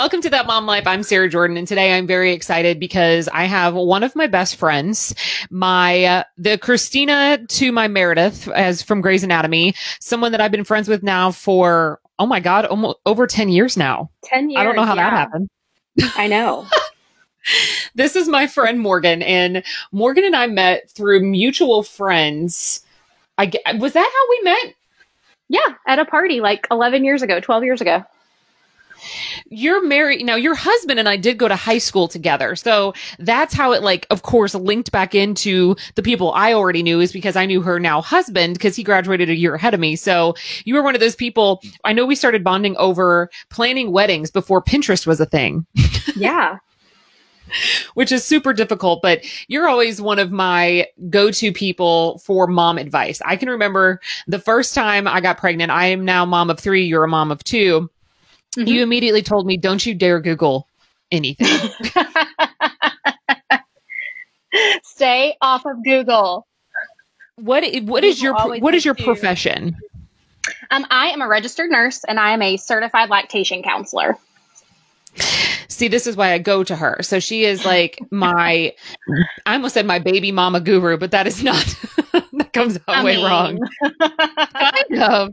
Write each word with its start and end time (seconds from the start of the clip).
Welcome 0.00 0.22
to 0.22 0.30
That 0.30 0.46
Mom 0.46 0.64
Life. 0.64 0.86
I'm 0.86 1.02
Sarah 1.02 1.28
Jordan, 1.28 1.58
and 1.58 1.68
today 1.68 1.92
I'm 1.92 2.06
very 2.06 2.32
excited 2.32 2.80
because 2.80 3.28
I 3.34 3.44
have 3.44 3.74
one 3.74 4.02
of 4.02 4.16
my 4.16 4.26
best 4.26 4.56
friends, 4.56 5.14
my 5.50 6.04
uh, 6.04 6.24
the 6.38 6.56
Christina 6.56 7.38
to 7.46 7.70
my 7.70 7.86
Meredith, 7.86 8.48
as 8.48 8.82
from 8.82 9.02
Grey's 9.02 9.22
Anatomy, 9.22 9.74
someone 10.00 10.32
that 10.32 10.40
I've 10.40 10.52
been 10.52 10.64
friends 10.64 10.88
with 10.88 11.02
now 11.02 11.30
for 11.30 12.00
oh 12.18 12.24
my 12.24 12.40
god, 12.40 12.64
almost 12.64 12.96
over 13.04 13.26
ten 13.26 13.50
years 13.50 13.76
now. 13.76 14.10
Ten 14.24 14.48
years. 14.48 14.58
I 14.58 14.64
don't 14.64 14.74
know 14.74 14.86
how 14.86 14.94
yeah. 14.94 15.10
that 15.10 15.16
happened. 15.18 15.50
I 16.16 16.28
know. 16.28 16.66
this 17.94 18.16
is 18.16 18.26
my 18.26 18.46
friend 18.46 18.80
Morgan, 18.80 19.20
and 19.20 19.62
Morgan 19.92 20.24
and 20.24 20.34
I 20.34 20.46
met 20.46 20.90
through 20.90 21.20
mutual 21.26 21.82
friends. 21.82 22.86
I 23.36 23.52
was 23.78 23.92
that 23.92 24.10
how 24.10 24.30
we 24.30 24.44
met? 24.44 24.74
Yeah, 25.50 25.74
at 25.86 25.98
a 25.98 26.06
party 26.06 26.40
like 26.40 26.66
11 26.70 27.04
years 27.04 27.20
ago, 27.20 27.38
12 27.38 27.64
years 27.64 27.82
ago. 27.82 28.02
You're 29.48 29.86
married 29.86 30.24
now. 30.24 30.36
Your 30.36 30.54
husband 30.54 30.98
and 30.98 31.08
I 31.08 31.16
did 31.16 31.38
go 31.38 31.48
to 31.48 31.56
high 31.56 31.78
school 31.78 32.08
together, 32.08 32.56
so 32.56 32.94
that's 33.18 33.54
how 33.54 33.72
it 33.72 33.82
like, 33.82 34.06
of 34.10 34.22
course, 34.22 34.54
linked 34.54 34.92
back 34.92 35.14
into 35.14 35.76
the 35.94 36.02
people 36.02 36.32
I 36.32 36.52
already 36.52 36.82
knew 36.82 37.00
is 37.00 37.12
because 37.12 37.36
I 37.36 37.46
knew 37.46 37.62
her 37.62 37.80
now 37.80 38.00
husband 38.02 38.54
because 38.54 38.76
he 38.76 38.82
graduated 38.82 39.30
a 39.30 39.36
year 39.36 39.54
ahead 39.54 39.74
of 39.74 39.80
me. 39.80 39.96
So 39.96 40.34
you 40.64 40.74
were 40.74 40.82
one 40.82 40.94
of 40.94 41.00
those 41.00 41.16
people. 41.16 41.62
I 41.84 41.92
know 41.92 42.06
we 42.06 42.14
started 42.14 42.44
bonding 42.44 42.76
over 42.76 43.30
planning 43.50 43.92
weddings 43.92 44.30
before 44.30 44.62
Pinterest 44.62 45.06
was 45.06 45.20
a 45.20 45.26
thing. 45.26 45.66
Yeah. 46.16 46.58
which 47.94 48.12
is 48.12 48.24
super 48.24 48.52
difficult, 48.52 49.00
but 49.02 49.24
you're 49.48 49.68
always 49.68 50.00
one 50.00 50.18
of 50.18 50.30
my 50.30 50.86
go-to 51.08 51.52
people 51.52 52.18
for 52.18 52.46
mom 52.46 52.78
advice. 52.78 53.20
I 53.24 53.36
can 53.36 53.48
remember 53.48 54.00
the 54.26 54.38
first 54.38 54.74
time 54.74 55.08
I 55.08 55.20
got 55.20 55.38
pregnant. 55.38 55.70
I 55.70 55.86
am 55.86 56.04
now 56.04 56.24
mom 56.24 56.50
of 56.50 56.58
three. 56.58 56.84
You're 56.84 57.04
a 57.04 57.08
mom 57.08 57.30
of 57.30 57.42
2 57.44 57.88
Mhm. 58.56 58.66
You 58.66 58.82
immediately 58.82 59.22
told 59.22 59.46
me, 59.46 59.56
don't 59.56 59.84
you 59.84 59.94
dare 59.94 60.20
Google 60.20 60.66
anything. 61.10 61.70
Stay 64.82 65.36
off 65.40 65.64
of 65.64 65.84
Google. 65.84 66.46
what, 67.36 67.64
what 67.82 68.04
is 68.04 68.20
Google 68.20 68.56
your, 68.56 68.60
what 68.60 68.74
is 68.74 68.84
your 68.84 68.94
profession? 68.94 69.76
Um, 70.70 70.86
I 70.90 71.08
am 71.08 71.22
a 71.22 71.28
registered 71.28 71.70
nurse 71.70 72.04
and 72.04 72.18
I 72.18 72.32
am 72.32 72.42
a 72.42 72.56
certified 72.56 73.10
lactation 73.10 73.62
counselor. 73.62 74.18
See, 75.68 75.88
this 75.88 76.06
is 76.06 76.16
why 76.16 76.32
I 76.32 76.38
go 76.38 76.62
to 76.64 76.76
her. 76.76 76.98
So 77.02 77.20
she 77.20 77.44
is 77.44 77.64
like 77.64 77.98
my, 78.10 78.74
I 79.46 79.54
almost 79.54 79.74
said 79.74 79.86
my 79.86 79.98
baby 79.98 80.32
mama 80.32 80.60
guru, 80.60 80.96
but 80.98 81.12
that 81.12 81.26
is 81.26 81.42
not, 81.42 81.74
comes 82.54 82.76
out 82.76 82.82
I 82.88 83.04
way 83.04 83.16
mean- 83.16 83.24
wrong. 83.24 83.58
kind 84.00 85.02
of. 85.02 85.32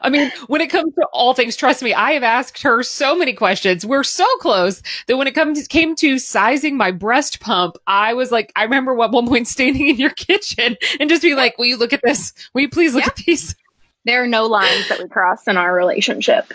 I 0.00 0.08
mean, 0.10 0.30
when 0.46 0.60
it 0.60 0.68
comes 0.70 0.94
to 0.94 1.06
all 1.12 1.34
things, 1.34 1.56
trust 1.56 1.82
me, 1.82 1.94
I 1.94 2.12
have 2.12 2.22
asked 2.22 2.62
her 2.62 2.82
so 2.82 3.14
many 3.16 3.32
questions. 3.32 3.84
We're 3.86 4.04
so 4.04 4.26
close 4.38 4.82
that 5.06 5.16
when 5.16 5.26
it 5.26 5.34
comes 5.34 5.66
came 5.68 5.94
to 5.96 6.18
sizing 6.18 6.76
my 6.76 6.90
breast 6.90 7.40
pump, 7.40 7.76
I 7.86 8.14
was 8.14 8.30
like, 8.30 8.52
I 8.56 8.64
remember 8.64 8.92
at 9.02 9.10
one 9.10 9.26
point 9.26 9.48
standing 9.48 9.88
in 9.88 9.96
your 9.96 10.10
kitchen 10.16 10.76
and 11.00 11.08
just 11.10 11.22
be 11.22 11.34
like, 11.34 11.58
"Will 11.58 11.66
you 11.66 11.76
look 11.76 11.92
at 11.92 12.00
this? 12.02 12.32
Will 12.54 12.62
you 12.62 12.68
please 12.70 12.94
look 12.94 13.04
Yeah. 13.04 13.10
at 13.10 13.16
these?" 13.16 13.54
There 14.04 14.22
are 14.22 14.26
no 14.26 14.46
lines 14.46 14.88
that 14.88 14.98
we 14.98 15.08
cross 15.08 15.46
in 15.46 15.56
our 15.56 15.72
relationship. 15.72 16.52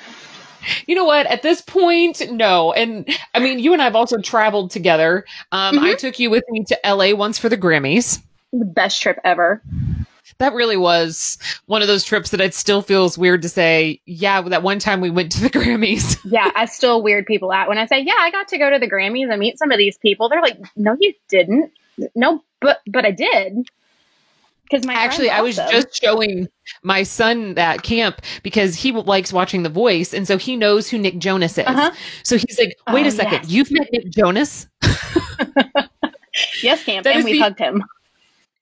You 0.86 0.96
know 0.96 1.06
what? 1.06 1.28
At 1.28 1.44
this 1.44 1.62
point, 1.62 2.22
no. 2.30 2.74
And 2.74 3.08
I 3.34 3.40
mean, 3.40 3.60
you 3.60 3.72
and 3.72 3.82
I 3.82 3.86
have 3.86 3.96
also 3.96 4.18
traveled 4.18 4.70
together. 4.70 5.24
Um, 5.54 5.80
I 5.80 5.94
took 5.96 6.20
you 6.20 6.30
with 6.30 6.44
me 6.50 6.66
to 6.66 6.78
LA 6.84 7.14
once 7.16 7.38
for 7.40 7.48
the 7.48 7.56
Grammys. 7.58 8.22
The 8.52 8.66
best 8.66 9.02
trip 9.02 9.18
ever. 9.24 9.62
That 10.40 10.54
really 10.54 10.78
was 10.78 11.38
one 11.66 11.82
of 11.82 11.88
those 11.88 12.04
trips 12.04 12.32
that 12.32 12.42
it 12.42 12.54
still 12.54 12.82
feels 12.82 13.18
weird 13.18 13.42
to 13.44 13.50
say, 13.50 14.02
yeah, 14.06 14.42
that 14.42 14.64
one 14.64 14.80
time 14.80 15.02
we 15.02 15.10
went 15.10 15.32
to 15.34 15.42
the 15.42 15.50
Grammys. 15.58 16.20
Yeah, 16.26 16.52
I 16.56 16.66
still 16.66 17.02
weird 17.02 17.26
people 17.26 17.52
out 17.52 17.68
when 17.68 17.78
I 17.78 17.86
say, 17.86 18.00
"Yeah, 18.02 18.16
I 18.20 18.32
got 18.32 18.48
to 18.50 18.58
go 18.58 18.70
to 18.70 18.80
the 18.80 18.90
Grammys 18.90 19.30
and 19.30 19.40
meet 19.40 19.58
some 19.58 19.72
of 19.72 19.78
these 19.78 19.98
people." 19.98 20.30
They're 20.30 20.42
like, 20.42 20.60
"No, 20.76 20.96
you 21.00 21.14
didn't." 21.30 21.72
No, 22.16 22.44
but 22.60 22.80
but 22.88 23.06
I 23.06 23.12
did. 23.12 23.68
Because 24.70 24.86
my 24.86 24.94
Actually, 24.96 25.30
I 25.30 25.40
was 25.40 25.56
just 25.56 25.96
showing 25.96 26.50
my 26.84 27.04
son 27.04 27.54
that 27.54 27.84
camp 27.84 28.22
because 28.44 28.76
he 28.76 28.92
likes 28.92 29.32
watching 29.32 29.64
The 29.64 29.70
Voice. 29.70 30.14
And 30.14 30.28
so 30.28 30.38
he 30.38 30.58
knows 30.58 30.90
who 30.90 30.98
Nick 30.98 31.20
Jonas 31.20 31.58
is. 31.58 31.66
Uh-huh. 31.66 31.92
So 32.24 32.38
he's 32.38 32.60
like, 32.60 32.78
wait 32.92 33.06
Oh, 33.06 33.08
a 33.08 33.12
second, 33.12 33.44
yes. 33.44 33.50
you've 33.50 33.72
met 33.72 33.88
Nick 33.94 34.10
Jonas? 34.10 34.68
yes, 36.62 36.84
camp, 36.84 37.06
That 37.06 37.16
and 37.16 37.24
we 37.24 37.40
hugged 37.40 37.60
him. 37.60 37.82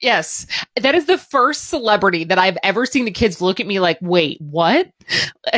Yes. 0.05 0.45
That 0.79 0.93
is 0.93 1.07
the 1.07 1.17
first 1.17 1.67
celebrity 1.67 2.23
that 2.25 2.37
I've 2.37 2.57
ever 2.61 2.85
seen 2.85 3.05
the 3.05 3.11
kids 3.11 3.41
look 3.41 3.59
at 3.59 3.65
me 3.65 3.79
like, 3.79 3.97
wait, 4.01 4.39
what? 4.39 4.91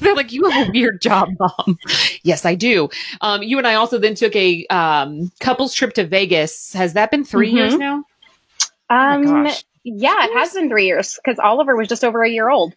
They're 0.00 0.14
like, 0.14 0.30
you 0.32 0.48
have 0.48 0.68
a 0.68 0.70
weird 0.70 1.00
job, 1.02 1.30
mom. 1.40 1.76
yes, 2.22 2.44
I 2.46 2.54
do. 2.54 2.88
Um, 3.20 3.42
you 3.42 3.58
and 3.58 3.66
I 3.66 3.74
also 3.74 3.98
then 3.98 4.14
took 4.14 4.34
a 4.36 4.64
um, 4.68 5.32
couples 5.40 5.74
trip 5.74 5.94
to 5.94 6.06
Vegas. 6.06 6.72
Has 6.72 6.92
that 6.92 7.10
been 7.10 7.24
3 7.24 7.50
Mhm. 7.50 7.56
years 7.56 7.76
now? 7.76 8.04
Oh 8.90 8.96
Um, 8.96 9.24
gosh. 9.24 9.64
yeah, 9.82 10.24
it 10.26 10.32
has 10.34 10.54
been 10.54 10.68
three 10.68 10.86
years 10.86 11.18
because 11.24 11.40
Oliver 11.40 11.76
was 11.76 11.88
just 11.88 12.04
over 12.04 12.22
a 12.22 12.30
year 12.30 12.48
old. 12.48 12.74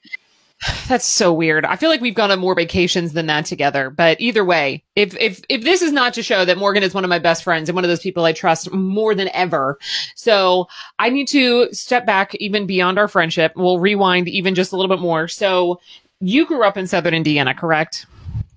That's 0.88 1.06
so 1.06 1.34
weird. 1.34 1.66
I 1.66 1.76
feel 1.76 1.90
like 1.90 2.02
we've 2.02 2.14
gone 2.14 2.32
on 2.32 2.40
more 2.40 2.56
vacations 2.56 3.14
than 3.14 3.28
that 3.28 3.46
together. 3.46 3.90
But 3.90 4.20
either 4.20 4.46
way, 4.46 4.84
if 4.96 5.16
if 5.18 5.42
if 5.50 5.64
this 5.64 5.82
is 5.82 5.92
not 5.92 6.14
to 6.16 6.24
show 6.24 6.46
that 6.46 6.58
Morgan 6.58 6.84
is 6.84 6.94
one 6.94 7.04
of 7.04 7.10
my 7.10 7.20
best 7.20 7.44
friends 7.44 7.70
and 7.70 7.76
one 7.76 7.84
of 7.84 7.90
those 7.90 8.02
people 8.02 8.26
I 8.26 8.34
trust 8.34 8.72
more 8.72 9.16
than 9.16 9.30
ever, 9.34 9.78
so 10.16 10.68
I 11.00 11.10
need 11.10 11.28
to 11.30 11.74
step 11.74 12.06
back 12.06 12.36
even 12.36 12.66
beyond 12.66 13.00
our 13.00 13.08
friendship. 13.08 13.54
We'll 13.56 13.80
rewind 13.80 14.28
even 14.28 14.56
just 14.56 14.72
a 14.72 14.78
little 14.78 14.96
bit 14.96 15.02
more. 15.02 15.28
So 15.28 15.80
you 16.20 16.46
grew 16.46 16.64
up 16.64 16.78
in 16.78 16.88
Southern 16.88 17.14
Indiana, 17.14 17.54
correct? 17.54 18.06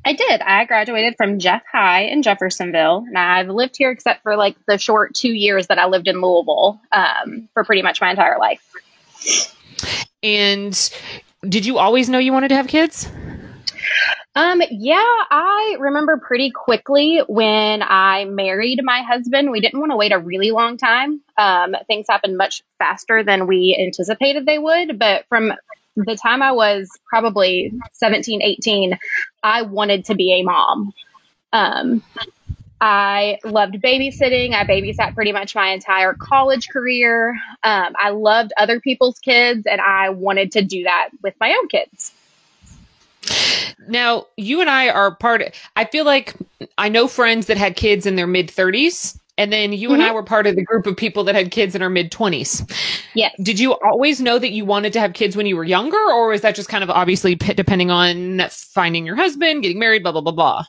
I 0.04 0.12
did. 0.12 0.40
I 0.40 0.64
graduated 0.66 1.16
from 1.16 1.40
Jeff 1.40 1.62
High 1.70 2.02
in 2.02 2.22
Jeffersonville, 2.22 3.04
and 3.08 3.18
I've 3.18 3.48
lived 3.48 3.74
here 3.76 3.90
except 3.90 4.22
for 4.22 4.36
like 4.36 4.54
the 4.68 4.78
short 4.78 5.14
two 5.16 5.32
years 5.32 5.66
that 5.66 5.80
I 5.80 5.86
lived 5.86 6.06
in 6.06 6.20
Louisville 6.20 6.80
um, 6.92 7.48
for 7.54 7.64
pretty 7.64 7.82
much 7.82 8.00
my 8.00 8.10
entire 8.10 8.38
life. 8.38 8.72
And 10.22 10.90
did 11.48 11.66
you 11.66 11.78
always 11.78 12.08
know 12.08 12.18
you 12.18 12.32
wanted 12.32 12.48
to 12.48 12.56
have 12.56 12.68
kids? 12.68 13.08
Um, 14.34 14.60
yeah, 14.70 15.02
I 15.30 15.76
remember 15.80 16.18
pretty 16.18 16.50
quickly 16.50 17.22
when 17.26 17.82
I 17.82 18.26
married 18.26 18.80
my 18.82 19.00
husband. 19.00 19.50
We 19.50 19.60
didn't 19.60 19.80
want 19.80 19.92
to 19.92 19.96
wait 19.96 20.12
a 20.12 20.18
really 20.18 20.50
long 20.50 20.76
time. 20.76 21.22
Um, 21.38 21.74
things 21.86 22.06
happened 22.08 22.36
much 22.36 22.62
faster 22.78 23.22
than 23.22 23.46
we 23.46 23.74
anticipated 23.80 24.44
they 24.44 24.58
would, 24.58 24.98
but 24.98 25.24
from 25.30 25.54
the 25.96 26.16
time 26.16 26.42
I 26.42 26.52
was 26.52 26.90
probably 27.08 27.72
17, 27.94 28.42
18, 28.42 28.98
I 29.42 29.62
wanted 29.62 30.04
to 30.06 30.14
be 30.14 30.34
a 30.34 30.42
mom. 30.42 30.92
Um, 31.54 32.02
I 32.80 33.38
loved 33.44 33.74
babysitting. 33.74 34.52
I 34.52 34.64
babysat 34.64 35.14
pretty 35.14 35.32
much 35.32 35.54
my 35.54 35.68
entire 35.68 36.14
college 36.14 36.68
career. 36.68 37.30
Um, 37.62 37.94
I 37.98 38.10
loved 38.10 38.52
other 38.58 38.80
people's 38.80 39.18
kids, 39.18 39.66
and 39.66 39.80
I 39.80 40.10
wanted 40.10 40.52
to 40.52 40.62
do 40.62 40.82
that 40.84 41.08
with 41.22 41.34
my 41.40 41.50
own 41.58 41.68
kids. 41.68 42.12
Now, 43.88 44.26
you 44.36 44.60
and 44.60 44.68
I 44.68 44.88
are 44.88 45.14
part 45.14 45.56
I 45.74 45.84
feel 45.84 46.04
like 46.04 46.34
I 46.78 46.88
know 46.88 47.08
friends 47.08 47.46
that 47.46 47.56
had 47.56 47.76
kids 47.76 48.04
in 48.04 48.16
their 48.16 48.26
mid 48.26 48.48
30s, 48.48 49.18
and 49.38 49.52
then 49.52 49.72
you 49.72 49.92
and 49.92 50.02
I 50.02 50.12
were 50.12 50.22
part 50.22 50.46
of 50.46 50.56
the 50.56 50.62
group 50.62 50.86
of 50.86 50.96
people 50.96 51.24
that 51.24 51.34
had 51.34 51.50
kids 51.50 51.74
in 51.74 51.82
our 51.82 51.90
mid 51.90 52.10
20s. 52.10 52.70
Yes. 53.14 53.34
Did 53.42 53.58
you 53.58 53.74
always 53.74 54.20
know 54.20 54.38
that 54.38 54.50
you 54.52 54.64
wanted 54.64 54.92
to 54.94 55.00
have 55.00 55.12
kids 55.12 55.36
when 55.36 55.46
you 55.46 55.56
were 55.56 55.64
younger, 55.64 55.96
or 55.96 56.28
was 56.28 56.42
that 56.42 56.54
just 56.54 56.68
kind 56.68 56.84
of 56.84 56.90
obviously 56.90 57.34
depending 57.34 57.90
on 57.90 58.42
finding 58.50 59.06
your 59.06 59.16
husband, 59.16 59.62
getting 59.62 59.78
married, 59.78 60.02
blah, 60.02 60.12
blah, 60.12 60.20
blah, 60.20 60.32
blah? 60.32 60.64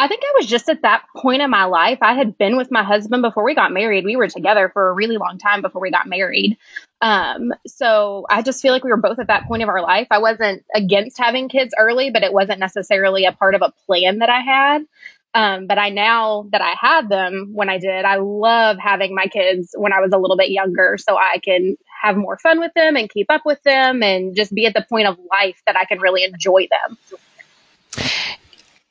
I 0.00 0.08
think 0.08 0.22
I 0.24 0.32
was 0.38 0.46
just 0.46 0.70
at 0.70 0.80
that 0.80 1.04
point 1.14 1.42
in 1.42 1.50
my 1.50 1.66
life. 1.66 1.98
I 2.00 2.14
had 2.14 2.38
been 2.38 2.56
with 2.56 2.70
my 2.70 2.82
husband 2.82 3.20
before 3.20 3.44
we 3.44 3.54
got 3.54 3.70
married. 3.70 4.06
We 4.06 4.16
were 4.16 4.28
together 4.28 4.70
for 4.72 4.88
a 4.88 4.94
really 4.94 5.18
long 5.18 5.36
time 5.36 5.60
before 5.60 5.82
we 5.82 5.90
got 5.90 6.06
married. 6.06 6.56
Um, 7.02 7.52
so 7.66 8.24
I 8.30 8.40
just 8.40 8.62
feel 8.62 8.72
like 8.72 8.82
we 8.82 8.90
were 8.90 8.96
both 8.96 9.18
at 9.18 9.26
that 9.26 9.44
point 9.46 9.62
of 9.62 9.68
our 9.68 9.82
life. 9.82 10.06
I 10.10 10.16
wasn't 10.16 10.64
against 10.74 11.18
having 11.18 11.50
kids 11.50 11.74
early, 11.78 12.10
but 12.10 12.22
it 12.22 12.32
wasn't 12.32 12.60
necessarily 12.60 13.26
a 13.26 13.32
part 13.32 13.54
of 13.54 13.60
a 13.60 13.74
plan 13.84 14.20
that 14.20 14.30
I 14.30 14.40
had. 14.40 14.86
Um, 15.34 15.66
but 15.66 15.76
I 15.76 15.90
now 15.90 16.46
that 16.50 16.62
I 16.62 16.74
had 16.80 17.10
them 17.10 17.50
when 17.52 17.68
I 17.68 17.76
did, 17.76 18.06
I 18.06 18.16
love 18.16 18.78
having 18.78 19.14
my 19.14 19.26
kids 19.26 19.74
when 19.76 19.92
I 19.92 20.00
was 20.00 20.12
a 20.14 20.18
little 20.18 20.38
bit 20.38 20.50
younger 20.50 20.96
so 20.98 21.18
I 21.18 21.40
can 21.44 21.76
have 22.02 22.16
more 22.16 22.38
fun 22.38 22.58
with 22.58 22.72
them 22.74 22.96
and 22.96 23.10
keep 23.10 23.26
up 23.30 23.42
with 23.44 23.62
them 23.64 24.02
and 24.02 24.34
just 24.34 24.54
be 24.54 24.64
at 24.64 24.72
the 24.72 24.86
point 24.88 25.08
of 25.08 25.18
life 25.30 25.60
that 25.66 25.76
I 25.76 25.84
can 25.84 26.00
really 26.00 26.24
enjoy 26.24 26.68
them. 26.70 26.98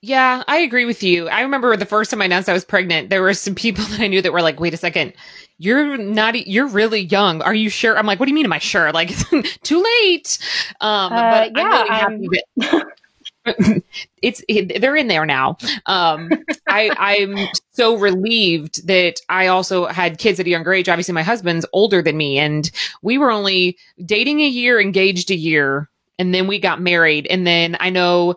Yeah, 0.01 0.43
I 0.47 0.59
agree 0.59 0.85
with 0.85 1.03
you. 1.03 1.27
I 1.27 1.41
remember 1.41 1.75
the 1.75 1.85
first 1.85 2.09
time 2.09 2.21
I 2.21 2.25
announced 2.25 2.47
I 2.47 2.53
was 2.53 2.63
pregnant, 2.63 3.09
there 3.09 3.21
were 3.21 3.33
some 3.33 3.55
people 3.55 3.83
that 3.89 3.99
I 3.99 4.07
knew 4.07 4.21
that 4.21 4.31
were 4.31 4.41
like, 4.41 4.59
wait 4.59 4.73
a 4.73 4.77
second, 4.77 5.13
you're 5.57 5.97
not, 5.97 6.47
you're 6.47 6.67
really 6.67 7.01
young. 7.01 7.41
Are 7.41 7.53
you 7.53 7.69
sure? 7.69 7.97
I'm 7.97 8.05
like, 8.05 8.19
what 8.19 8.25
do 8.27 8.31
you 8.31 8.35
mean 8.35 8.45
am 8.45 8.53
I 8.53 8.59
sure? 8.59 8.91
Like, 8.93 9.11
too 9.63 9.83
late. 9.83 10.39
Um, 10.79 11.11
Uh, 11.11 11.27
but 11.29 11.51
yeah, 11.55 11.63
I'm 11.65 11.81
really 11.81 11.89
happy 11.89 12.27
that 12.57 13.83
it's, 14.21 14.43
it, 14.47 14.79
they're 14.81 14.95
in 14.95 15.07
there 15.07 15.25
now. 15.25 15.57
Um, 15.85 16.29
I, 16.67 16.91
I'm 16.97 17.37
so 17.71 17.95
relieved 17.97 18.87
that 18.87 19.15
I 19.29 19.47
also 19.47 19.87
had 19.87 20.17
kids 20.17 20.39
at 20.39 20.45
a 20.45 20.49
younger 20.49 20.73
age. 20.73 20.87
Obviously 20.87 21.13
my 21.13 21.23
husband's 21.23 21.65
older 21.73 22.01
than 22.01 22.15
me 22.17 22.37
and 22.39 22.69
we 23.01 23.17
were 23.17 23.31
only 23.31 23.77
dating 24.05 24.41
a 24.41 24.47
year, 24.47 24.79
engaged 24.79 25.31
a 25.31 25.35
year, 25.35 25.89
and 26.19 26.33
then 26.33 26.47
we 26.47 26.59
got 26.59 26.81
married. 26.81 27.27
And 27.27 27.47
then 27.47 27.77
I 27.79 27.89
know 27.89 28.35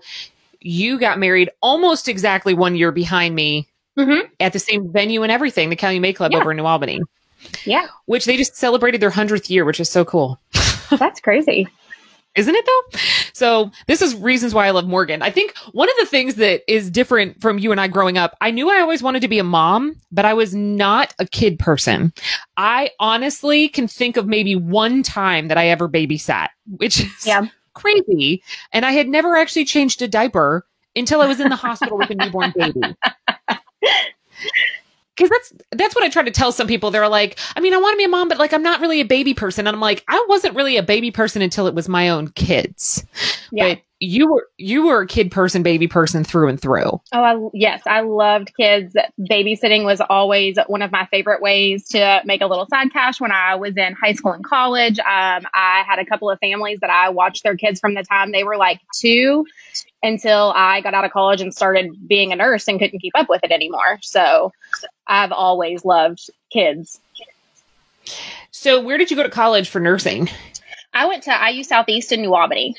you 0.64 0.98
got 0.98 1.18
married 1.18 1.50
almost 1.60 2.08
exactly 2.08 2.54
one 2.54 2.76
year 2.76 2.92
behind 2.92 3.34
me 3.34 3.68
Mhm. 3.98 4.22
at 4.40 4.52
the 4.52 4.58
same 4.58 4.90
venue 4.92 5.22
and 5.22 5.30
everything, 5.32 5.68
the 5.70 5.76
Calumet 5.76 6.16
Club 6.16 6.32
Yeah. 6.32 6.38
over 6.38 6.50
in 6.50 6.56
New 6.56 6.64
Albany, 6.66 7.00
Yeah, 7.64 7.86
which 8.06 8.24
they 8.24 8.36
just 8.36 8.56
celebrated 8.56 9.00
their 9.00 9.10
100th 9.10 9.50
year, 9.50 9.64
which 9.64 9.80
is 9.80 9.88
so 9.90 10.04
cool. 10.04 10.38
that's 10.98 11.20
crazy. 11.20 11.68
Isn't 12.34 12.54
it 12.54 12.64
though? 12.64 12.98
So 13.34 13.70
this 13.88 14.00
is 14.00 14.14
reasons 14.14 14.54
why 14.54 14.66
I 14.66 14.70
love 14.70 14.86
Morgan. 14.88 15.20
I 15.20 15.28
think 15.30 15.54
one 15.72 15.90
of 15.90 15.94
the 16.00 16.06
things 16.06 16.36
that 16.36 16.62
is 16.66 16.90
different 16.90 17.38
from 17.42 17.58
you 17.58 17.72
and 17.72 17.78
I 17.80 17.88
growing 17.88 18.16
up, 18.16 18.34
I 18.40 18.50
knew 18.50 18.70
I 18.70 18.80
always 18.80 19.02
wanted 19.02 19.20
to 19.20 19.28
be 19.28 19.38
a 19.38 19.44
mom, 19.44 19.96
but 20.10 20.24
I 20.24 20.32
was 20.32 20.54
not 20.54 21.12
a 21.18 21.26
kid 21.26 21.58
person. 21.58 22.10
I 22.56 22.88
honestly 22.98 23.68
can 23.68 23.86
think 23.86 24.16
of 24.16 24.26
maybe 24.26 24.56
one 24.56 25.02
time 25.02 25.48
that 25.48 25.58
I 25.58 25.68
ever 25.68 25.90
babysat, 25.90 26.48
which 26.78 27.00
is 27.00 27.26
Yeah. 27.26 27.48
Crazy. 27.74 28.42
And 28.72 28.84
I 28.84 28.92
had 28.92 29.08
never 29.08 29.36
actually 29.36 29.64
changed 29.64 30.02
a 30.02 30.08
diaper 30.08 30.66
until 30.94 31.20
I 31.20 31.26
was 31.26 31.40
in 31.40 31.48
the 31.48 31.56
hospital 31.56 31.98
with 31.98 32.10
a 32.10 32.14
newborn 32.14 32.52
baby. 32.56 32.80
Cause 35.22 35.30
that's, 35.30 35.52
that's 35.70 35.94
what 35.94 36.04
I 36.04 36.08
try 36.08 36.22
to 36.22 36.30
tell 36.30 36.52
some 36.52 36.66
people. 36.66 36.90
They're 36.90 37.08
like, 37.08 37.38
I 37.56 37.60
mean, 37.60 37.74
I 37.74 37.78
want 37.78 37.94
to 37.94 37.98
be 37.98 38.04
a 38.04 38.08
mom, 38.08 38.28
but 38.28 38.38
like, 38.38 38.52
I'm 38.52 38.62
not 38.62 38.80
really 38.80 39.00
a 39.00 39.04
baby 39.04 39.34
person. 39.34 39.66
And 39.66 39.74
I'm 39.74 39.80
like, 39.80 40.04
I 40.08 40.24
wasn't 40.28 40.56
really 40.56 40.76
a 40.76 40.82
baby 40.82 41.10
person 41.10 41.42
until 41.42 41.66
it 41.66 41.74
was 41.74 41.88
my 41.88 42.08
own 42.08 42.28
kids. 42.28 43.04
Yeah. 43.52 43.74
But 43.74 43.82
you 44.00 44.32
were, 44.32 44.48
you 44.56 44.84
were 44.84 45.02
a 45.02 45.06
kid 45.06 45.30
person, 45.30 45.62
baby 45.62 45.86
person 45.86 46.24
through 46.24 46.48
and 46.48 46.60
through. 46.60 47.00
Oh, 47.12 47.22
I, 47.22 47.36
yes, 47.54 47.82
I 47.86 48.00
loved 48.00 48.52
kids. 48.56 48.96
Babysitting 49.20 49.84
was 49.84 50.00
always 50.00 50.58
one 50.66 50.82
of 50.82 50.90
my 50.90 51.06
favorite 51.06 51.40
ways 51.40 51.86
to 51.90 52.20
make 52.24 52.40
a 52.40 52.46
little 52.46 52.66
side 52.66 52.92
cash 52.92 53.20
when 53.20 53.30
I 53.30 53.54
was 53.54 53.76
in 53.76 53.94
high 53.94 54.14
school 54.14 54.32
and 54.32 54.44
college. 54.44 54.98
Um, 54.98 55.46
I 55.54 55.84
had 55.86 56.00
a 56.00 56.04
couple 56.04 56.28
of 56.30 56.40
families 56.40 56.80
that 56.80 56.90
I 56.90 57.10
watched 57.10 57.44
their 57.44 57.56
kids 57.56 57.78
from 57.78 57.94
the 57.94 58.02
time 58.02 58.32
they 58.32 58.42
were 58.42 58.56
like 58.56 58.80
two 58.98 59.46
until 60.02 60.52
I 60.56 60.80
got 60.80 60.94
out 60.94 61.04
of 61.04 61.12
college 61.12 61.40
and 61.40 61.54
started 61.54 61.92
being 62.08 62.32
a 62.32 62.36
nurse 62.36 62.66
and 62.66 62.80
couldn't 62.80 62.98
keep 62.98 63.12
up 63.14 63.28
with 63.28 63.44
it 63.44 63.52
anymore. 63.52 63.98
So 64.02 64.50
I've 65.06 65.32
always 65.32 65.84
loved 65.84 66.30
kids. 66.50 67.00
So 68.50 68.80
where 68.80 68.98
did 68.98 69.10
you 69.10 69.16
go 69.16 69.22
to 69.22 69.30
college 69.30 69.68
for 69.68 69.80
nursing? 69.80 70.28
I 70.92 71.06
went 71.06 71.24
to 71.24 71.50
IU 71.50 71.64
Southeast 71.64 72.12
in 72.12 72.22
New 72.22 72.34
Albany. 72.34 72.76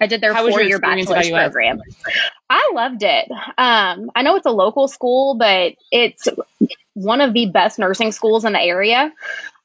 I 0.00 0.06
did 0.06 0.20
their 0.20 0.34
How 0.34 0.48
four 0.48 0.62
year 0.62 0.78
bachelor's 0.78 1.30
program. 1.30 1.80
I 2.50 2.70
loved 2.74 3.02
it. 3.02 3.30
Um, 3.30 4.10
I 4.14 4.22
know 4.22 4.36
it's 4.36 4.46
a 4.46 4.50
local 4.50 4.88
school, 4.88 5.34
but 5.34 5.74
it's 5.90 6.28
one 6.94 7.20
of 7.20 7.32
the 7.32 7.46
best 7.46 7.78
nursing 7.78 8.12
schools 8.12 8.44
in 8.44 8.52
the 8.52 8.60
area. 8.60 9.12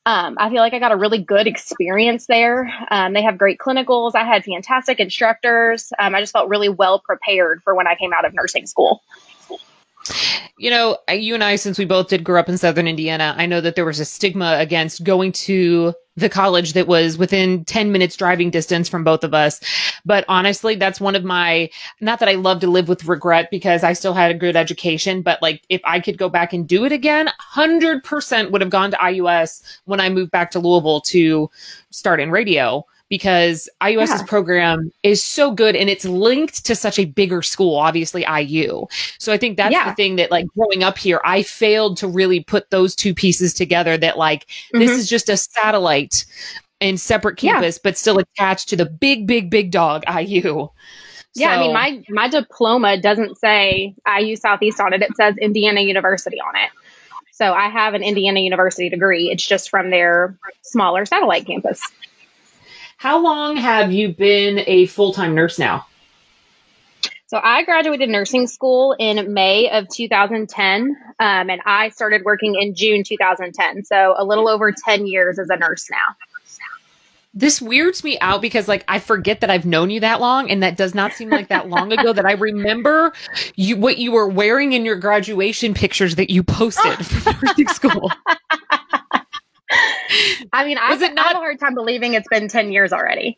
Um, 0.06 0.38
I 0.40 0.50
feel 0.50 0.60
like 0.60 0.74
I 0.74 0.80
got 0.80 0.92
a 0.92 0.96
really 0.96 1.20
good 1.20 1.46
experience 1.46 2.26
there. 2.26 2.74
Um, 2.90 3.14
they 3.14 3.22
have 3.22 3.38
great 3.38 3.60
clinicals. 3.60 4.16
I 4.16 4.24
had 4.24 4.44
fantastic 4.44 5.00
instructors. 5.00 5.94
Um, 6.00 6.16
I 6.16 6.22
just 6.22 6.34
felt 6.34 6.50
really 6.50 6.70
well 6.70 7.00
prepared 7.00 7.62
for 7.64 7.76
when 7.76 7.88
I 7.88 7.96
came 7.96 8.12
out 8.12 8.26
of 8.26 8.34
nursing 8.34 8.66
school. 8.66 9.04
You 10.58 10.70
know, 10.70 10.98
you 11.12 11.34
and 11.34 11.44
I, 11.44 11.56
since 11.56 11.78
we 11.78 11.86
both 11.86 12.10
did 12.10 12.24
grow 12.24 12.40
up 12.40 12.50
in 12.50 12.58
Southern 12.58 12.88
Indiana, 12.88 13.36
I 13.38 13.46
know 13.46 13.62
that 13.62 13.76
there 13.76 13.86
was 13.86 14.00
a 14.00 14.06
stigma 14.06 14.58
against 14.60 15.04
going 15.04 15.32
to 15.34 15.94
the 16.18 16.30
college 16.30 16.74
that 16.74 16.88
was 16.88 17.18
within 17.18 17.64
10 17.66 17.92
minutes 17.92 18.18
driving 18.18 18.50
distance 18.50 18.90
from 18.90 19.04
both 19.04 19.24
of 19.24 19.34
us. 19.34 19.62
But 20.06 20.26
honestly, 20.28 20.76
that's 20.76 21.00
one 21.00 21.16
of 21.16 21.24
my, 21.24 21.70
not 22.02 22.20
that 22.20 22.30
I 22.30 22.34
love 22.34 22.60
to 22.62 22.68
live 22.68 22.90
with 22.90 23.06
regret 23.06 23.50
because 23.50 23.84
I 23.84 23.94
still 23.94 24.14
had 24.14 24.32
a 24.32 24.38
good 24.38 24.56
education, 24.56 25.22
but 25.22 25.42
like 25.42 25.64
if 25.70 25.82
I 25.86 26.00
could 26.00 26.18
go 26.18 26.30
back 26.30 26.52
and 26.52 26.68
do 26.68 26.84
it 26.84 26.92
again, 26.92 27.30
100% 27.56 28.52
would 28.52 28.62
have 28.62 28.70
gone 28.70 28.92
to 28.92 28.98
IUS 28.98 29.64
when 29.86 30.02
I 30.02 30.10
moved 30.10 30.32
back 30.32 30.52
to 30.52 30.60
Louisville 30.60 31.02
to 31.02 31.50
start 31.92 32.20
in 32.20 32.30
radio 32.30 32.86
because 33.12 33.70
IUS's 33.82 34.22
Yeah. 34.22 34.26
program 34.26 34.90
is 35.04 35.22
so 35.24 35.52
good 35.52 35.76
and 35.76 35.90
it's 35.90 36.06
linked 36.06 36.66
to 36.66 36.76
such 36.76 36.98
a 36.98 37.04
bigger 37.04 37.42
school, 37.42 37.76
obviously 37.76 38.26
IU. 38.26 38.88
So 39.20 39.34
I 39.34 39.38
think 39.38 39.58
that's 39.58 39.74
Yeah. 39.74 39.90
the 39.90 39.96
thing 39.96 40.16
that 40.16 40.32
like 40.32 40.46
growing 40.58 40.82
up 40.82 40.98
here, 40.98 41.20
I 41.26 41.44
failed 41.44 41.98
to 41.98 42.08
really 42.08 42.40
put 42.40 42.70
those 42.70 42.96
two 42.96 43.14
pieces 43.14 43.54
together 43.54 43.98
that 43.98 44.18
like 44.18 44.48
this 44.72 44.90
Mhm. 44.90 44.98
is 44.98 45.10
just 45.10 45.28
a 45.28 45.36
satellite 45.36 46.24
and 46.80 47.00
separate 47.00 47.44
Yeah. 47.44 47.52
campus, 47.52 47.78
but 47.78 47.98
still 47.98 48.18
attached 48.18 48.70
to 48.70 48.78
the 48.78 48.86
big, 48.86 49.28
big, 49.28 49.50
big 49.50 49.72
dog 49.72 50.04
IU. 50.08 50.70
Yeah, 51.36 51.50
I 51.50 51.60
mean, 51.60 51.74
my 51.74 52.02
my 52.10 52.30
diploma 52.30 52.98
doesn't 52.98 53.38
say 53.38 53.94
IU 54.08 54.38
Southeast 54.38 54.80
on 54.80 54.94
it. 54.94 55.02
It 55.02 55.16
says 55.18 55.36
Indiana 55.38 55.82
University 55.82 56.40
on 56.40 56.56
it. 56.56 56.70
So 57.34 57.54
I 57.54 57.68
have 57.68 57.94
an 57.94 58.04
Indiana 58.04 58.40
University 58.40 58.90
degree. 58.90 59.30
It's 59.32 59.46
just 59.46 59.70
from 59.70 59.90
their 59.90 60.38
smaller 60.62 61.06
satellite 61.06 61.46
campus. 61.46 61.82
How 63.02 63.20
long 63.20 63.58
have 63.58 63.92
you 63.92 64.14
been 64.14 64.64
a 64.68 64.86
full 64.86 65.12
time 65.12 65.34
nurse 65.34 65.58
now? 65.58 65.88
So 67.26 67.40
I 67.44 67.64
graduated 67.64 68.10
nursing 68.10 68.46
school 68.46 68.96
in 69.00 69.34
May 69.34 69.72
of 69.72 69.88
2010, 69.90 70.96
um, 71.20 71.50
and 71.50 71.62
I 71.66 71.90
started 71.90 72.22
working 72.24 72.54
in 72.62 72.76
June 72.76 73.04
2010. 73.04 73.86
So 73.86 74.14
a 74.16 74.24
little 74.24 74.48
over 74.48 74.72
10 74.72 75.08
years 75.08 75.40
as 75.40 75.50
a 75.50 75.58
nurse 75.58 75.90
now. 75.90 76.16
This 77.34 77.60
weirds 77.60 78.04
me 78.04 78.20
out 78.20 78.40
because 78.40 78.68
like 78.68 78.86
I 78.88 79.00
forget 79.00 79.42
that 79.42 79.50
I've 79.50 79.66
known 79.66 79.90
you 79.90 80.02
that 80.02 80.22
long 80.22 80.52
and 80.52 80.62
that 80.62 80.78
does 80.78 80.94
not 80.94 81.14
seem 81.14 81.32
like 81.32 81.48
that 81.48 81.70
long 81.70 81.92
ago 81.92 82.14
that 82.14 82.28
I 82.28 82.34
remember 82.34 83.14
you 83.56 83.78
what 83.78 83.98
you 83.98 84.12
were 84.12 84.28
wearing 84.28 84.74
in 84.74 84.86
your 84.86 84.98
graduation 84.98 85.74
pictures 85.74 86.18
that 86.18 86.30
you 86.30 86.44
posted 86.44 87.04
from 87.08 87.36
nursing 87.42 87.68
school. 87.70 88.12
I 90.54 90.66
mean, 90.66 90.78
I, 90.78 90.94
it 90.94 91.02
I 91.04 91.08
not- 91.14 91.28
have 91.28 91.36
a 91.36 91.40
hard 91.40 91.60
time 91.60 91.76
believing 91.76 92.14
it's 92.14 92.28
been 92.30 92.48
10 92.48 92.72
years 92.72 92.92
already. 92.94 93.38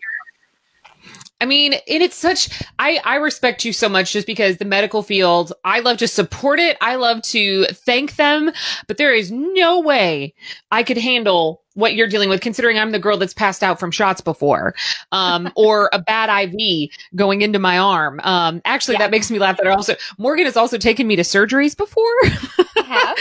I 1.41 1.45
mean, 1.45 1.73
and 1.73 1.81
it's 2.01 2.15
such 2.15 2.63
I 2.79 3.01
I 3.03 3.15
respect 3.15 3.65
you 3.65 3.73
so 3.73 3.89
much 3.89 4.13
just 4.13 4.25
because 4.25 4.57
the 4.57 4.65
medical 4.65 5.03
field, 5.03 5.51
I 5.65 5.81
love 5.81 5.97
to 5.97 6.07
support 6.07 6.57
it. 6.59 6.77
I 6.79 6.95
love 6.95 7.21
to 7.23 7.65
thank 7.65 8.15
them, 8.15 8.49
but 8.87 8.95
there 8.95 9.13
is 9.13 9.29
no 9.29 9.81
way 9.81 10.33
I 10.71 10.83
could 10.83 10.97
handle 10.97 11.61
what 11.73 11.95
you're 11.95 12.07
dealing 12.07 12.29
with 12.29 12.39
considering 12.39 12.79
I'm 12.79 12.91
the 12.91 12.99
girl 12.99 13.17
that's 13.17 13.33
passed 13.33 13.61
out 13.61 13.77
from 13.77 13.91
shots 13.91 14.21
before. 14.21 14.73
Um 15.11 15.51
or 15.57 15.89
a 15.91 15.99
bad 15.99 16.29
IV 16.53 16.89
going 17.13 17.41
into 17.41 17.59
my 17.59 17.77
arm. 17.77 18.21
Um 18.23 18.61
actually 18.63 18.93
Yeah. 18.93 18.99
that 18.99 19.11
makes 19.11 19.29
me 19.29 19.37
laugh 19.37 19.57
that 19.57 19.67
also 19.67 19.95
Morgan 20.17 20.45
has 20.45 20.55
also 20.55 20.77
taken 20.77 21.07
me 21.07 21.17
to 21.17 21.23
surgeries 21.23 21.75
before. 21.75 22.05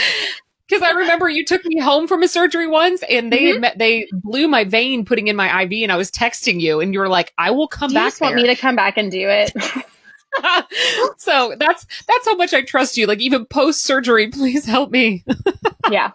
Because 0.73 0.89
I 0.89 0.97
remember 0.97 1.29
you 1.29 1.45
took 1.45 1.63
me 1.65 1.79
home 1.79 2.07
from 2.07 2.23
a 2.23 2.27
surgery 2.27 2.67
once, 2.67 3.03
and 3.09 3.31
they 3.31 3.45
had 3.45 3.61
met, 3.61 3.77
they 3.77 4.07
blew 4.11 4.47
my 4.47 4.63
vein 4.63 5.05
putting 5.05 5.27
in 5.27 5.35
my 5.35 5.63
IV, 5.63 5.71
and 5.83 5.91
I 5.91 5.97
was 5.97 6.09
texting 6.09 6.59
you, 6.59 6.79
and 6.79 6.93
you 6.93 6.99
were 6.99 7.09
like, 7.09 7.33
"I 7.37 7.51
will 7.51 7.67
come 7.67 7.89
Do 7.89 7.93
you 7.93 7.99
back." 7.99 8.07
just 8.07 8.21
want 8.21 8.35
there." 8.35 8.43
me 8.43 8.55
to 8.55 8.59
come 8.59 8.75
back 8.75 8.97
and 8.97 9.11
do 9.11 9.27
it? 9.29 9.53
so 11.17 11.55
that's 11.59 11.85
that's 12.07 12.25
how 12.25 12.35
much 12.35 12.53
I 12.53 12.61
trust 12.61 12.97
you. 12.97 13.05
Like 13.05 13.19
even 13.19 13.45
post 13.45 13.83
surgery, 13.83 14.27
please 14.31 14.65
help 14.65 14.91
me. 14.91 15.23
yeah. 15.89 16.11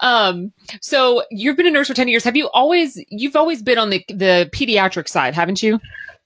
Um, 0.00 0.52
so 0.82 1.22
you've 1.30 1.56
been 1.56 1.66
a 1.66 1.70
nurse 1.70 1.88
for 1.88 1.94
ten 1.94 2.08
years. 2.08 2.24
Have 2.24 2.36
you 2.36 2.48
always 2.50 3.02
you've 3.08 3.36
always 3.36 3.62
been 3.62 3.78
on 3.78 3.90
the 3.90 4.04
the 4.08 4.50
pediatric 4.52 5.08
side, 5.08 5.34
haven't 5.34 5.62
you? 5.62 5.80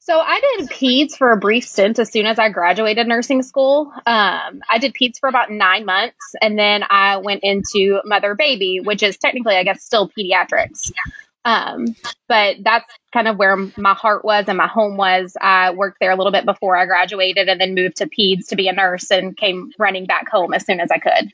So 0.04 0.18
I 0.18 0.40
did 0.40 0.68
peds 0.68 1.16
for 1.16 1.30
a 1.30 1.37
brief 1.37 1.64
stint 1.64 2.00
as 2.00 2.11
soon 2.11 2.26
as 2.26 2.37
I 2.37 2.49
graduated 2.49 3.06
nursing 3.06 3.44
school. 3.44 3.92
Um, 4.04 4.61
I 4.68 4.78
did 4.80 4.94
peds 4.94 5.21
for 5.21 5.28
about 5.28 5.49
nine 5.49 5.85
months, 5.85 6.35
and 6.42 6.59
then 6.59 6.82
I 6.90 7.18
went 7.18 7.44
into 7.44 8.00
mother 8.04 8.35
baby, 8.35 8.80
which 8.80 9.04
is 9.04 9.16
technically, 9.16 9.54
I 9.54 9.62
guess, 9.62 9.85
still 9.85 10.11
pediatrics. 10.11 10.90
Um, 11.44 11.94
but 12.26 12.56
that's 12.64 12.92
kind 13.12 13.28
of 13.28 13.37
where 13.37 13.56
my 13.76 13.94
heart 13.94 14.25
was 14.25 14.47
and 14.49 14.59
my 14.59 14.66
home 14.66 14.97
was. 14.97 15.37
I 15.40 15.71
worked 15.71 15.99
there 16.00 16.11
a 16.11 16.16
little 16.16 16.32
bit 16.32 16.47
before 16.47 16.76
I 16.76 16.85
graduated, 16.85 17.49
and 17.49 17.61
then 17.61 17.76
moved 17.76 17.99
to 17.99 18.09
peds 18.09 18.49
to 18.49 18.56
be 18.56 18.66
a 18.66 18.73
nurse, 18.73 19.09
and 19.12 19.37
came 19.37 19.71
running 19.78 20.06
back 20.06 20.28
home 20.28 20.52
as 20.52 20.66
soon 20.66 20.80
as 20.80 20.90
I 20.90 20.99
could. 20.99 21.32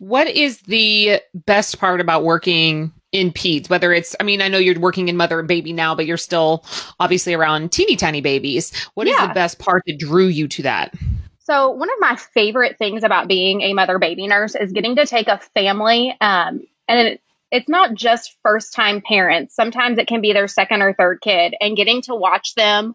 What 0.00 0.28
is 0.28 0.60
the 0.60 1.22
best 1.34 1.80
part 1.80 2.02
about 2.02 2.24
working 2.24 2.92
in 3.12 3.32
peds? 3.32 3.68
Whether 3.68 3.92
it's, 3.92 4.14
I 4.20 4.22
mean, 4.22 4.40
I 4.40 4.48
know 4.48 4.58
you're 4.58 4.78
working 4.78 5.08
in 5.08 5.16
mother 5.16 5.38
and 5.38 5.48
baby 5.48 5.72
now, 5.72 5.94
but 5.94 6.06
you're 6.06 6.16
still 6.16 6.64
obviously 6.98 7.34
around 7.34 7.72
teeny 7.72 7.96
tiny 7.96 8.20
babies. 8.20 8.72
What 8.94 9.06
is 9.06 9.16
Yeah. 9.18 9.28
the 9.28 9.34
best 9.34 9.58
part 9.58 9.82
that 9.86 9.98
drew 9.98 10.26
you 10.26 10.48
to 10.48 10.62
that? 10.62 10.94
So, 11.38 11.70
one 11.70 11.88
of 11.90 11.96
my 11.98 12.16
favorite 12.16 12.78
things 12.78 13.02
about 13.02 13.26
being 13.26 13.62
a 13.62 13.72
mother 13.74 13.98
baby 13.98 14.26
nurse 14.28 14.54
is 14.54 14.72
getting 14.72 14.94
to 14.96 15.06
take 15.06 15.26
a 15.26 15.38
family, 15.54 16.16
um, 16.20 16.64
and 16.86 17.08
it, 17.08 17.22
it's 17.50 17.68
not 17.68 17.94
just 17.94 18.36
first 18.44 18.72
time 18.72 19.00
parents. 19.00 19.56
Sometimes 19.56 19.98
it 19.98 20.06
can 20.06 20.20
be 20.20 20.32
their 20.32 20.46
second 20.46 20.82
or 20.82 20.94
third 20.94 21.20
kid, 21.20 21.54
and 21.60 21.76
getting 21.76 22.02
to 22.02 22.14
watch 22.14 22.54
them 22.54 22.94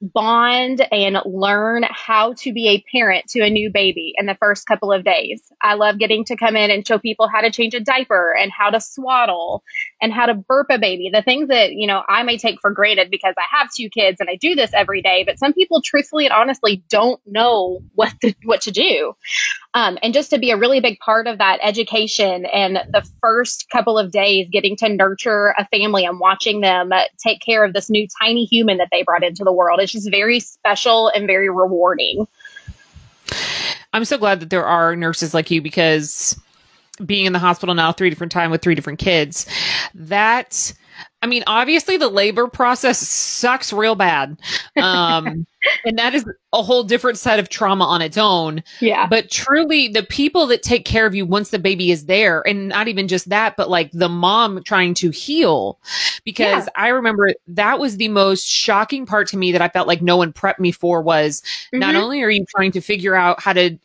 bond 0.00 0.86
and 0.92 1.18
learn 1.24 1.84
how 1.88 2.32
to 2.34 2.52
be 2.52 2.68
a 2.68 2.84
parent 2.96 3.26
to 3.28 3.40
a 3.40 3.50
new 3.50 3.70
baby 3.70 4.14
in 4.16 4.26
the 4.26 4.36
first 4.36 4.66
couple 4.66 4.92
of 4.92 5.04
days. 5.04 5.42
I 5.60 5.74
love 5.74 5.98
getting 5.98 6.24
to 6.26 6.36
come 6.36 6.56
in 6.56 6.70
and 6.70 6.86
show 6.86 6.98
people 6.98 7.28
how 7.28 7.40
to 7.40 7.50
change 7.50 7.74
a 7.74 7.80
diaper 7.80 8.34
and 8.34 8.52
how 8.52 8.70
to 8.70 8.80
swaddle 8.80 9.64
and 10.00 10.12
how 10.12 10.26
to 10.26 10.34
burp 10.34 10.68
a 10.70 10.78
baby. 10.78 11.10
The 11.12 11.22
things 11.22 11.48
that, 11.48 11.72
you 11.72 11.86
know, 11.86 12.02
I 12.08 12.22
may 12.22 12.38
take 12.38 12.60
for 12.60 12.70
granted 12.70 13.10
because 13.10 13.34
I 13.36 13.58
have 13.58 13.72
two 13.72 13.88
kids 13.88 14.20
and 14.20 14.28
I 14.30 14.36
do 14.36 14.54
this 14.54 14.70
every 14.72 15.02
day, 15.02 15.24
but 15.26 15.38
some 15.38 15.52
people 15.52 15.82
truthfully 15.82 16.26
and 16.26 16.32
honestly 16.32 16.84
don't 16.88 17.20
know 17.26 17.80
what 17.94 18.14
to, 18.20 18.34
what 18.44 18.62
to 18.62 18.70
do. 18.70 19.14
Um, 19.74 19.98
and 20.02 20.14
just 20.14 20.30
to 20.30 20.38
be 20.38 20.50
a 20.50 20.56
really 20.56 20.80
big 20.80 20.98
part 20.98 21.26
of 21.26 21.38
that 21.38 21.58
education 21.62 22.46
and 22.46 22.76
the 22.76 23.08
first 23.20 23.68
couple 23.70 23.98
of 23.98 24.10
days 24.10 24.48
getting 24.50 24.76
to 24.76 24.88
nurture 24.88 25.54
a 25.58 25.66
family 25.66 26.04
and 26.04 26.18
watching 26.18 26.60
them 26.60 26.90
take 27.22 27.40
care 27.40 27.64
of 27.64 27.72
this 27.72 27.90
new 27.90 28.06
tiny 28.20 28.44
human 28.44 28.78
that 28.78 28.88
they 28.90 29.02
brought 29.02 29.22
into 29.22 29.44
the 29.44 29.52
world 29.52 29.80
is 29.94 30.06
very 30.08 30.40
special 30.40 31.08
and 31.08 31.26
very 31.26 31.50
rewarding. 31.50 32.26
I'm 33.92 34.04
so 34.04 34.18
glad 34.18 34.40
that 34.40 34.50
there 34.50 34.64
are 34.64 34.94
nurses 34.96 35.34
like 35.34 35.50
you 35.50 35.62
because 35.62 36.38
being 37.04 37.26
in 37.26 37.32
the 37.32 37.38
hospital 37.38 37.74
now 37.74 37.92
three 37.92 38.10
different 38.10 38.32
times 38.32 38.50
with 38.50 38.62
three 38.62 38.74
different 38.74 38.98
kids, 38.98 39.46
that 39.94 40.72
I 41.22 41.26
mean, 41.26 41.42
obviously 41.46 41.96
the 41.96 42.08
labor 42.08 42.48
process 42.48 42.98
sucks 42.98 43.72
real 43.72 43.94
bad. 43.94 44.38
Um, 44.76 45.46
and 45.84 45.98
that 45.98 46.14
is 46.14 46.24
a 46.52 46.62
whole 46.62 46.82
different 46.82 47.18
side 47.18 47.38
of 47.38 47.48
trauma 47.48 47.84
on 47.84 48.02
its 48.02 48.16
own. 48.16 48.62
Yeah. 48.80 49.06
But 49.06 49.30
truly 49.30 49.88
the 49.88 50.02
people 50.02 50.46
that 50.46 50.62
take 50.62 50.84
care 50.84 51.06
of 51.06 51.14
you 51.14 51.26
once 51.26 51.50
the 51.50 51.58
baby 51.58 51.90
is 51.90 52.06
there 52.06 52.46
and 52.46 52.68
not 52.68 52.88
even 52.88 53.08
just 53.08 53.28
that, 53.28 53.56
but 53.56 53.68
like 53.68 53.90
the 53.92 54.08
mom 54.08 54.62
trying 54.64 54.94
to 54.94 55.10
heal 55.10 55.78
because 56.24 56.64
yeah. 56.64 56.72
I 56.74 56.88
remember 56.88 57.30
that 57.48 57.78
was 57.78 57.96
the 57.96 58.08
most 58.08 58.46
shocking 58.46 59.06
part 59.06 59.28
to 59.28 59.36
me 59.36 59.52
that 59.52 59.62
I 59.62 59.68
felt 59.68 59.88
like 59.88 60.02
no 60.02 60.16
one 60.16 60.32
prepped 60.32 60.58
me 60.58 60.72
for 60.72 61.02
was 61.02 61.40
mm-hmm. 61.40 61.78
not 61.80 61.94
only 61.94 62.22
are 62.22 62.30
you 62.30 62.44
trying 62.48 62.72
to 62.72 62.80
figure 62.80 63.14
out 63.14 63.40
how 63.40 63.52
to 63.52 63.78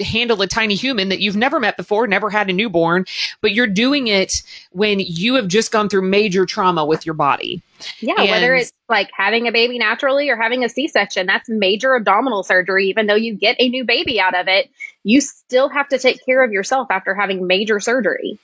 handle 0.00 0.40
a 0.42 0.46
tiny 0.46 0.74
human 0.74 1.08
that 1.08 1.20
you've 1.20 1.36
never 1.36 1.60
met 1.60 1.76
before, 1.76 2.06
never 2.06 2.30
had 2.30 2.48
a 2.48 2.52
newborn, 2.52 3.04
but 3.40 3.52
you're 3.52 3.66
doing 3.66 4.06
it 4.06 4.42
when 4.72 5.00
you 5.00 5.34
have 5.34 5.48
just 5.48 5.72
gone 5.72 5.88
through 5.88 6.02
major 6.02 6.46
trauma 6.46 6.84
with 6.84 7.04
your 7.04 7.14
body. 7.14 7.62
Yeah, 8.00 8.14
and 8.18 8.30
whether 8.30 8.54
it's 8.54 8.72
like 8.88 9.10
having 9.16 9.46
a 9.46 9.52
baby 9.52 9.78
naturally 9.78 10.28
or 10.30 10.36
having 10.36 10.64
a 10.64 10.68
C 10.68 10.88
section, 10.88 11.26
that's 11.26 11.48
major 11.48 11.94
abdominal 11.94 12.42
surgery. 12.42 12.86
Even 12.86 13.06
though 13.06 13.14
you 13.14 13.34
get 13.34 13.56
a 13.58 13.68
new 13.68 13.84
baby 13.84 14.20
out 14.20 14.34
of 14.34 14.48
it, 14.48 14.70
you 15.04 15.20
still 15.20 15.68
have 15.68 15.88
to 15.88 15.98
take 15.98 16.24
care 16.24 16.42
of 16.44 16.52
yourself 16.52 16.88
after 16.90 17.14
having 17.14 17.46
major 17.46 17.80
surgery. 17.80 18.38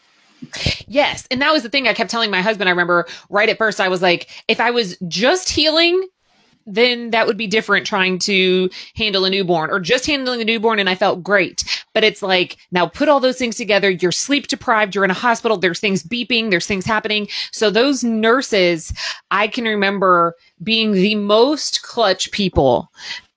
Yes. 0.86 1.26
And 1.30 1.40
that 1.42 1.52
was 1.52 1.62
the 1.62 1.68
thing 1.68 1.88
I 1.88 1.94
kept 1.94 2.10
telling 2.10 2.30
my 2.30 2.42
husband. 2.42 2.68
I 2.68 2.72
remember 2.72 3.06
right 3.30 3.48
at 3.48 3.58
first, 3.58 3.80
I 3.80 3.88
was 3.88 4.02
like, 4.02 4.28
if 4.48 4.60
I 4.60 4.70
was 4.70 4.96
just 5.08 5.48
healing, 5.48 6.06
then 6.66 7.10
that 7.10 7.26
would 7.26 7.36
be 7.36 7.46
different 7.46 7.86
trying 7.86 8.18
to 8.18 8.68
handle 8.96 9.24
a 9.24 9.30
newborn 9.30 9.70
or 9.70 9.80
just 9.80 10.06
handling 10.06 10.40
a 10.40 10.44
newborn 10.44 10.78
and 10.78 10.90
I 10.90 10.94
felt 10.94 11.22
great. 11.22 11.64
But 11.94 12.04
it's 12.04 12.22
like 12.22 12.56
now 12.72 12.86
put 12.86 13.08
all 13.08 13.20
those 13.20 13.38
things 13.38 13.56
together. 13.56 13.88
You're 13.88 14.12
sleep 14.12 14.48
deprived. 14.48 14.94
You're 14.94 15.04
in 15.04 15.10
a 15.10 15.14
hospital. 15.14 15.56
There's 15.56 15.80
things 15.80 16.02
beeping. 16.02 16.50
There's 16.50 16.66
things 16.66 16.84
happening. 16.84 17.28
So 17.52 17.70
those 17.70 18.02
nurses, 18.02 18.92
I 19.30 19.48
can 19.48 19.64
remember 19.64 20.34
being 20.62 20.92
the 20.92 21.14
most 21.14 21.82
clutch 21.82 22.30
people 22.32 22.90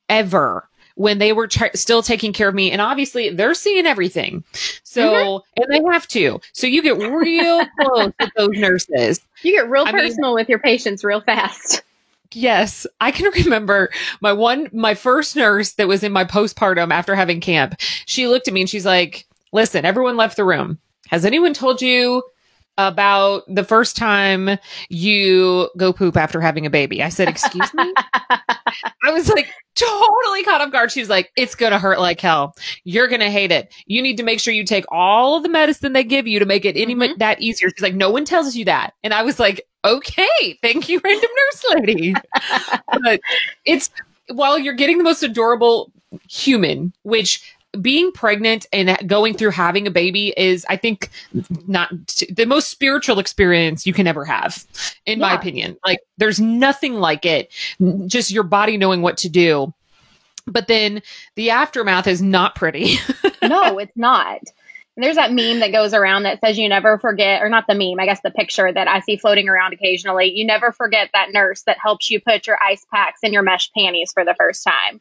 ever 0.09 0.67
when 0.95 1.17
they 1.17 1.31
were 1.31 1.48
tra- 1.48 1.77
still 1.77 2.03
taking 2.03 2.33
care 2.33 2.50
of 2.50 2.55
me. 2.55 2.71
And 2.71 2.81
obviously 2.81 3.29
they're 3.29 3.53
seeing 3.53 3.86
everything. 3.86 4.43
So, 4.83 5.13
mm-hmm. 5.13 5.62
and 5.62 5.71
they 5.71 5.93
have 5.93 6.07
to. 6.09 6.41
So 6.51 6.67
you 6.67 6.81
get 6.81 6.98
real 6.98 7.65
close 7.79 8.12
with 8.19 8.29
those 8.36 8.50
nurses. 8.53 9.21
You 9.41 9.53
get 9.53 9.69
real 9.69 9.86
I 9.86 9.91
personal 9.91 10.31
mean, 10.31 10.36
with 10.36 10.50
your 10.50 10.59
patients 10.59 11.05
real 11.05 11.21
fast. 11.21 11.83
Yes, 12.33 12.86
I 13.01 13.12
can 13.12 13.31
remember 13.43 13.89
my 14.21 14.33
one, 14.33 14.69
my 14.71 14.93
first 14.93 15.36
nurse 15.36 15.74
that 15.74 15.88
was 15.88 16.03
in 16.03 16.12
my 16.12 16.25
postpartum 16.25 16.91
after 16.91 17.15
having 17.15 17.41
camp. 17.41 17.75
She 17.79 18.27
looked 18.27 18.48
at 18.48 18.53
me 18.53 18.62
and 18.62 18.69
she's 18.69 18.86
like, 18.86 19.27
listen, 19.51 19.86
everyone 19.86 20.17
left 20.17 20.38
the 20.38 20.45
room. 20.45 20.79
Has 21.09 21.25
anyone 21.25 21.53
told 21.53 21.81
you 21.81 22.24
about 22.77 23.43
the 23.53 23.63
first 23.63 23.98
time 23.98 24.57
you 24.89 25.69
go 25.75 25.91
poop 25.91 26.15
after 26.15 26.39
having 26.39 26.65
a 26.65 26.69
baby? 26.69 27.01
I 27.01 27.09
said, 27.09 27.27
excuse 27.27 27.74
me. 27.74 27.93
I 29.03 29.12
was 29.12 29.27
like 29.27 29.51
totally 29.75 30.43
caught 30.43 30.62
off 30.62 30.71
guard. 30.71 30.91
She's 30.91 31.09
like, 31.09 31.31
it's 31.36 31.55
going 31.55 31.71
to 31.71 31.79
hurt 31.79 32.00
like 32.00 32.21
hell. 32.21 32.53
You're 32.83 33.07
going 33.07 33.21
to 33.21 33.31
hate 33.31 33.51
it. 33.51 33.74
You 33.86 34.01
need 34.01 34.17
to 34.17 34.24
make 34.24 34.39
sure 34.39 34.53
you 34.53 34.65
take 34.65 34.86
all 34.89 35.38
of 35.38 35.43
the 35.43 35.50
medicine 35.50 35.93
they 35.93 36.03
give 36.03 36.27
you 36.27 36.38
to 36.39 36.45
make 36.45 36.65
it 36.65 36.77
any 36.77 36.95
mm-hmm. 36.95 37.17
that 37.17 37.41
easier. 37.41 37.69
She's 37.69 37.81
like, 37.81 37.95
no 37.95 38.12
one 38.12 38.25
tells 38.25 38.55
you 38.55 38.65
that. 38.65 38.93
And 39.03 39.13
I 39.13 39.24
was 39.24 39.39
like, 39.39 39.62
okay, 39.83 40.59
thank 40.62 40.89
you, 40.89 41.01
random 41.03 41.29
nurse 41.36 41.65
lady. 41.75 42.13
but 43.03 43.19
it's 43.65 43.89
while 44.29 44.59
you're 44.59 44.74
getting 44.74 44.98
the 44.98 45.03
most 45.03 45.24
adorable 45.24 45.91
human, 46.27 46.93
which 47.03 47.55
being 47.81 48.12
pregnant 48.12 48.65
and 48.74 48.98
going 49.07 49.36
through 49.36 49.51
having 49.51 49.86
a 49.86 49.91
baby 49.91 50.33
is, 50.38 50.65
I 50.69 50.75
think, 50.75 51.09
not 51.67 51.89
the 52.29 52.45
most 52.45 52.69
spiritual 52.69 53.19
experience 53.19 53.86
you 53.86 53.93
can 53.93 54.07
ever 54.07 54.25
have, 54.25 54.65
in 55.05 55.19
yeah. 55.19 55.27
my 55.27 55.33
opinion. 55.36 55.77
Like, 55.86 56.00
there's 56.17 56.39
nothing 56.39 56.95
like 56.95 57.25
it. 57.25 57.51
Just 58.07 58.31
your 58.31 58.43
body 58.43 58.77
knowing 58.77 59.01
what 59.01 59.17
to 59.17 59.29
do. 59.29 59.74
But 60.48 60.67
then 60.67 61.03
the 61.36 61.51
aftermath 61.51 62.07
is 62.07 62.21
not 62.24 62.55
pretty. 62.55 62.95
no, 63.43 63.77
it's 63.79 63.95
not. 63.95 64.39
There's 64.99 65.15
that 65.15 65.31
meme 65.31 65.59
that 65.59 65.71
goes 65.71 65.93
around 65.93 66.23
that 66.23 66.41
says 66.41 66.57
you 66.57 66.67
never 66.67 66.97
forget, 66.97 67.41
or 67.41 67.49
not 67.49 67.65
the 67.67 67.75
meme, 67.75 67.99
I 67.99 68.05
guess 68.05 68.21
the 68.21 68.31
picture 68.31 68.71
that 68.71 68.87
I 68.87 68.99
see 68.99 69.17
floating 69.17 69.47
around 69.47 69.73
occasionally. 69.73 70.31
You 70.33 70.45
never 70.45 70.71
forget 70.71 71.09
that 71.13 71.29
nurse 71.31 71.63
that 71.63 71.77
helps 71.81 72.09
you 72.09 72.19
put 72.19 72.47
your 72.47 72.57
ice 72.61 72.85
packs 72.91 73.19
in 73.23 73.33
your 73.33 73.43
mesh 73.43 73.71
panties 73.71 74.11
for 74.13 74.25
the 74.25 74.35
first 74.37 74.63
time. 74.63 74.99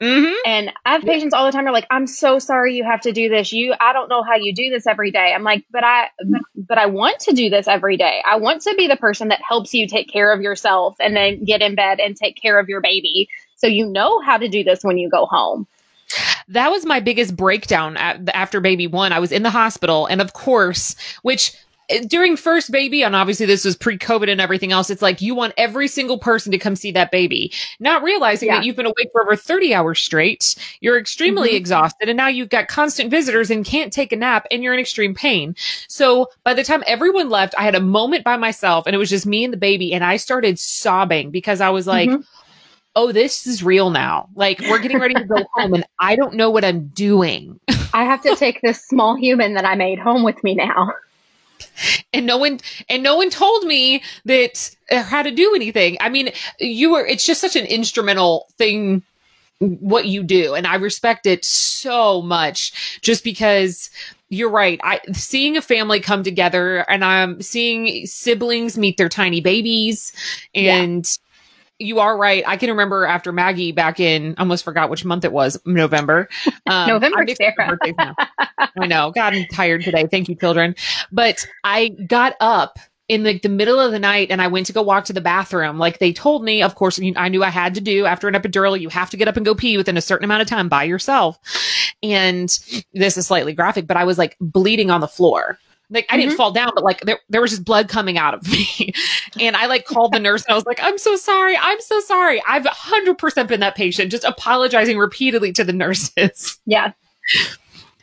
Mm-hmm. 0.00 0.34
And 0.44 0.72
I 0.84 0.92
have 0.92 1.02
patients 1.02 1.32
all 1.32 1.46
the 1.46 1.52
time. 1.52 1.64
They're 1.64 1.72
like, 1.72 1.86
"I'm 1.90 2.06
so 2.06 2.38
sorry 2.38 2.76
you 2.76 2.84
have 2.84 3.00
to 3.02 3.12
do 3.12 3.30
this. 3.30 3.52
You, 3.52 3.74
I 3.80 3.94
don't 3.94 4.10
know 4.10 4.22
how 4.22 4.36
you 4.36 4.54
do 4.54 4.68
this 4.68 4.86
every 4.86 5.10
day." 5.10 5.32
I'm 5.34 5.42
like, 5.42 5.64
"But 5.70 5.84
I, 5.84 6.08
but 6.54 6.76
I 6.76 6.86
want 6.86 7.20
to 7.20 7.32
do 7.32 7.48
this 7.48 7.66
every 7.66 7.96
day. 7.96 8.20
I 8.26 8.36
want 8.36 8.62
to 8.62 8.74
be 8.76 8.88
the 8.88 8.96
person 8.96 9.28
that 9.28 9.40
helps 9.46 9.72
you 9.72 9.86
take 9.86 10.12
care 10.12 10.32
of 10.32 10.42
yourself 10.42 10.96
and 11.00 11.16
then 11.16 11.44
get 11.44 11.62
in 11.62 11.76
bed 11.76 11.98
and 11.98 12.14
take 12.14 12.40
care 12.40 12.58
of 12.58 12.68
your 12.68 12.82
baby, 12.82 13.30
so 13.56 13.68
you 13.68 13.86
know 13.86 14.20
how 14.20 14.36
to 14.36 14.48
do 14.48 14.64
this 14.64 14.84
when 14.84 14.98
you 14.98 15.08
go 15.08 15.24
home." 15.24 15.66
That 16.48 16.70
was 16.70 16.86
my 16.86 17.00
biggest 17.00 17.36
breakdown 17.36 17.96
after 17.96 18.60
baby 18.60 18.86
one. 18.86 19.12
I 19.12 19.18
was 19.18 19.32
in 19.32 19.42
the 19.42 19.50
hospital, 19.50 20.06
and 20.06 20.20
of 20.20 20.32
course, 20.32 20.94
which 21.22 21.52
eh, 21.88 22.04
during 22.06 22.36
first 22.36 22.70
baby, 22.70 23.02
and 23.02 23.16
obviously 23.16 23.46
this 23.46 23.64
was 23.64 23.76
pre 23.76 23.98
COVID 23.98 24.30
and 24.30 24.40
everything 24.40 24.70
else, 24.70 24.88
it's 24.88 25.02
like 25.02 25.20
you 25.20 25.34
want 25.34 25.54
every 25.56 25.88
single 25.88 26.18
person 26.18 26.52
to 26.52 26.58
come 26.58 26.76
see 26.76 26.92
that 26.92 27.10
baby, 27.10 27.52
not 27.80 28.04
realizing 28.04 28.48
yeah. 28.48 28.56
that 28.56 28.64
you've 28.64 28.76
been 28.76 28.86
awake 28.86 29.08
for 29.10 29.22
over 29.22 29.34
30 29.34 29.74
hours 29.74 30.00
straight. 30.00 30.54
You're 30.80 30.98
extremely 30.98 31.48
mm-hmm. 31.48 31.56
exhausted, 31.56 32.08
and 32.08 32.16
now 32.16 32.28
you've 32.28 32.50
got 32.50 32.68
constant 32.68 33.10
visitors 33.10 33.50
and 33.50 33.64
can't 33.64 33.92
take 33.92 34.12
a 34.12 34.16
nap, 34.16 34.46
and 34.52 34.62
you're 34.62 34.74
in 34.74 34.80
extreme 34.80 35.14
pain. 35.14 35.56
So 35.88 36.30
by 36.44 36.54
the 36.54 36.64
time 36.64 36.84
everyone 36.86 37.28
left, 37.28 37.56
I 37.58 37.64
had 37.64 37.74
a 37.74 37.80
moment 37.80 38.22
by 38.22 38.36
myself, 38.36 38.86
and 38.86 38.94
it 38.94 38.98
was 38.98 39.10
just 39.10 39.26
me 39.26 39.42
and 39.42 39.52
the 39.52 39.58
baby, 39.58 39.92
and 39.92 40.04
I 40.04 40.16
started 40.16 40.60
sobbing 40.60 41.32
because 41.32 41.60
I 41.60 41.70
was 41.70 41.88
like, 41.88 42.08
mm-hmm 42.08 42.20
oh, 42.96 43.12
this 43.12 43.46
is 43.46 43.62
real 43.62 43.90
now. 43.90 44.28
Like 44.34 44.58
we're 44.62 44.80
getting 44.80 44.98
ready 44.98 45.14
to 45.14 45.24
go 45.24 45.44
home 45.54 45.74
and 45.74 45.84
I 46.00 46.16
don't 46.16 46.34
know 46.34 46.50
what 46.50 46.64
I'm 46.64 46.88
doing. 46.88 47.60
I 47.92 48.04
have 48.04 48.22
to 48.22 48.34
take 48.34 48.62
this 48.62 48.82
small 48.82 49.14
human 49.14 49.54
that 49.54 49.66
I 49.66 49.76
made 49.76 49.98
home 49.98 50.24
with 50.24 50.42
me 50.42 50.54
now. 50.54 50.92
And 52.12 52.26
no 52.26 52.38
one 52.38 52.58
and 52.88 53.02
no 53.02 53.16
one 53.16 53.30
told 53.30 53.64
me 53.64 54.02
that 54.24 54.74
uh, 54.90 55.02
how 55.02 55.22
to 55.22 55.30
do 55.30 55.54
anything. 55.54 55.98
I 56.00 56.08
mean, 56.08 56.30
you 56.58 56.90
were 56.90 57.06
it's 57.06 57.24
just 57.24 57.40
such 57.40 57.54
an 57.54 57.66
instrumental 57.66 58.46
thing 58.56 59.02
what 59.58 60.06
you 60.06 60.22
do 60.22 60.54
and 60.54 60.66
I 60.66 60.74
respect 60.76 61.24
it 61.24 61.42
so 61.42 62.20
much 62.20 63.00
just 63.00 63.24
because 63.24 63.88
you're 64.28 64.50
right. 64.50 64.80
I 64.82 65.00
seeing 65.12 65.56
a 65.56 65.62
family 65.62 66.00
come 66.00 66.22
together 66.22 66.78
and 66.90 67.04
I'm 67.04 67.40
seeing 67.40 68.06
siblings 68.06 68.76
meet 68.76 68.96
their 68.96 69.08
tiny 69.08 69.40
babies 69.40 70.12
and 70.54 71.06
yeah 71.06 71.25
you 71.78 72.00
are 72.00 72.16
right. 72.16 72.42
I 72.46 72.56
can 72.56 72.70
remember 72.70 73.04
after 73.04 73.32
Maggie 73.32 73.72
back 73.72 74.00
in 74.00 74.34
almost 74.38 74.64
forgot 74.64 74.90
which 74.90 75.04
month 75.04 75.24
it 75.24 75.32
was, 75.32 75.58
November. 75.64 76.28
Um, 76.68 76.88
November, 76.88 77.24
Sarah. 77.36 77.78
I 78.58 78.86
know. 78.86 79.12
God, 79.12 79.34
I'm 79.34 79.46
tired 79.52 79.84
today. 79.84 80.08
Thank 80.10 80.28
you, 80.28 80.34
children. 80.34 80.74
But 81.12 81.46
I 81.62 81.90
got 81.90 82.34
up 82.40 82.80
in 83.08 83.22
like 83.22 83.42
the 83.42 83.48
middle 83.48 83.78
of 83.78 83.92
the 83.92 84.00
night 84.00 84.32
and 84.32 84.42
I 84.42 84.48
went 84.48 84.66
to 84.66 84.72
go 84.72 84.82
walk 84.82 85.04
to 85.04 85.12
the 85.12 85.20
bathroom. 85.20 85.78
Like 85.78 85.98
they 85.98 86.12
told 86.12 86.42
me, 86.42 86.62
of 86.62 86.74
course, 86.74 86.98
I 87.16 87.28
knew 87.28 87.44
I 87.44 87.50
had 87.50 87.74
to 87.74 87.80
do 87.80 88.04
after 88.04 88.26
an 88.26 88.34
epidural, 88.34 88.78
you 88.78 88.88
have 88.88 89.10
to 89.10 89.16
get 89.16 89.28
up 89.28 89.36
and 89.36 89.46
go 89.46 89.54
pee 89.54 89.76
within 89.76 89.96
a 89.96 90.00
certain 90.00 90.24
amount 90.24 90.42
of 90.42 90.48
time 90.48 90.68
by 90.68 90.82
yourself. 90.82 91.38
And 92.02 92.48
this 92.94 93.16
is 93.16 93.28
slightly 93.28 93.52
graphic, 93.52 93.86
but 93.86 93.96
I 93.96 94.04
was 94.04 94.18
like 94.18 94.36
bleeding 94.40 94.90
on 94.90 95.00
the 95.00 95.08
floor. 95.08 95.58
Like 95.90 96.06
I 96.08 96.16
didn't 96.16 96.30
mm-hmm. 96.30 96.36
fall 96.36 96.52
down, 96.52 96.72
but 96.74 96.82
like 96.82 97.00
there, 97.02 97.20
there 97.28 97.40
was 97.40 97.50
just 97.50 97.64
blood 97.64 97.88
coming 97.88 98.18
out 98.18 98.34
of 98.34 98.46
me. 98.50 98.92
and 99.40 99.56
I 99.56 99.66
like 99.66 99.84
called 99.84 100.12
the 100.12 100.18
nurse 100.18 100.44
and 100.44 100.52
I 100.52 100.56
was 100.56 100.66
like, 100.66 100.80
I'm 100.82 100.98
so 100.98 101.16
sorry. 101.16 101.56
I'm 101.56 101.80
so 101.80 102.00
sorry. 102.00 102.42
I've 102.46 102.64
100% 102.64 103.48
been 103.48 103.60
that 103.60 103.76
patient, 103.76 104.10
just 104.10 104.24
apologizing 104.24 104.98
repeatedly 104.98 105.52
to 105.52 105.64
the 105.64 105.72
nurses. 105.72 106.58
Yeah. 106.68 106.92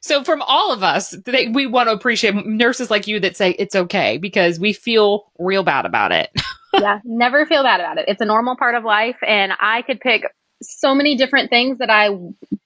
So 0.01 0.23
from 0.23 0.41
all 0.41 0.73
of 0.73 0.83
us, 0.83 1.11
they, 1.25 1.47
we 1.47 1.65
want 1.65 1.87
to 1.87 1.93
appreciate 1.93 2.45
nurses 2.45 2.89
like 2.89 3.07
you 3.07 3.19
that 3.21 3.37
say 3.37 3.51
it's 3.51 3.75
okay 3.75 4.17
because 4.17 4.59
we 4.59 4.73
feel 4.73 5.31
real 5.39 5.63
bad 5.63 5.85
about 5.85 6.11
it. 6.11 6.29
yeah, 6.73 6.99
never 7.03 7.45
feel 7.45 7.63
bad 7.63 7.79
about 7.79 7.97
it. 7.97 8.05
It's 8.07 8.21
a 8.21 8.25
normal 8.25 8.55
part 8.55 8.75
of 8.75 8.83
life 8.83 9.17
and 9.25 9.53
I 9.59 9.81
could 9.81 10.01
pick 10.01 10.23
so 10.61 10.93
many 10.95 11.15
different 11.15 11.49
things 11.49 11.77
that 11.77 11.89
I 11.89 12.17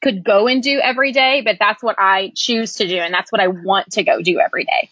could 0.01 0.23
go 0.23 0.47
and 0.47 0.63
do 0.63 0.79
every 0.79 1.11
day, 1.11 1.41
but 1.43 1.57
that's 1.59 1.83
what 1.83 1.95
I 1.99 2.31
choose 2.35 2.73
to 2.73 2.87
do 2.87 2.97
and 2.97 3.13
that's 3.13 3.31
what 3.31 3.41
I 3.41 3.47
want 3.47 3.91
to 3.91 4.03
go 4.03 4.21
do 4.21 4.39
every 4.39 4.63
day. 4.63 4.89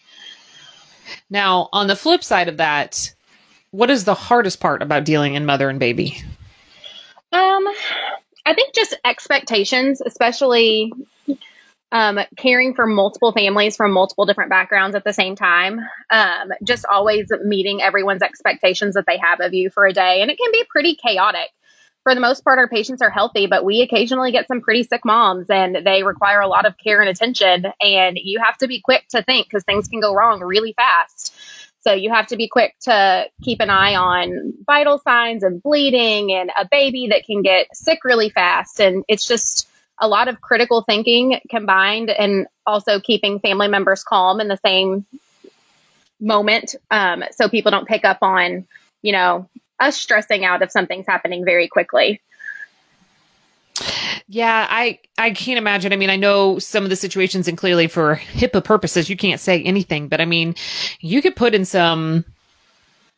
Now, 1.29 1.69
on 1.71 1.87
the 1.87 1.95
flip 1.95 2.23
side 2.23 2.47
of 2.47 2.57
that, 2.57 3.13
what 3.71 3.89
is 3.89 4.05
the 4.05 4.13
hardest 4.13 4.59
part 4.59 4.81
about 4.81 5.05
dealing 5.05 5.35
in 5.35 5.45
mother 5.45 5.69
and 5.69 5.79
baby? 5.79 6.21
Um, 7.31 7.67
I 8.45 8.53
think 8.53 8.73
just 8.73 8.97
expectations, 9.03 10.01
especially 10.01 10.93
um, 11.91 12.19
caring 12.37 12.73
for 12.73 12.85
multiple 12.85 13.31
families 13.31 13.75
from 13.75 13.91
multiple 13.91 14.25
different 14.25 14.49
backgrounds 14.49 14.95
at 14.95 15.03
the 15.03 15.13
same 15.13 15.35
time. 15.35 15.79
Um, 16.09 16.51
just 16.63 16.85
always 16.85 17.31
meeting 17.43 17.81
everyone's 17.81 18.21
expectations 18.21 18.95
that 18.95 19.05
they 19.07 19.17
have 19.17 19.39
of 19.39 19.53
you 19.53 19.69
for 19.69 19.85
a 19.85 19.93
day. 19.93 20.21
And 20.21 20.29
it 20.29 20.37
can 20.37 20.51
be 20.51 20.63
pretty 20.69 20.95
chaotic. 20.95 21.49
For 22.05 22.13
the 22.13 22.21
most 22.21 22.43
part, 22.43 22.59
our 22.59 22.67
patients 22.67 23.01
are 23.01 23.09
healthy, 23.09 23.47
but 23.47 23.65
we 23.65 23.81
occasionally 23.81 24.31
get 24.31 24.47
some 24.47 24.61
pretty 24.61 24.83
sick 24.83 25.03
moms 25.03 25.49
and 25.49 25.77
they 25.83 26.03
require 26.03 26.39
a 26.39 26.47
lot 26.47 26.67
of 26.67 26.77
care 26.77 27.01
and 27.01 27.09
attention. 27.09 27.65
And 27.81 28.15
you 28.21 28.39
have 28.43 28.55
to 28.59 28.67
be 28.67 28.79
quick 28.79 29.07
to 29.09 29.23
think 29.23 29.47
because 29.47 29.63
things 29.63 29.87
can 29.87 30.01
go 30.01 30.13
wrong 30.13 30.39
really 30.41 30.73
fast. 30.73 31.35
So 31.81 31.93
you 31.93 32.11
have 32.11 32.27
to 32.27 32.37
be 32.37 32.47
quick 32.47 32.75
to 32.81 33.25
keep 33.41 33.59
an 33.59 33.71
eye 33.71 33.95
on 33.95 34.53
vital 34.67 34.99
signs 34.99 35.41
and 35.41 35.63
bleeding 35.63 36.31
and 36.31 36.51
a 36.55 36.67
baby 36.69 37.07
that 37.09 37.25
can 37.25 37.41
get 37.41 37.75
sick 37.75 38.05
really 38.05 38.29
fast. 38.29 38.79
And 38.79 39.03
it's 39.07 39.27
just 39.27 39.67
a 39.99 40.07
lot 40.07 40.27
of 40.27 40.39
critical 40.41 40.83
thinking 40.83 41.39
combined 41.49 42.11
and 42.11 42.45
also 42.67 42.99
keeping 42.99 43.39
family 43.39 43.67
members 43.67 44.03
calm 44.03 44.39
in 44.39 44.47
the 44.47 44.59
same 44.63 45.07
moment 46.19 46.75
um, 46.91 47.23
so 47.31 47.49
people 47.49 47.71
don't 47.71 47.87
pick 47.87 48.05
up 48.05 48.19
on, 48.21 48.67
you 49.01 49.11
know, 49.11 49.49
us 49.79 49.97
stressing 49.97 50.45
out 50.45 50.61
if 50.61 50.71
something's 50.71 51.07
happening 51.07 51.45
very 51.45 51.67
quickly. 51.67 52.21
Yeah, 54.27 54.65
I 54.69 54.99
I 55.17 55.31
can't 55.31 55.57
imagine. 55.57 55.93
I 55.93 55.97
mean, 55.97 56.09
I 56.09 56.15
know 56.15 56.57
some 56.59 56.83
of 56.83 56.89
the 56.89 56.95
situations, 56.95 57.47
and 57.47 57.57
clearly 57.57 57.87
for 57.87 58.15
HIPAA 58.15 58.63
purposes, 58.63 59.09
you 59.09 59.17
can't 59.17 59.39
say 59.39 59.61
anything. 59.61 60.07
But 60.07 60.21
I 60.21 60.25
mean, 60.25 60.55
you 60.99 61.21
could 61.21 61.35
put 61.35 61.53
in 61.53 61.65
some 61.65 62.25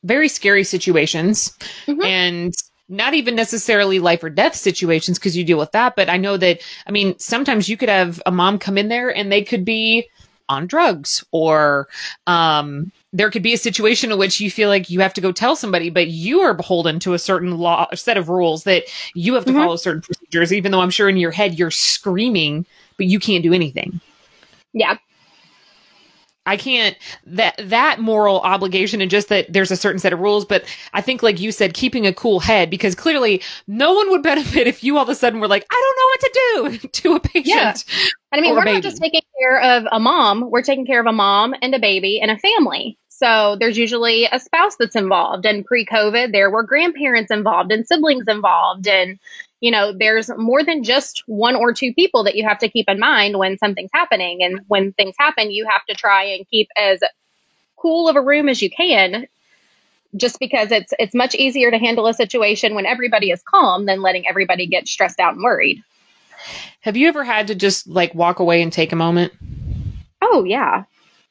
very 0.03 0.27
scary 0.27 0.63
situations, 0.63 1.57
mm-hmm. 1.85 2.03
and 2.03 2.53
not 2.89 3.13
even 3.13 3.35
necessarily 3.35 3.99
life 3.99 4.23
or 4.23 4.29
death 4.29 4.55
situations 4.55 5.19
because 5.19 5.35
you 5.35 5.43
deal 5.43 5.57
with 5.57 5.71
that. 5.71 5.95
But 5.95 6.09
I 6.09 6.17
know 6.17 6.37
that 6.37 6.61
I 6.85 6.91
mean, 6.91 7.17
sometimes 7.19 7.69
you 7.69 7.77
could 7.77 7.89
have 7.89 8.21
a 8.25 8.31
mom 8.31 8.59
come 8.59 8.77
in 8.77 8.89
there 8.89 9.13
and 9.15 9.31
they 9.31 9.43
could 9.43 9.63
be 9.63 10.09
on 10.49 10.67
drugs 10.67 11.23
or 11.31 11.87
um, 12.25 12.91
there 13.13 13.29
could 13.29 13.43
be 13.43 13.53
a 13.53 13.57
situation 13.57 14.11
in 14.11 14.17
which 14.17 14.39
you 14.39 14.49
feel 14.51 14.69
like 14.69 14.89
you 14.89 14.99
have 14.99 15.13
to 15.13 15.21
go 15.21 15.31
tell 15.31 15.55
somebody, 15.55 15.89
but 15.89 16.07
you 16.07 16.39
are 16.39 16.53
beholden 16.53 16.99
to 16.99 17.13
a 17.13 17.19
certain 17.19 17.57
law, 17.57 17.87
a 17.91 17.97
set 17.97 18.17
of 18.17 18.29
rules 18.29 18.63
that 18.63 18.83
you 19.13 19.33
have 19.33 19.45
to 19.45 19.51
mm-hmm. 19.51 19.61
follow 19.61 19.75
certain 19.75 20.01
procedures, 20.01 20.53
even 20.53 20.71
though 20.71 20.81
I'm 20.81 20.89
sure 20.89 21.09
in 21.09 21.17
your 21.17 21.31
head 21.31 21.57
you're 21.57 21.71
screaming, 21.71 22.65
but 22.97 23.07
you 23.07 23.19
can't 23.19 23.43
do 23.43 23.53
anything. 23.53 23.99
Yeah. 24.73 24.97
I 26.47 26.55
can't 26.55 26.95
that 27.25 27.59
that 27.61 27.99
moral 27.99 28.39
obligation 28.39 29.01
and 29.01 29.11
just 29.11 29.27
that 29.27 29.51
there's 29.51 29.69
a 29.69 29.75
certain 29.75 29.99
set 29.99 30.13
of 30.13 30.19
rules, 30.19 30.45
but 30.45 30.63
I 30.93 31.01
think 31.01 31.21
like 31.21 31.41
you 31.41 31.51
said, 31.51 31.73
keeping 31.73 32.07
a 32.07 32.13
cool 32.13 32.39
head 32.39 32.69
because 32.69 32.95
clearly 32.95 33.41
no 33.67 33.93
one 33.93 34.09
would 34.11 34.23
benefit 34.23 34.65
if 34.65 34.83
you 34.83 34.97
all 34.97 35.03
of 35.03 35.09
a 35.09 35.15
sudden 35.15 35.41
were 35.41 35.47
like, 35.47 35.65
I 35.69 35.81
don't 35.83 35.97
know 35.99 36.69
what 36.69 36.79
to 36.79 36.81
do 36.81 36.87
to 36.93 37.15
a 37.15 37.19
patient. 37.19 37.45
Yeah. 37.45 38.07
I 38.31 38.41
mean, 38.41 38.55
we're 38.55 38.65
not 38.65 38.83
just 38.83 39.01
taking 39.01 39.21
care 39.39 39.61
of 39.61 39.85
a 39.91 39.99
mom, 39.99 40.49
we're 40.49 40.61
taking 40.61 40.85
care 40.85 40.99
of 40.99 41.05
a 41.05 41.13
mom 41.13 41.55
and 41.61 41.73
a 41.73 41.79
baby 41.79 42.19
and 42.19 42.29
a 42.29 42.37
family. 42.37 42.97
So 43.09 43.57
there's 43.59 43.77
usually 43.77 44.25
a 44.31 44.39
spouse 44.39 44.75
that's 44.77 44.95
involved. 44.95 45.45
And 45.45 45.65
pre 45.65 45.85
COVID, 45.85 46.31
there 46.31 46.51
were 46.51 46.63
grandparents 46.63 47.31
involved 47.31 47.71
and 47.71 47.87
siblings 47.87 48.25
involved. 48.27 48.87
And 48.87 49.17
you 49.59 49.71
know, 49.71 49.91
there's 49.97 50.29
more 50.37 50.63
than 50.63 50.83
just 50.83 51.23
one 51.25 51.55
or 51.55 51.73
two 51.73 51.93
people 51.93 52.25
that 52.25 52.35
you 52.35 52.47
have 52.47 52.59
to 52.59 52.69
keep 52.69 52.87
in 52.87 52.99
mind 52.99 53.39
when 53.39 53.57
something's 53.57 53.89
happening. 53.91 54.43
And 54.43 54.59
when 54.67 54.93
things 54.93 55.15
happen, 55.17 55.49
you 55.49 55.65
have 55.67 55.83
to 55.85 55.95
try 55.95 56.25
and 56.25 56.47
keep 56.47 56.69
as 56.77 56.99
cool 57.75 58.07
of 58.07 58.15
a 58.15 58.21
room 58.21 58.49
as 58.49 58.61
you 58.61 58.69
can 58.69 59.27
just 60.15 60.39
because 60.39 60.71
it's 60.71 60.93
it's 60.99 61.13
much 61.13 61.35
easier 61.35 61.69
to 61.71 61.77
handle 61.77 62.07
a 62.07 62.13
situation 62.13 62.75
when 62.75 62.85
everybody 62.85 63.31
is 63.31 63.41
calm 63.43 63.85
than 63.85 64.01
letting 64.01 64.27
everybody 64.27 64.67
get 64.67 64.87
stressed 64.87 65.19
out 65.19 65.33
and 65.33 65.43
worried. 65.43 65.83
Have 66.81 66.97
you 66.97 67.07
ever 67.07 67.23
had 67.23 67.47
to 67.47 67.55
just 67.55 67.87
like 67.87 68.13
walk 68.15 68.39
away 68.39 68.61
and 68.61 68.71
take 68.71 68.91
a 68.91 68.95
moment? 68.95 69.33
Oh 70.21 70.43
yeah. 70.43 70.83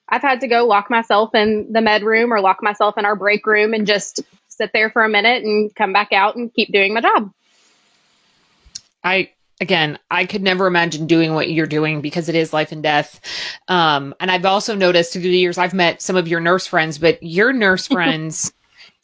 I've 0.09 0.23
had 0.23 0.41
to 0.41 0.49
go 0.49 0.67
lock 0.67 0.89
myself 0.89 1.35
in 1.35 1.73
the 1.73 1.81
med 1.81 2.03
room 2.03 2.33
or 2.33 2.41
lock 2.41 2.63
myself 2.63 2.97
in 2.97 3.05
our 3.05 3.17
break 3.17 3.45
room 3.47 3.75
and 3.75 3.87
just 3.87 4.21
sit 4.49 4.71
there 4.73 4.91
for 4.91 5.03
a 5.03 5.09
minute 5.09 5.43
and 5.43 5.75
come 5.75 5.93
back 5.93 6.13
out 6.13 6.37
and 6.37 6.53
keep 6.55 6.73
doing 6.73 6.95
my 6.95 7.01
job. 7.01 7.33
I 9.03 9.31
again, 9.61 9.99
I 10.11 10.27
could 10.27 10.43
never 10.43 10.67
imagine 10.67 11.07
doing 11.07 11.35
what 11.35 11.51
you're 11.51 11.67
doing 11.67 12.01
because 12.01 12.29
it 12.29 12.35
is 12.35 12.53
life 12.53 12.73
and 12.73 12.83
death. 12.83 13.21
Um, 13.69 14.15
and 14.21 14.31
I've 14.31 14.45
also 14.45 14.75
noticed 14.75 15.13
through 15.13 15.23
the 15.23 15.31
years 15.31 15.59
I've 15.59 15.75
met 15.75 16.03
some 16.03 16.17
of 16.17 16.29
your 16.29 16.41
nurse 16.41 16.67
friends, 16.67 16.99
but 16.99 17.23
your 17.23 17.53
nurse 17.53 17.87
friends, 17.87 18.53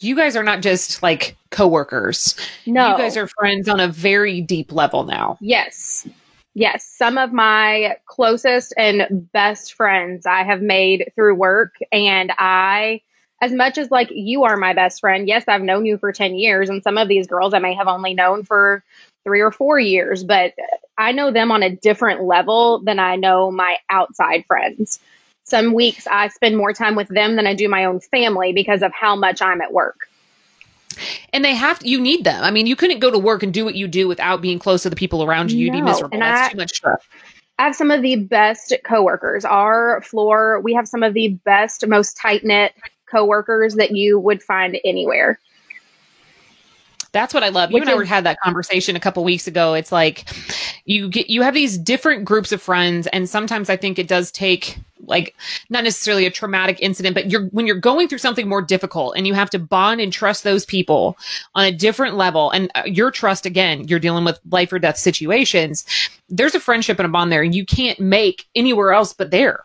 you 0.02 0.16
guys 0.16 0.36
are 0.36 0.42
not 0.42 0.62
just 0.62 1.02
like 1.02 1.36
coworkers. 1.50 2.36
No, 2.66 2.92
you 2.92 2.96
guys 2.96 3.16
are 3.16 3.26
friends 3.26 3.68
on 3.68 3.80
a 3.80 3.88
very 3.88 4.40
deep 4.40 4.72
level 4.72 5.04
now. 5.04 5.38
Yes. 5.40 6.06
Yes, 6.54 6.84
some 6.84 7.16
of 7.16 7.32
my 7.32 7.96
closest 8.04 8.74
and 8.76 9.30
best 9.32 9.72
friends 9.72 10.26
I 10.26 10.42
have 10.42 10.60
made 10.60 11.10
through 11.14 11.34
work 11.36 11.76
and 11.90 12.30
I 12.38 13.00
as 13.40 13.52
much 13.52 13.76
as 13.76 13.90
like 13.90 14.08
you 14.12 14.44
are 14.44 14.56
my 14.56 14.72
best 14.72 15.00
friend, 15.00 15.26
yes, 15.26 15.44
I've 15.48 15.62
known 15.62 15.84
you 15.84 15.98
for 15.98 16.12
10 16.12 16.36
years 16.36 16.70
and 16.70 16.82
some 16.82 16.96
of 16.96 17.08
these 17.08 17.26
girls 17.26 17.54
I 17.54 17.58
may 17.58 17.74
have 17.74 17.88
only 17.88 18.14
known 18.14 18.44
for 18.44 18.84
three 19.24 19.40
or 19.40 19.50
four 19.50 19.80
years, 19.80 20.22
but 20.24 20.52
I 20.96 21.12
know 21.12 21.32
them 21.32 21.50
on 21.50 21.62
a 21.62 21.74
different 21.74 22.22
level 22.22 22.80
than 22.80 22.98
I 22.98 23.16
know 23.16 23.50
my 23.50 23.78
outside 23.90 24.44
friends. 24.46 25.00
Some 25.44 25.74
weeks 25.74 26.06
I 26.06 26.28
spend 26.28 26.56
more 26.56 26.72
time 26.72 26.94
with 26.94 27.08
them 27.08 27.36
than 27.36 27.46
I 27.46 27.54
do 27.54 27.68
my 27.68 27.84
own 27.84 28.00
family 28.00 28.52
because 28.52 28.82
of 28.82 28.92
how 28.92 29.16
much 29.16 29.42
I'm 29.42 29.60
at 29.60 29.72
work. 29.72 30.08
And 31.32 31.44
they 31.44 31.54
have 31.54 31.80
you 31.84 32.00
need 32.00 32.24
them. 32.24 32.44
I 32.44 32.50
mean, 32.50 32.66
you 32.66 32.76
couldn't 32.76 33.00
go 33.00 33.10
to 33.10 33.18
work 33.18 33.42
and 33.42 33.52
do 33.52 33.64
what 33.64 33.74
you 33.74 33.88
do 33.88 34.06
without 34.08 34.40
being 34.40 34.58
close 34.58 34.82
to 34.82 34.90
the 34.90 34.96
people 34.96 35.24
around 35.24 35.50
you. 35.50 35.58
You'd 35.58 35.72
be 35.72 35.82
miserable. 35.82 36.14
And 36.14 36.22
That's 36.22 36.48
I, 36.48 36.52
too 36.52 36.58
much 36.58 36.74
stress. 36.74 37.00
I 37.58 37.64
have 37.64 37.74
some 37.74 37.90
of 37.90 38.02
the 38.02 38.16
best 38.16 38.74
coworkers. 38.84 39.44
Our 39.44 40.02
floor, 40.02 40.60
we 40.60 40.74
have 40.74 40.86
some 40.86 41.02
of 41.02 41.14
the 41.14 41.28
best, 41.44 41.86
most 41.86 42.16
tight 42.16 42.44
knit 42.44 42.72
coworkers 43.10 43.74
that 43.76 43.92
you 43.92 44.18
would 44.18 44.42
find 44.42 44.78
anywhere. 44.84 45.38
That's 47.12 47.34
what 47.34 47.42
I 47.42 47.50
love. 47.50 47.70
You 47.70 47.74
Which 47.74 47.82
and 47.88 47.90
I 47.90 48.02
is- 48.02 48.08
had 48.08 48.24
that 48.24 48.40
conversation 48.40 48.96
a 48.96 49.00
couple 49.00 49.22
weeks 49.22 49.46
ago. 49.46 49.74
It's 49.74 49.92
like 49.92 50.24
you 50.84 51.08
get 51.08 51.28
you 51.28 51.42
have 51.42 51.54
these 51.54 51.76
different 51.78 52.24
groups 52.24 52.52
of 52.52 52.62
friends, 52.62 53.06
and 53.08 53.28
sometimes 53.28 53.68
I 53.68 53.76
think 53.76 53.98
it 53.98 54.08
does 54.08 54.30
take 54.30 54.78
like 55.12 55.36
not 55.70 55.84
necessarily 55.84 56.26
a 56.26 56.30
traumatic 56.30 56.78
incident, 56.80 57.14
but 57.14 57.30
you're 57.30 57.46
when 57.46 57.66
you're 57.66 57.76
going 57.76 58.08
through 58.08 58.18
something 58.18 58.48
more 58.48 58.62
difficult 58.62 59.14
and 59.16 59.26
you 59.26 59.34
have 59.34 59.50
to 59.50 59.58
bond 59.60 60.00
and 60.00 60.12
trust 60.12 60.42
those 60.42 60.64
people 60.64 61.16
on 61.54 61.64
a 61.64 61.70
different 61.70 62.16
level. 62.16 62.50
And 62.50 62.70
uh, 62.74 62.82
your 62.86 63.12
trust 63.12 63.46
again, 63.46 63.86
you're 63.86 64.00
dealing 64.00 64.24
with 64.24 64.40
life 64.50 64.72
or 64.72 64.80
death 64.80 64.96
situations. 64.96 65.84
There's 66.28 66.56
a 66.56 66.60
friendship 66.60 66.98
and 66.98 67.06
a 67.06 67.10
bond 67.10 67.30
there, 67.30 67.42
and 67.42 67.54
you 67.54 67.64
can't 67.64 68.00
make 68.00 68.46
anywhere 68.56 68.92
else 68.92 69.12
but 69.12 69.30
there. 69.30 69.64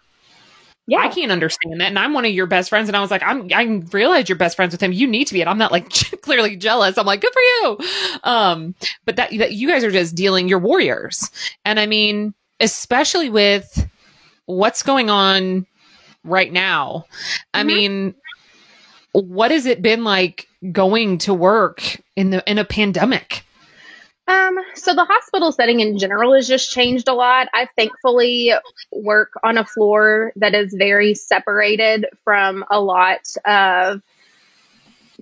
Yeah. 0.89 0.99
I 0.99 1.09
can't 1.09 1.33
understand 1.33 1.81
that. 1.81 1.87
And 1.87 1.99
I'm 1.99 2.13
one 2.13 2.23
of 2.23 2.31
your 2.31 2.45
best 2.45 2.69
friends. 2.69 2.87
And 2.87 2.95
I 2.95 3.01
was 3.01 3.11
like, 3.11 3.21
I'm, 3.21 3.49
I 3.53 3.63
realize 3.91 4.29
you're 4.29 4.37
best 4.37 4.55
friends 4.55 4.71
with 4.71 4.81
him. 4.81 4.93
You 4.93 5.05
need 5.05 5.25
to 5.25 5.33
be. 5.33 5.41
And 5.41 5.49
I'm 5.49 5.57
not 5.57 5.71
like 5.71 5.89
clearly 6.21 6.55
jealous. 6.55 6.97
I'm 6.97 7.05
like, 7.05 7.19
good 7.19 7.33
for 7.33 7.41
you. 7.41 7.77
Um, 8.23 8.73
but 9.03 9.17
that, 9.17 9.31
that 9.37 9.51
you 9.51 9.67
guys 9.67 9.83
are 9.83 9.91
just 9.91 10.15
dealing, 10.15 10.47
you're 10.47 10.59
warriors. 10.59 11.29
And 11.65 11.77
I 11.77 11.87
mean, 11.87 12.33
especially 12.61 13.29
with 13.29 13.85
what's 14.47 14.81
going 14.81 15.11
on 15.11 15.67
right 16.23 16.51
now. 16.51 17.05
I 17.53 17.59
mm-hmm. 17.59 17.67
mean, 17.67 18.15
what 19.11 19.51
has 19.51 19.67
it 19.67 19.81
been 19.81 20.03
like 20.03 20.47
going 20.71 21.19
to 21.19 21.33
work 21.33 22.01
in 22.15 22.31
the, 22.31 22.43
in 22.49 22.57
a 22.57 22.65
pandemic? 22.65 23.43
Um, 24.27 24.57
so 24.75 24.93
the 24.93 25.05
hospital 25.05 25.53
setting 25.53 25.79
in 25.79 25.97
general 25.97 26.33
has 26.33 26.47
just 26.47 26.71
changed 26.71 27.07
a 27.07 27.13
lot. 27.13 27.47
I 27.53 27.69
thankfully 27.77 28.51
work 28.91 29.31
on 29.43 29.57
a 29.57 29.63
floor 29.63 30.33
that 30.35 30.53
is 30.53 30.73
very 30.77 31.13
separated 31.13 32.07
from 32.25 32.65
a 32.69 32.81
lot 32.81 33.21
of 33.45 34.01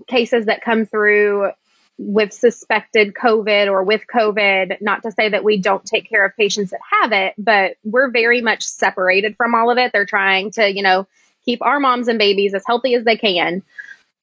cases 0.07 0.47
that 0.47 0.61
come 0.61 0.85
through 0.85 1.51
with 1.97 2.33
suspected 2.33 3.13
COVID 3.13 3.67
or 3.67 3.83
with 3.83 4.01
COVID. 4.13 4.81
Not 4.81 5.03
to 5.03 5.11
say 5.11 5.29
that 5.29 5.43
we 5.43 5.59
don't 5.59 5.85
take 5.85 6.09
care 6.09 6.25
of 6.25 6.35
patients 6.35 6.71
that 6.71 6.81
have 7.01 7.11
it, 7.11 7.33
but 7.37 7.77
we're 7.83 8.11
very 8.11 8.41
much 8.41 8.63
separated 8.63 9.37
from 9.37 9.55
all 9.55 9.71
of 9.71 9.77
it. 9.77 9.91
They're 9.93 10.05
trying 10.05 10.51
to, 10.51 10.69
you 10.69 10.83
know, 10.83 11.07
keep 11.45 11.61
our 11.61 11.79
moms 11.79 12.07
and 12.07 12.19
babies 12.19 12.53
as 12.53 12.63
healthy 12.65 12.95
as 12.95 13.05
they 13.05 13.17
can. 13.17 13.63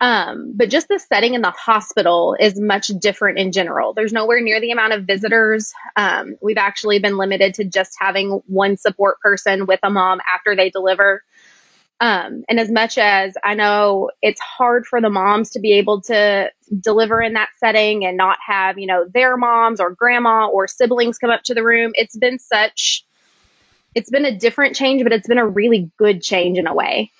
Um, 0.03 0.55
but 0.57 0.69
just 0.69 0.89
the 0.89 0.99
setting 0.99 1.35
in 1.35 1.43
the 1.43 1.53
hospital 1.53 2.37
is 2.39 2.59
much 2.59 2.89
different 2.89 3.39
in 3.39 3.53
general. 3.53 3.93
There's 3.93 4.13
nowhere 4.13 4.41
near 4.41 4.61
the 4.61 4.73
amount 4.73 4.95
of 4.95 5.05
visitors. 5.05 5.73
Um, 5.95 6.35
we've 6.43 6.59
actually 6.59 6.99
been 6.99 7.17
limited 7.17 7.55
to 7.55 7.65
just 7.65 7.95
having 8.01 8.43
one 8.49 8.77
support 8.77 9.21
person 9.21 9.65
with 9.67 9.79
a 9.85 9.91
mom 9.91 10.21
after 10.35 10.57
they 10.57 10.71
deliver. 10.71 11.23
Um, 12.03 12.43
and 12.49 12.59
as 12.59 12.69
much 12.69 12.99
as 12.99 13.37
I 13.45 13.55
know 13.55 14.11
it's 14.23 14.41
hard 14.41 14.87
for 14.87 15.01
the 15.01 15.09
moms 15.09 15.51
to 15.51 15.61
be 15.61 15.75
able 15.75 16.01
to 16.03 16.51
deliver 16.81 17.23
in 17.23 17.35
that 17.35 17.51
setting 17.59 18.05
and 18.05 18.17
not 18.17 18.38
have, 18.45 18.77
you 18.77 18.88
know, 18.88 19.07
their 19.15 19.37
moms 19.37 19.79
or 19.79 19.91
grandma 19.91 20.49
or 20.49 20.67
siblings 20.67 21.19
come 21.19 21.31
up 21.31 21.45
to 21.45 21.55
the 21.55 21.62
room, 21.62 21.93
it's 21.95 22.17
been 22.17 22.41
such, 22.41 23.05
it's 23.95 24.11
been 24.11 24.25
a 24.25 24.37
different 24.37 24.75
change, 24.75 25.05
but 25.05 25.12
it's 25.12 25.29
been 25.29 25.38
a 25.38 25.47
really 25.47 25.93
good 25.97 26.23
change 26.23 26.59
in 26.59 26.67
a 26.67 26.75
way 26.75 27.12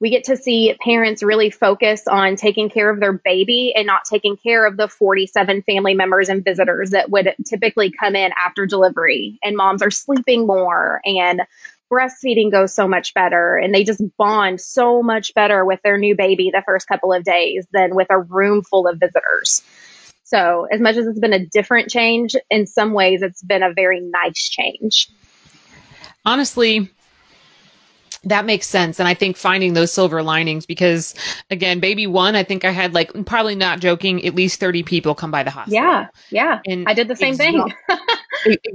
we 0.00 0.10
get 0.10 0.24
to 0.24 0.36
see 0.36 0.74
parents 0.80 1.22
really 1.22 1.50
focus 1.50 2.06
on 2.06 2.36
taking 2.36 2.68
care 2.68 2.88
of 2.88 3.00
their 3.00 3.12
baby 3.12 3.72
and 3.74 3.86
not 3.86 4.04
taking 4.04 4.36
care 4.36 4.64
of 4.64 4.76
the 4.76 4.88
47 4.88 5.62
family 5.62 5.94
members 5.94 6.28
and 6.28 6.44
visitors 6.44 6.90
that 6.90 7.10
would 7.10 7.34
typically 7.44 7.90
come 7.90 8.14
in 8.14 8.30
after 8.38 8.66
delivery. 8.66 9.38
And 9.42 9.56
moms 9.56 9.82
are 9.82 9.90
sleeping 9.90 10.46
more 10.46 11.00
and 11.04 11.42
breastfeeding 11.90 12.50
goes 12.50 12.74
so 12.74 12.86
much 12.86 13.14
better 13.14 13.56
and 13.56 13.74
they 13.74 13.84
just 13.84 14.02
bond 14.16 14.60
so 14.60 15.02
much 15.02 15.34
better 15.34 15.64
with 15.64 15.80
their 15.82 15.98
new 15.98 16.14
baby 16.16 16.50
the 16.52 16.62
first 16.64 16.86
couple 16.86 17.12
of 17.12 17.24
days 17.24 17.66
than 17.72 17.94
with 17.94 18.08
a 18.10 18.18
room 18.18 18.62
full 18.62 18.86
of 18.86 18.98
visitors. 18.98 19.62
So, 20.24 20.66
as 20.70 20.80
much 20.80 20.96
as 20.96 21.06
it's 21.06 21.18
been 21.18 21.32
a 21.32 21.46
different 21.46 21.88
change, 21.88 22.36
in 22.50 22.66
some 22.66 22.92
ways, 22.92 23.22
it's 23.22 23.42
been 23.42 23.62
a 23.62 23.72
very 23.72 24.00
nice 24.00 24.50
change. 24.50 25.08
Honestly, 26.26 26.90
that 28.24 28.44
makes 28.44 28.66
sense. 28.66 28.98
And 28.98 29.08
I 29.08 29.14
think 29.14 29.36
finding 29.36 29.72
those 29.72 29.92
silver 29.92 30.22
linings 30.22 30.66
because 30.66 31.14
again, 31.50 31.80
baby 31.80 32.06
one, 32.06 32.36
I 32.36 32.42
think 32.42 32.64
I 32.64 32.70
had 32.70 32.94
like 32.94 33.12
probably 33.26 33.54
not 33.54 33.80
joking, 33.80 34.24
at 34.26 34.34
least 34.34 34.60
30 34.60 34.82
people 34.82 35.14
come 35.14 35.30
by 35.30 35.42
the 35.42 35.50
hospital. 35.50 35.82
Yeah. 35.82 36.08
Yeah. 36.30 36.60
And 36.66 36.86
I 36.86 36.94
did 36.94 37.08
the 37.08 37.16
same 37.16 37.36
thing. 37.36 37.72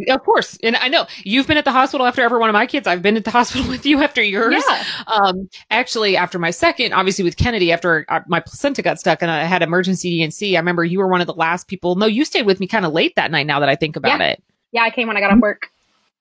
Of 0.09 0.23
course. 0.23 0.57
And 0.63 0.75
I 0.75 0.87
know 0.87 1.07
you've 1.23 1.47
been 1.47 1.57
at 1.57 1.65
the 1.65 1.71
hospital 1.71 2.05
after 2.05 2.21
every 2.21 2.39
one 2.39 2.49
of 2.49 2.53
my 2.53 2.65
kids. 2.65 2.87
I've 2.87 3.01
been 3.01 3.17
at 3.17 3.25
the 3.25 3.31
hospital 3.31 3.67
with 3.69 3.85
you 3.85 4.01
after 4.01 4.21
yours. 4.21 4.63
Yeah. 4.67 4.83
Um, 5.07 5.49
actually 5.69 6.17
after 6.17 6.39
my 6.39 6.51
second, 6.51 6.93
obviously 6.93 7.23
with 7.23 7.37
Kennedy, 7.37 7.71
after 7.71 8.05
uh, 8.09 8.21
my 8.27 8.39
placenta 8.39 8.81
got 8.81 8.99
stuck 8.99 9.21
and 9.21 9.31
I 9.31 9.43
had 9.43 9.61
emergency 9.61 10.09
D&C, 10.09 10.55
I 10.55 10.59
remember 10.59 10.83
you 10.83 10.99
were 10.99 11.07
one 11.07 11.21
of 11.21 11.27
the 11.27 11.33
last 11.33 11.67
people. 11.67 11.95
No, 11.95 12.05
you 12.05 12.25
stayed 12.25 12.45
with 12.45 12.59
me 12.59 12.67
kind 12.67 12.85
of 12.85 12.93
late 12.93 13.15
that 13.15 13.31
night 13.31 13.47
now 13.47 13.59
that 13.59 13.69
I 13.69 13.75
think 13.75 13.95
about 13.95 14.19
yeah. 14.19 14.27
it. 14.27 14.43
Yeah. 14.71 14.83
I 14.83 14.89
came 14.89 15.07
when 15.07 15.17
I 15.17 15.19
got 15.19 15.31
off 15.31 15.39
work 15.39 15.69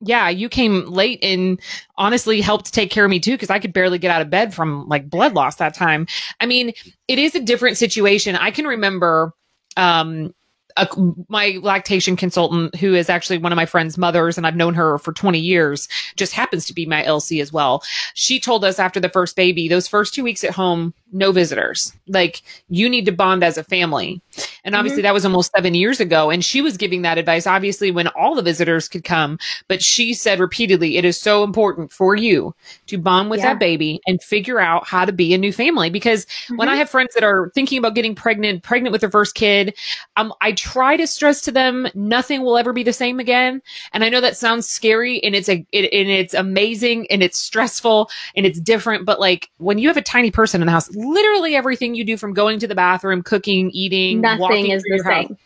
yeah, 0.02 0.28
you 0.28 0.48
came 0.48 0.86
late 0.86 1.20
and 1.22 1.60
honestly 1.96 2.40
helped 2.40 2.74
take 2.74 2.90
care 2.90 3.04
of 3.04 3.10
me 3.10 3.20
too 3.20 3.32
because 3.32 3.50
I 3.50 3.60
could 3.60 3.72
barely 3.72 3.98
get 3.98 4.10
out 4.10 4.20
of 4.20 4.30
bed 4.30 4.52
from 4.52 4.88
like 4.88 5.08
blood 5.08 5.34
loss 5.34 5.56
that 5.56 5.74
time. 5.74 6.06
I 6.40 6.46
mean, 6.46 6.72
it 7.06 7.18
is 7.18 7.34
a 7.34 7.40
different 7.40 7.78
situation. 7.78 8.34
I 8.34 8.50
can 8.50 8.66
remember 8.66 9.32
um 9.76 10.34
a, 10.76 10.88
my 11.28 11.58
lactation 11.62 12.16
consultant, 12.16 12.76
who 12.76 12.94
is 12.94 13.08
actually 13.08 13.38
one 13.38 13.52
of 13.52 13.56
my 13.56 13.66
friend's 13.66 13.98
mothers, 13.98 14.36
and 14.36 14.46
I've 14.46 14.56
known 14.56 14.74
her 14.74 14.98
for 14.98 15.12
20 15.12 15.38
years, 15.38 15.88
just 16.16 16.32
happens 16.32 16.66
to 16.66 16.74
be 16.74 16.86
my 16.86 17.02
LC 17.02 17.40
as 17.40 17.52
well. 17.52 17.82
She 18.14 18.40
told 18.40 18.64
us 18.64 18.78
after 18.78 19.00
the 19.00 19.08
first 19.08 19.36
baby, 19.36 19.68
those 19.68 19.88
first 19.88 20.14
two 20.14 20.24
weeks 20.24 20.44
at 20.44 20.50
home, 20.50 20.94
no 21.12 21.32
visitors. 21.32 21.92
Like 22.08 22.42
you 22.68 22.88
need 22.88 23.06
to 23.06 23.12
bond 23.12 23.44
as 23.44 23.58
a 23.58 23.64
family. 23.64 24.20
And 24.64 24.74
obviously 24.74 24.98
mm-hmm. 24.98 25.06
that 25.06 25.14
was 25.14 25.24
almost 25.24 25.52
seven 25.54 25.74
years 25.74 26.00
ago. 26.00 26.30
And 26.30 26.44
she 26.44 26.62
was 26.62 26.76
giving 26.76 27.02
that 27.02 27.18
advice, 27.18 27.46
obviously, 27.46 27.90
when 27.90 28.08
all 28.08 28.34
the 28.34 28.42
visitors 28.42 28.88
could 28.88 29.04
come. 29.04 29.38
But 29.68 29.82
she 29.82 30.14
said 30.14 30.38
repeatedly, 30.38 30.96
it 30.96 31.04
is 31.04 31.20
so 31.20 31.42
important 31.42 31.92
for 31.92 32.14
you 32.14 32.54
to 32.86 32.98
bond 32.98 33.30
with 33.30 33.40
yeah. 33.40 33.48
that 33.48 33.58
baby 33.58 34.00
and 34.06 34.22
figure 34.22 34.60
out 34.60 34.86
how 34.86 35.04
to 35.04 35.12
be 35.12 35.34
a 35.34 35.38
new 35.38 35.52
family. 35.52 35.90
Because 35.90 36.26
mm-hmm. 36.26 36.56
when 36.56 36.68
I 36.68 36.76
have 36.76 36.88
friends 36.88 37.14
that 37.14 37.24
are 37.24 37.50
thinking 37.54 37.78
about 37.78 37.94
getting 37.94 38.14
pregnant, 38.14 38.62
pregnant 38.62 38.92
with 38.92 39.00
their 39.00 39.10
first 39.10 39.34
kid, 39.34 39.74
um, 40.16 40.32
I 40.40 40.52
try 40.52 40.96
to 40.96 41.06
stress 41.06 41.40
to 41.42 41.52
them 41.52 41.88
nothing 41.94 42.42
will 42.42 42.56
ever 42.56 42.72
be 42.72 42.84
the 42.84 42.92
same 42.92 43.18
again. 43.18 43.62
And 43.92 44.04
I 44.04 44.08
know 44.08 44.20
that 44.20 44.36
sounds 44.36 44.68
scary 44.68 45.22
and 45.24 45.34
it's 45.34 45.48
a, 45.48 45.66
it, 45.72 45.92
and 45.92 46.08
it's 46.08 46.34
amazing 46.34 47.06
and 47.10 47.22
it's 47.22 47.38
stressful 47.38 48.10
and 48.36 48.46
it's 48.46 48.60
different. 48.60 49.06
But 49.06 49.18
like 49.18 49.50
when 49.58 49.78
you 49.78 49.88
have 49.88 49.96
a 49.96 50.02
tiny 50.02 50.30
person 50.30 50.62
in 50.62 50.66
the 50.66 50.72
house, 50.72 50.88
literally 50.94 51.56
everything 51.56 51.94
you 51.94 52.04
do 52.04 52.16
from 52.16 52.32
going 52.32 52.60
to 52.60 52.68
the 52.68 52.74
bathroom, 52.74 53.22
cooking, 53.22 53.70
eating, 53.72 54.20
nothing 54.20 54.51
is 54.52 54.82
the 54.82 55.02
same. 55.04 55.28
House, 55.28 55.38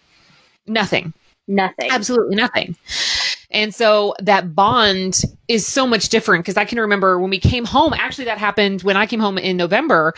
nothing. 0.67 1.13
Nothing. 1.49 1.91
Absolutely 1.91 2.37
nothing. 2.37 2.77
And 3.51 3.75
so 3.75 4.15
that 4.21 4.55
bond 4.55 5.23
is 5.49 5.67
so 5.67 5.87
much 5.87 6.09
different 6.09 6.45
because 6.45 6.57
I 6.57 6.65
can 6.65 6.81
remember 6.81 7.19
when 7.19 7.31
we 7.31 7.39
came 7.39 7.65
home, 7.65 7.93
actually, 7.95 8.25
that 8.25 8.39
happened 8.39 8.83
when 8.83 8.97
I 8.97 9.07
came 9.07 9.21
home 9.21 9.39
in 9.39 9.57
November. 9.57 10.15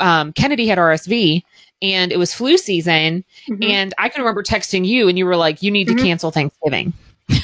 Um, 0.00 0.32
Kennedy 0.32 0.66
had 0.66 0.78
RSV 0.78 1.42
and 1.82 2.12
it 2.12 2.18
was 2.18 2.32
flu 2.32 2.56
season. 2.56 3.24
Mm-hmm. 3.48 3.62
And 3.62 3.94
I 3.98 4.08
can 4.08 4.22
remember 4.22 4.42
texting 4.42 4.86
you 4.86 5.08
and 5.08 5.18
you 5.18 5.26
were 5.26 5.36
like, 5.36 5.62
you 5.62 5.70
need 5.70 5.88
to 5.88 5.94
mm-hmm. 5.94 6.06
cancel 6.06 6.30
Thanksgiving. 6.30 6.94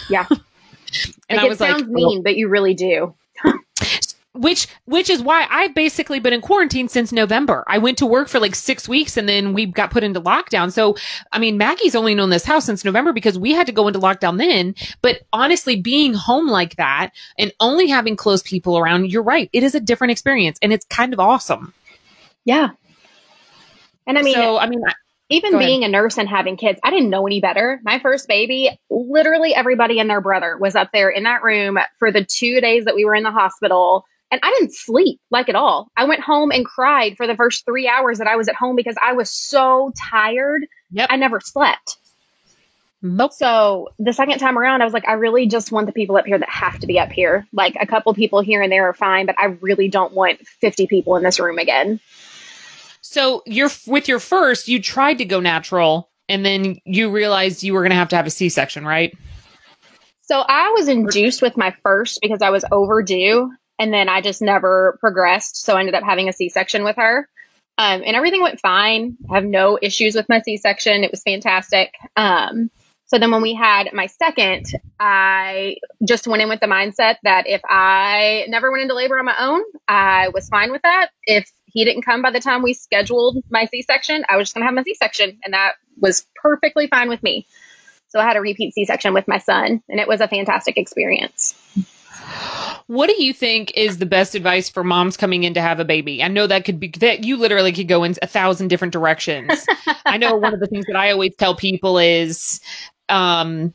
Yeah. 0.08 0.26
and 0.30 0.40
like, 1.28 1.40
I 1.40 1.44
was 1.44 1.60
it 1.60 1.64
sounds 1.64 1.82
like, 1.82 1.90
mean, 1.90 2.22
but 2.22 2.36
you 2.36 2.48
really 2.48 2.74
do 2.74 3.14
which 4.38 4.68
which 4.84 5.10
is 5.10 5.20
why 5.20 5.46
I've 5.50 5.74
basically 5.74 6.20
been 6.20 6.32
in 6.32 6.40
quarantine 6.40 6.88
since 6.88 7.12
November. 7.12 7.64
I 7.66 7.78
went 7.78 7.98
to 7.98 8.06
work 8.06 8.28
for 8.28 8.38
like 8.38 8.54
six 8.54 8.88
weeks 8.88 9.16
and 9.16 9.28
then 9.28 9.52
we 9.52 9.66
got 9.66 9.90
put 9.90 10.04
into 10.04 10.20
lockdown. 10.20 10.72
So 10.72 10.96
I 11.32 11.38
mean 11.38 11.58
Maggie's 11.58 11.94
only 11.94 12.14
known 12.14 12.30
this 12.30 12.44
house 12.44 12.64
since 12.64 12.84
November 12.84 13.12
because 13.12 13.38
we 13.38 13.52
had 13.52 13.66
to 13.66 13.72
go 13.72 13.88
into 13.88 13.98
lockdown 13.98 14.38
then. 14.38 14.74
But 15.02 15.22
honestly, 15.32 15.76
being 15.76 16.14
home 16.14 16.48
like 16.48 16.76
that 16.76 17.10
and 17.36 17.52
only 17.60 17.88
having 17.88 18.16
close 18.16 18.42
people 18.42 18.78
around, 18.78 19.10
you're 19.10 19.22
right. 19.22 19.50
It 19.52 19.62
is 19.62 19.74
a 19.74 19.80
different 19.80 20.12
experience 20.12 20.58
and 20.62 20.72
it's 20.72 20.86
kind 20.86 21.12
of 21.12 21.20
awesome. 21.20 21.74
Yeah. 22.44 22.70
And 24.06 24.18
I 24.18 24.22
mean 24.22 24.34
so 24.34 24.58
I 24.58 24.68
mean 24.68 24.82
I, 24.86 24.92
even 25.30 25.58
being 25.58 25.84
a 25.84 25.88
nurse 25.88 26.16
and 26.16 26.28
having 26.28 26.56
kids, 26.56 26.80
I 26.82 26.90
didn't 26.90 27.10
know 27.10 27.26
any 27.26 27.40
better. 27.40 27.80
My 27.82 27.98
first 27.98 28.28
baby, 28.28 28.70
literally 28.88 29.54
everybody 29.54 30.00
and 30.00 30.08
their 30.08 30.22
brother 30.22 30.56
was 30.56 30.74
up 30.74 30.90
there 30.90 31.10
in 31.10 31.24
that 31.24 31.42
room 31.42 31.78
for 31.98 32.10
the 32.10 32.24
two 32.24 32.62
days 32.62 32.86
that 32.86 32.94
we 32.94 33.04
were 33.04 33.14
in 33.14 33.24
the 33.24 33.30
hospital 33.30 34.06
and 34.30 34.40
I 34.42 34.54
didn't 34.58 34.74
sleep 34.74 35.20
like 35.30 35.48
at 35.48 35.54
all. 35.54 35.90
I 35.96 36.04
went 36.04 36.20
home 36.20 36.50
and 36.50 36.64
cried 36.64 37.16
for 37.16 37.26
the 37.26 37.36
first 37.36 37.64
three 37.64 37.88
hours 37.88 38.18
that 38.18 38.26
I 38.26 38.36
was 38.36 38.48
at 38.48 38.54
home 38.54 38.76
because 38.76 38.96
I 39.00 39.12
was 39.12 39.30
so 39.30 39.92
tired. 40.10 40.66
Yep. 40.90 41.08
I 41.10 41.16
never 41.16 41.40
slept. 41.40 41.96
Nope. 43.00 43.32
So 43.32 43.90
the 43.98 44.12
second 44.12 44.38
time 44.38 44.58
around, 44.58 44.82
I 44.82 44.84
was 44.84 44.92
like, 44.92 45.06
I 45.06 45.12
really 45.12 45.46
just 45.46 45.70
want 45.70 45.86
the 45.86 45.92
people 45.92 46.16
up 46.16 46.26
here 46.26 46.38
that 46.38 46.48
have 46.48 46.80
to 46.80 46.86
be 46.86 46.98
up 46.98 47.12
here. 47.12 47.46
Like 47.52 47.76
a 47.80 47.86
couple 47.86 48.12
people 48.12 48.40
here 48.40 48.60
and 48.60 48.72
there 48.72 48.88
are 48.88 48.94
fine, 48.94 49.26
but 49.26 49.38
I 49.38 49.46
really 49.46 49.88
don't 49.88 50.12
want 50.12 50.40
50 50.60 50.88
people 50.88 51.16
in 51.16 51.22
this 51.22 51.38
room 51.38 51.58
again. 51.58 52.00
So 53.00 53.42
you're 53.46 53.70
with 53.86 54.08
your 54.08 54.18
first, 54.18 54.68
you 54.68 54.82
tried 54.82 55.18
to 55.18 55.24
go 55.24 55.40
natural 55.40 56.10
and 56.28 56.44
then 56.44 56.78
you 56.84 57.10
realized 57.10 57.62
you 57.62 57.72
were 57.72 57.80
going 57.80 57.90
to 57.90 57.96
have 57.96 58.08
to 58.08 58.16
have 58.16 58.26
a 58.26 58.30
C 58.30 58.48
section, 58.48 58.84
right? 58.84 59.16
So 60.22 60.40
I 60.40 60.70
was 60.72 60.88
induced 60.88 61.40
with 61.40 61.56
my 61.56 61.74
first 61.82 62.18
because 62.20 62.42
I 62.42 62.50
was 62.50 62.64
overdue 62.70 63.50
and 63.78 63.92
then 63.92 64.08
I 64.08 64.20
just 64.20 64.42
never 64.42 64.98
progressed. 65.00 65.62
So 65.62 65.74
I 65.74 65.80
ended 65.80 65.94
up 65.94 66.02
having 66.02 66.28
a 66.28 66.32
C 66.32 66.48
section 66.48 66.84
with 66.84 66.96
her. 66.96 67.28
Um, 67.78 68.02
and 68.04 68.16
everything 68.16 68.42
went 68.42 68.60
fine. 68.60 69.16
I 69.30 69.36
have 69.36 69.44
no 69.44 69.78
issues 69.80 70.16
with 70.16 70.28
my 70.28 70.40
C 70.42 70.56
section. 70.56 71.04
It 71.04 71.12
was 71.12 71.22
fantastic. 71.22 71.94
Um, 72.16 72.70
so 73.06 73.18
then 73.18 73.30
when 73.30 73.40
we 73.40 73.54
had 73.54 73.88
my 73.94 74.06
second, 74.06 74.66
I 75.00 75.76
just 76.06 76.26
went 76.26 76.42
in 76.42 76.48
with 76.48 76.60
the 76.60 76.66
mindset 76.66 77.16
that 77.22 77.46
if 77.46 77.62
I 77.64 78.44
never 78.48 78.70
went 78.70 78.82
into 78.82 78.94
labor 78.94 79.18
on 79.18 79.24
my 79.24 79.36
own, 79.38 79.62
I 79.86 80.28
was 80.28 80.48
fine 80.48 80.72
with 80.72 80.82
that. 80.82 81.10
If 81.22 81.50
he 81.66 81.84
didn't 81.84 82.02
come 82.02 82.20
by 82.20 82.32
the 82.32 82.40
time 82.40 82.62
we 82.62 82.74
scheduled 82.74 83.42
my 83.48 83.66
C 83.66 83.82
section, 83.82 84.24
I 84.28 84.36
was 84.36 84.48
just 84.48 84.54
going 84.54 84.62
to 84.62 84.66
have 84.66 84.74
my 84.74 84.82
C 84.82 84.94
section. 84.94 85.38
And 85.44 85.54
that 85.54 85.74
was 85.96 86.26
perfectly 86.42 86.88
fine 86.88 87.08
with 87.08 87.22
me. 87.22 87.46
So 88.08 88.18
I 88.18 88.24
had 88.24 88.36
a 88.36 88.40
repeat 88.40 88.74
C 88.74 88.84
section 88.84 89.14
with 89.14 89.28
my 89.28 89.38
son, 89.38 89.82
and 89.88 90.00
it 90.00 90.08
was 90.08 90.20
a 90.20 90.28
fantastic 90.28 90.76
experience. 90.76 91.54
What 92.86 93.08
do 93.08 93.22
you 93.22 93.32
think 93.32 93.72
is 93.76 93.98
the 93.98 94.06
best 94.06 94.34
advice 94.34 94.68
for 94.68 94.82
moms 94.84 95.16
coming 95.16 95.44
in 95.44 95.54
to 95.54 95.60
have 95.60 95.80
a 95.80 95.84
baby? 95.84 96.22
I 96.22 96.28
know 96.28 96.46
that 96.46 96.64
could 96.64 96.80
be 96.80 96.88
that 96.98 97.24
you 97.24 97.36
literally 97.36 97.72
could 97.72 97.88
go 97.88 98.04
in 98.04 98.14
a 98.22 98.26
thousand 98.26 98.68
different 98.68 98.92
directions. 98.92 99.66
I 100.06 100.16
know 100.16 100.36
one 100.36 100.54
of 100.54 100.60
the 100.60 100.66
things 100.66 100.86
that 100.86 100.96
I 100.96 101.10
always 101.10 101.34
tell 101.36 101.54
people 101.54 101.98
is 101.98 102.60
um 103.08 103.72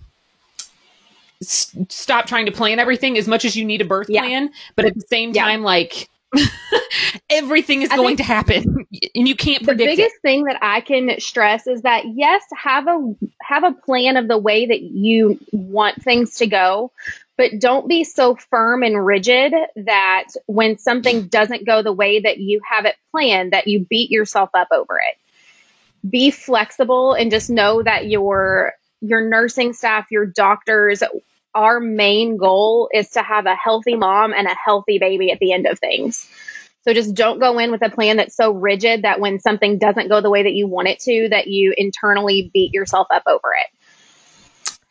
s- 1.41 1.75
stop 1.89 2.25
trying 2.25 2.45
to 2.45 2.51
plan 2.51 2.79
everything 2.79 3.17
as 3.17 3.27
much 3.27 3.45
as 3.45 3.55
you 3.55 3.65
need 3.65 3.81
a 3.81 3.85
birth 3.85 4.09
yeah. 4.09 4.21
plan, 4.21 4.51
but 4.75 4.85
at 4.85 4.95
the 4.95 5.05
same 5.09 5.33
time 5.33 5.61
yeah. 5.61 5.65
like 5.65 6.09
everything 7.29 7.81
is 7.81 7.91
I 7.91 7.95
going 7.95 8.17
to 8.17 8.23
happen 8.23 8.63
and 9.15 9.27
you 9.27 9.35
can't 9.35 9.63
predict 9.63 9.89
the 9.89 9.95
biggest 9.95 10.15
it. 10.15 10.21
thing 10.21 10.43
that 10.45 10.57
i 10.61 10.81
can 10.81 11.19
stress 11.19 11.67
is 11.67 11.83
that 11.83 12.03
yes 12.15 12.43
have 12.55 12.87
a 12.87 13.15
have 13.41 13.63
a 13.63 13.71
plan 13.71 14.17
of 14.17 14.27
the 14.27 14.37
way 14.37 14.65
that 14.65 14.81
you 14.81 15.39
want 15.51 16.01
things 16.01 16.37
to 16.37 16.47
go 16.47 16.91
but 17.37 17.59
don't 17.59 17.87
be 17.87 18.03
so 18.03 18.35
firm 18.35 18.83
and 18.83 19.05
rigid 19.05 19.53
that 19.75 20.25
when 20.45 20.77
something 20.77 21.27
doesn't 21.27 21.65
go 21.65 21.81
the 21.81 21.93
way 21.93 22.19
that 22.19 22.37
you 22.37 22.61
have 22.69 22.85
it 22.85 22.95
planned 23.11 23.53
that 23.53 23.67
you 23.67 23.85
beat 23.89 24.11
yourself 24.11 24.49
up 24.53 24.67
over 24.71 24.99
it. 24.99 25.17
Be 26.09 26.31
flexible 26.31 27.13
and 27.13 27.31
just 27.31 27.49
know 27.49 27.81
that 27.81 28.07
your 28.07 28.73
your 29.01 29.27
nursing 29.27 29.73
staff 29.73 30.07
your 30.11 30.25
doctors 30.25 31.03
our 31.55 31.79
main 31.79 32.37
goal 32.37 32.89
is 32.93 33.09
to 33.11 33.21
have 33.21 33.45
a 33.45 33.55
healthy 33.55 33.95
mom 33.95 34.33
and 34.33 34.47
a 34.47 34.55
healthy 34.55 34.97
baby 34.97 35.31
at 35.31 35.39
the 35.39 35.51
end 35.51 35.67
of 35.67 35.77
things. 35.79 36.27
So 36.83 36.93
just 36.93 37.13
don't 37.13 37.39
go 37.39 37.59
in 37.59 37.71
with 37.71 37.81
a 37.85 37.89
plan 37.89 38.17
that's 38.17 38.35
so 38.35 38.51
rigid 38.51 39.03
that 39.03 39.19
when 39.19 39.39
something 39.39 39.77
doesn't 39.77 40.09
go 40.09 40.19
the 40.19 40.29
way 40.29 40.43
that 40.43 40.53
you 40.53 40.67
want 40.67 40.89
it 40.89 40.99
to 41.01 41.29
that 41.29 41.47
you 41.47 41.73
internally 41.77 42.49
beat 42.53 42.73
yourself 42.73 43.07
up 43.11 43.23
over 43.27 43.53
it 43.61 43.82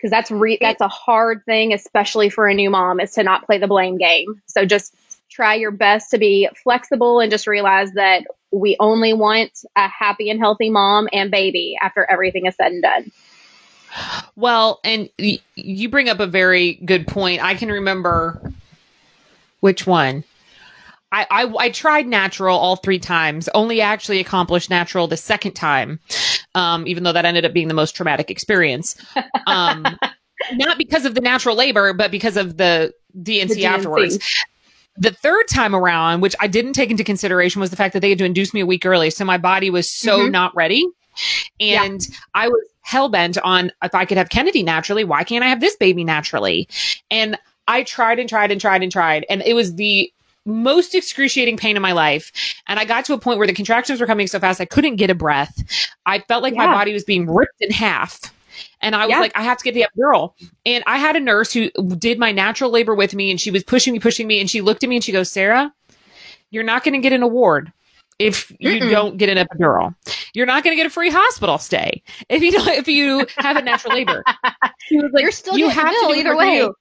because 0.03 0.11
that's 0.11 0.33
re- 0.33 0.59
that's 0.61 0.81
a 0.81 0.89
hard 0.89 1.45
thing, 1.47 1.73
especially 1.73 2.29
for 2.29 2.49
a 2.49 2.55
new 2.55 2.71
mom, 2.71 2.99
is 2.99 3.13
to 3.13 3.23
not 3.23 3.47
play 3.47 3.59
the 3.59 3.69
blame 3.69 3.99
game. 3.99 4.43
So 4.47 4.67
just 4.67 4.93
try 5.31 5.55
your 5.55 5.71
best 5.71 6.11
to 6.11 6.19
be 6.19 6.49
flexible 6.65 7.21
and 7.21 7.31
just 7.31 7.47
realize 7.47 7.93
that 7.93 8.25
we 8.51 8.77
only 8.81 9.13
want 9.13 9.53
a 9.77 9.87
happy 9.87 10.29
and 10.29 10.41
healthy 10.41 10.71
mom 10.71 11.09
and 11.13 11.31
baby 11.31 11.77
after 11.81 12.05
everything 12.11 12.47
is 12.47 12.57
said 12.57 12.73
and 12.73 12.83
done. 12.83 13.13
Well, 14.35 14.81
and 14.83 15.09
y- 15.21 15.39
you 15.55 15.89
bring 15.89 16.09
up 16.09 16.19
a 16.19 16.27
very 16.27 16.75
good 16.75 17.07
point. 17.07 17.43
I 17.43 17.55
can 17.55 17.71
remember 17.71 18.41
which 19.61 19.87
one. 19.87 20.25
I, 21.13 21.27
I, 21.31 21.55
I 21.59 21.71
tried 21.71 22.07
natural 22.07 22.59
all 22.59 22.77
three 22.77 22.99
times, 22.99 23.49
only 23.55 23.81
actually 23.81 24.19
accomplished 24.19 24.71
natural 24.71 25.07
the 25.07 25.17
second 25.17 25.53
time, 25.53 26.01
um, 26.55 26.87
even 26.87 27.05
though 27.05 27.13
that 27.13 27.27
ended 27.27 27.45
up 27.45 27.53
being 27.53 27.69
the 27.69 27.75
most 27.75 27.95
traumatic 27.95 28.31
experience. 28.31 28.97
Um, 29.47 29.85
not 30.53 30.79
because 30.79 31.05
of 31.05 31.15
the 31.15 31.21
natural 31.21 31.55
labor, 31.57 31.93
but 31.93 32.11
because 32.11 32.37
of 32.37 32.57
the 32.57 32.93
D&C, 33.23 33.55
the 33.55 33.67
afterwards. 33.67 34.19
The 34.97 35.11
third 35.11 35.47
time 35.49 35.75
around, 35.75 36.21
which 36.21 36.35
I 36.41 36.47
didn't 36.47 36.73
take 36.73 36.91
into 36.91 37.05
consideration, 37.05 37.61
was 37.61 37.71
the 37.71 37.77
fact 37.77 37.93
that 37.93 38.01
they 38.01 38.09
had 38.09 38.19
to 38.19 38.25
induce 38.25 38.55
me 38.55 38.61
a 38.61 38.67
week 38.67 38.87
early. 38.87 39.11
So 39.11 39.25
my 39.25 39.37
body 39.37 39.69
was 39.69 39.91
so 39.91 40.21
mm-hmm. 40.21 40.31
not 40.31 40.55
ready. 40.55 40.87
And 41.61 42.07
yeah. 42.09 42.17
I 42.35 42.49
was 42.49 42.63
hell 42.83 43.09
bent 43.09 43.37
on 43.39 43.73
if 43.83 43.95
I 43.95 44.05
could 44.05 44.17
have 44.17 44.29
Kennedy 44.29 44.63
naturally, 44.63 45.05
why 45.05 45.25
can't 45.25 45.45
I 45.45 45.49
have 45.49 45.61
this 45.61 45.77
baby 45.77 46.05
naturally? 46.05 46.69
And 47.11 47.39
I 47.69 47.83
tried 47.83 48.19
and 48.19 48.29
tried 48.29 48.51
and 48.51 48.61
tried 48.61 48.83
and 48.83 48.93
tried. 48.93 49.27
And 49.29 49.43
it 49.43 49.55
was 49.55 49.75
the 49.75 50.13
most 50.45 50.95
excruciating 50.95 51.57
pain 51.57 51.77
in 51.77 51.83
my 51.83 51.93
life. 51.93 52.33
And 52.67 52.79
I 52.79 52.85
got 52.85 53.05
to 53.07 53.15
a 53.15 53.19
point 53.19 53.39
where 53.39 53.47
the 53.47 53.53
contractions 53.53 54.01
were 54.01 54.07
coming 54.07 54.27
so 54.27 54.41
fast, 54.41 54.61
I 54.61 54.65
couldn't 54.65 54.97
get 54.97 55.11
a 55.11 55.15
breath. 55.15 55.63
I 56.07 56.21
felt 56.21 56.43
like 56.43 56.55
yeah. 56.55 56.67
my 56.67 56.73
body 56.73 56.93
was 56.93 57.05
being 57.05 57.29
ripped 57.29 57.61
in 57.61 57.71
half. 57.71 58.21
And 58.81 58.95
I 58.95 59.07
was 59.07 59.11
yeah. 59.11 59.21
like, 59.21 59.33
I 59.35 59.43
have 59.43 59.59
to 59.59 59.65
get 59.65 59.75
the 59.75 59.87
epidural. 59.87 60.35
And 60.67 60.85
I 60.87 60.99
had 60.99 61.17
a 61.17 61.21
nurse 61.21 61.53
who 61.53 61.71
did 61.97 62.19
my 62.19 62.33
natural 62.33 62.71
labor 62.71 62.95
with 62.95 63.15
me 63.15 63.31
and 63.31 63.41
she 63.41 63.51
was 63.51 63.65
pushing 63.65 63.93
me, 63.93 63.99
pushing 63.99 64.27
me. 64.27 64.41
And 64.41 64.51
she 64.51 64.61
looked 64.61 64.85
at 64.85 64.91
me 64.91 64.97
and 64.97 65.05
she 65.05 65.13
goes, 65.13 65.31
Sarah, 65.31 65.73
you're 66.51 66.65
not 66.65 66.85
going 66.85 66.95
to 66.95 67.01
get 67.01 67.13
an 67.13 67.23
award 67.23 67.73
if 68.19 68.53
you 68.59 68.71
Mm-mm. 68.71 68.91
don't 68.91 69.17
get 69.17 69.29
an 69.29 69.45
epidural. 69.47 69.95
You're 70.35 70.47
not 70.47 70.65
going 70.65 70.73
to 70.73 70.77
get 70.77 70.87
a 70.87 70.91
free 70.91 71.11
hospital 71.11 71.59
stay 71.59 72.03
if 72.29 72.43
you 72.43 72.53
don't, 72.53 72.69
if 72.69 72.89
you 72.89 73.27
have 73.39 73.57
a 73.57 73.63
natural 73.63 73.95
labor. 73.95 74.23
She 74.87 74.97
was 74.97 75.13
Like, 75.13 75.23
you're 75.23 75.31
still 75.31 75.57
you 75.57 75.69
have 75.69 75.95
to 75.95 76.15
either 76.17 76.37
way. 76.37 76.57
You. 76.57 76.75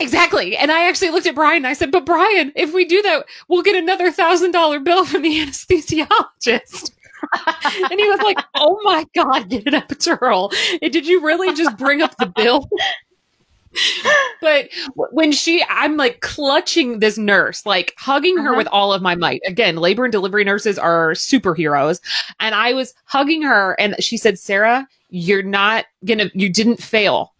Exactly. 0.00 0.56
And 0.56 0.70
I 0.70 0.88
actually 0.88 1.10
looked 1.10 1.26
at 1.26 1.34
Brian 1.34 1.58
and 1.58 1.66
I 1.66 1.72
said, 1.72 1.90
but 1.90 2.06
Brian, 2.06 2.52
if 2.54 2.72
we 2.72 2.84
do 2.84 3.02
that, 3.02 3.26
we'll 3.48 3.62
get 3.62 3.76
another 3.76 4.12
thousand 4.12 4.52
dollar 4.52 4.78
bill 4.78 5.04
from 5.04 5.22
the 5.22 5.40
anesthesiologist. 5.40 6.92
and 7.90 8.00
he 8.00 8.08
was 8.08 8.20
like, 8.20 8.38
oh 8.54 8.78
my 8.84 9.04
God, 9.14 9.48
get 9.48 9.66
an 9.66 9.74
epidural. 9.74 10.54
And 10.80 10.92
did 10.92 11.06
you 11.06 11.20
really 11.20 11.52
just 11.54 11.76
bring 11.76 12.00
up 12.00 12.16
the 12.16 12.26
bill? 12.26 12.68
but 14.40 14.68
when 14.94 15.32
she, 15.32 15.64
I'm 15.68 15.96
like 15.96 16.20
clutching 16.20 17.00
this 17.00 17.18
nurse, 17.18 17.66
like 17.66 17.92
hugging 17.98 18.36
her 18.38 18.50
uh-huh. 18.50 18.58
with 18.58 18.68
all 18.68 18.92
of 18.92 19.02
my 19.02 19.16
might. 19.16 19.40
Again, 19.46 19.76
labor 19.76 20.04
and 20.04 20.12
delivery 20.12 20.44
nurses 20.44 20.78
are 20.78 21.10
superheroes. 21.12 22.00
And 22.38 22.54
I 22.54 22.72
was 22.72 22.94
hugging 23.06 23.42
her 23.42 23.74
and 23.80 23.96
she 23.98 24.16
said, 24.16 24.38
Sarah, 24.38 24.86
you're 25.10 25.42
not 25.42 25.86
gonna, 26.04 26.30
you 26.34 26.48
didn't 26.48 26.80
fail 26.80 27.32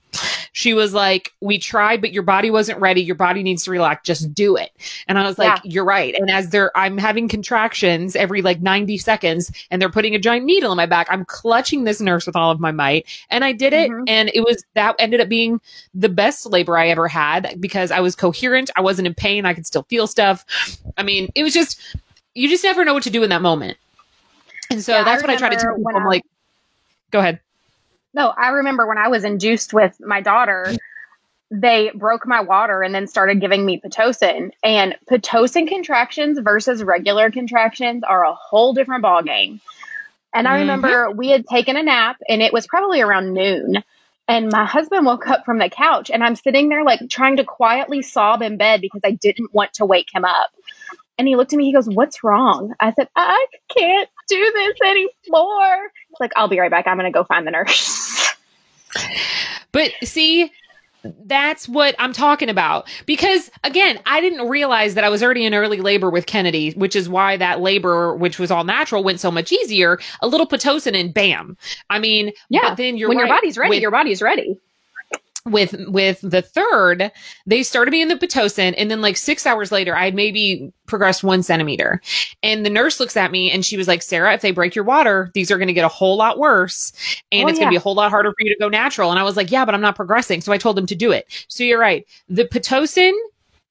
she 0.59 0.75
was 0.75 0.93
like, 0.93 1.33
we 1.41 1.57
tried, 1.57 2.01
but 2.01 2.13
your 2.13 2.25
body 2.25 2.51
wasn't 2.51 2.81
ready. 2.81 3.01
Your 3.01 3.15
body 3.15 3.45
needs 3.45 3.63
to 3.63 3.71
relax. 3.71 4.05
Just 4.05 4.35
do 4.35 4.57
it. 4.57 4.73
And 5.07 5.17
I 5.17 5.25
was 5.25 5.39
like, 5.39 5.63
yeah. 5.63 5.71
you're 5.71 5.85
right. 5.85 6.17
And 6.17 6.29
as 6.29 6.51
they're, 6.51 6.77
I'm 6.77 6.99
having 6.99 7.29
contractions 7.29 8.17
every 8.17 8.43
like 8.43 8.61
90 8.61 8.99
seconds 8.99 9.53
and 9.71 9.81
they're 9.81 9.89
putting 9.89 10.17
a 10.17 10.19
giant 10.19 10.47
needle 10.47 10.73
in 10.73 10.77
my 10.77 10.85
back. 10.85 11.07
I'm 11.13 11.25
clutching 11.27 11.85
this 11.85 12.01
nurse 12.01 12.27
with 12.27 12.35
all 12.35 12.51
of 12.51 12.59
my 12.59 12.73
might 12.73 13.07
and 13.31 13.45
I 13.45 13.53
did 13.53 13.73
it. 13.73 13.89
Mm-hmm. 13.89 14.03
And 14.09 14.33
it 14.35 14.41
was, 14.41 14.65
that 14.75 14.97
ended 14.99 15.21
up 15.21 15.29
being 15.29 15.61
the 15.95 16.09
best 16.09 16.45
labor 16.45 16.77
I 16.77 16.89
ever 16.89 17.07
had 17.07 17.55
because 17.61 17.93
I 17.93 18.01
was 18.01 18.17
coherent. 18.17 18.69
I 18.75 18.81
wasn't 18.81 19.07
in 19.07 19.15
pain. 19.15 19.47
I 19.47 19.55
could 19.55 19.65
still 19.65 19.85
feel 19.85 20.09
stuff. 20.09 20.45
I 20.97 21.05
mean, 21.05 21.29
it 21.37 21.45
was 21.45 21.55
just, 21.55 21.81
you 22.35 22.49
just 22.49 22.65
never 22.65 22.85
know 22.85 22.95
what 22.95 23.05
to 23.05 23.11
do 23.11 23.23
in 23.23 23.31
that 23.31 23.43
moment. 23.43 23.79
And 24.73 24.83
so 24.83 24.97
yeah, 24.97 25.05
that's 25.05 25.23
I 25.23 25.27
what 25.29 25.31
I 25.31 25.37
try 25.37 25.51
to 25.51 25.57
tell 25.57 25.77
people. 25.77 25.93
I'm 25.95 26.05
like, 26.05 26.25
go 27.13 27.21
ahead. 27.21 27.39
No, 28.15 28.29
I 28.29 28.49
remember 28.49 28.87
when 28.87 28.99
I 28.99 29.09
was 29.09 29.25
induced 29.25 29.73
with 29.73 30.01
my 30.01 30.21
daughter, 30.21 30.75
they 31.51 31.91
broke 31.95 32.27
my 32.27 32.41
water 32.41 32.83
and 32.83 32.95
then 32.95 33.07
started 33.07 33.41
giving 33.41 33.65
me 33.65 33.81
Pitocin. 33.81 34.51
And 34.63 34.97
Pitocin 35.11 35.69
contractions 35.69 36.39
versus 36.39 36.83
regular 36.83 37.31
contractions 37.31 38.03
are 38.05 38.25
a 38.25 38.35
whole 38.35 38.75
different 38.75 39.05
ballgame. 39.05 39.61
And 40.35 40.47
I 40.47 40.61
remember 40.61 41.09
mm-hmm. 41.09 41.19
we 41.19 41.29
had 41.29 41.47
taken 41.47 41.77
a 41.77 41.83
nap 41.83 42.17
and 42.29 42.43
it 42.43 42.53
was 42.53 42.67
probably 42.67 43.01
around 43.01 43.33
noon. 43.33 43.83
And 44.27 44.53
my 44.53 44.67
husband 44.67 45.07
woke 45.07 45.27
up 45.27 45.47
from 45.47 45.59
the 45.59 45.71
couch 45.71 46.11
and 46.11 46.23
I'm 46.23 46.37
sitting 46.37 46.69
there 46.69 46.85
like 46.85 47.01
trying 47.09 47.39
to 47.39 47.45
quietly 47.45 48.03
sob 48.03 48.43
in 48.43 48.59
bed 48.59 48.83
because 48.83 49.01
I 49.03 49.13
didn't 49.13 49.55
want 49.55 49.73
to 49.75 49.87
wake 49.87 50.09
him 50.13 50.27
up. 50.27 50.51
And 51.17 51.27
he 51.27 51.35
looked 51.35 51.53
at 51.53 51.57
me, 51.57 51.65
he 51.65 51.73
goes, 51.73 51.89
What's 51.89 52.23
wrong? 52.23 52.75
I 52.79 52.93
said, 52.93 53.09
I 53.17 53.47
can't 53.75 54.09
do 54.29 54.53
this 54.55 54.77
anymore. 54.85 55.91
It's 56.11 56.21
like, 56.21 56.33
I'll 56.37 56.49
be 56.49 56.59
right 56.59 56.71
back. 56.71 56.87
I'm 56.87 56.97
going 56.97 57.11
to 57.11 57.17
go 57.17 57.25
find 57.25 57.47
the 57.47 57.51
nurse. 57.51 58.35
but 59.73 59.93
see, 60.03 60.51
that's 61.25 61.69
what 61.69 61.95
I'm 61.99 62.13
talking 62.13 62.49
about. 62.49 62.89
Because 63.07 63.51
again, 63.65 64.01
I 64.07 64.21
didn't 64.21 64.49
realize 64.49 64.95
that 64.95 65.05
I 65.05 65.09
was 65.09 65.23
already 65.23 65.45
in 65.45 65.55
early 65.55 65.81
labor 65.81 66.11
with 66.11 66.27
Kennedy, 66.27 66.73
which 66.73 66.97
is 66.97 67.09
why 67.09 67.37
that 67.37 67.61
labor, 67.61 68.15
which 68.15 68.39
was 68.39 68.51
all 68.51 68.65
natural, 68.65 69.05
went 69.05 69.21
so 69.21 69.31
much 69.31 69.53
easier. 69.53 69.99
A 70.21 70.29
little 70.29 70.47
Pitocin 70.47 70.99
and 70.99 71.15
bam. 71.15 71.57
I 71.89 71.99
mean, 71.99 72.33
yeah. 72.49 72.75
then 72.75 72.97
you're 72.97 73.09
when 73.09 73.19
right. 73.19 73.27
your 73.27 73.37
body's 73.37 73.57
ready, 73.57 73.71
with, 73.71 73.83
your 73.83 73.91
body's 73.91 74.23
ready 74.23 74.59
with 75.45 75.75
with 75.89 76.21
the 76.23 76.43
third, 76.43 77.11
they 77.47 77.63
started 77.63 77.91
me 77.91 78.03
in 78.03 78.09
the 78.09 78.17
pitocin, 78.17 78.75
and 78.77 78.91
then 78.91 79.01
like 79.01 79.17
six 79.17 79.47
hours 79.47 79.73
later, 79.73 79.97
I 79.97 80.07
had 80.07 80.15
maybe 80.15 80.73
progressed 80.87 81.25
one 81.25 81.43
centimeter. 81.43 82.01
And 82.43 82.65
the 82.65 82.71
nurse 82.71 83.01
looks 83.01 83.17
at 83.17 83.31
me 83.31 83.51
and 83.51 83.65
she 83.65 83.77
was 83.77 83.89
like, 83.89 84.03
"Sarah, 84.03 84.35
if 84.35 84.41
they 84.41 84.51
break 84.51 84.75
your 84.75 84.85
water, 84.85 85.31
these 85.35 85.51
are 85.51 85.59
going 85.59 85.69
to 85.69 85.75
get 85.75 85.85
a 85.85 85.89
whole 85.89 86.17
lot 86.17 86.39
worse, 86.39 86.93
and 87.33 87.45
oh, 87.45 87.49
it's 87.49 87.59
yeah. 87.59 87.65
going 87.65 87.73
to 87.73 87.75
be 87.75 87.77
a 87.77 87.81
whole 87.81 87.95
lot 87.95 88.11
harder 88.11 88.31
for 88.31 88.37
you 88.41 88.53
to 88.53 88.59
go 88.59 88.69
natural." 88.69 89.11
And 89.11 89.19
I 89.19 89.23
was 89.23 89.37
like, 89.37 89.51
"Yeah, 89.51 89.65
but 89.65 89.75
I'm 89.75 89.81
not 89.81 89.97
progressing." 89.97 90.41
So 90.41 90.53
I 90.53 90.59
told 90.59 90.77
them 90.77 90.87
to 90.87 90.95
do 90.95 91.13
it. 91.13 91.27
So 91.49 91.65
you're 91.65 91.81
right. 91.81 92.07
The 92.29 92.45
pitocin 92.45 93.13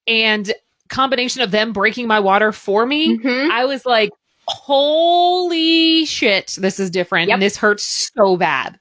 and 0.08 0.54
combination 0.90 1.42
of 1.42 1.52
them 1.52 1.74
breaking 1.74 2.08
my 2.08 2.20
water 2.20 2.52
for 2.52 2.86
me, 2.86 3.18
mm-hmm. 3.18 3.52
I 3.52 3.66
was 3.66 3.86
like, 3.86 4.12
"Holy 4.48 6.06
shit, 6.06 6.58
this 6.60 6.80
is 6.80 6.90
different, 6.90 7.28
yep. 7.28 7.36
and 7.36 7.42
this 7.42 7.58
hurts 7.58 8.12
so 8.16 8.38
bad." 8.38 8.80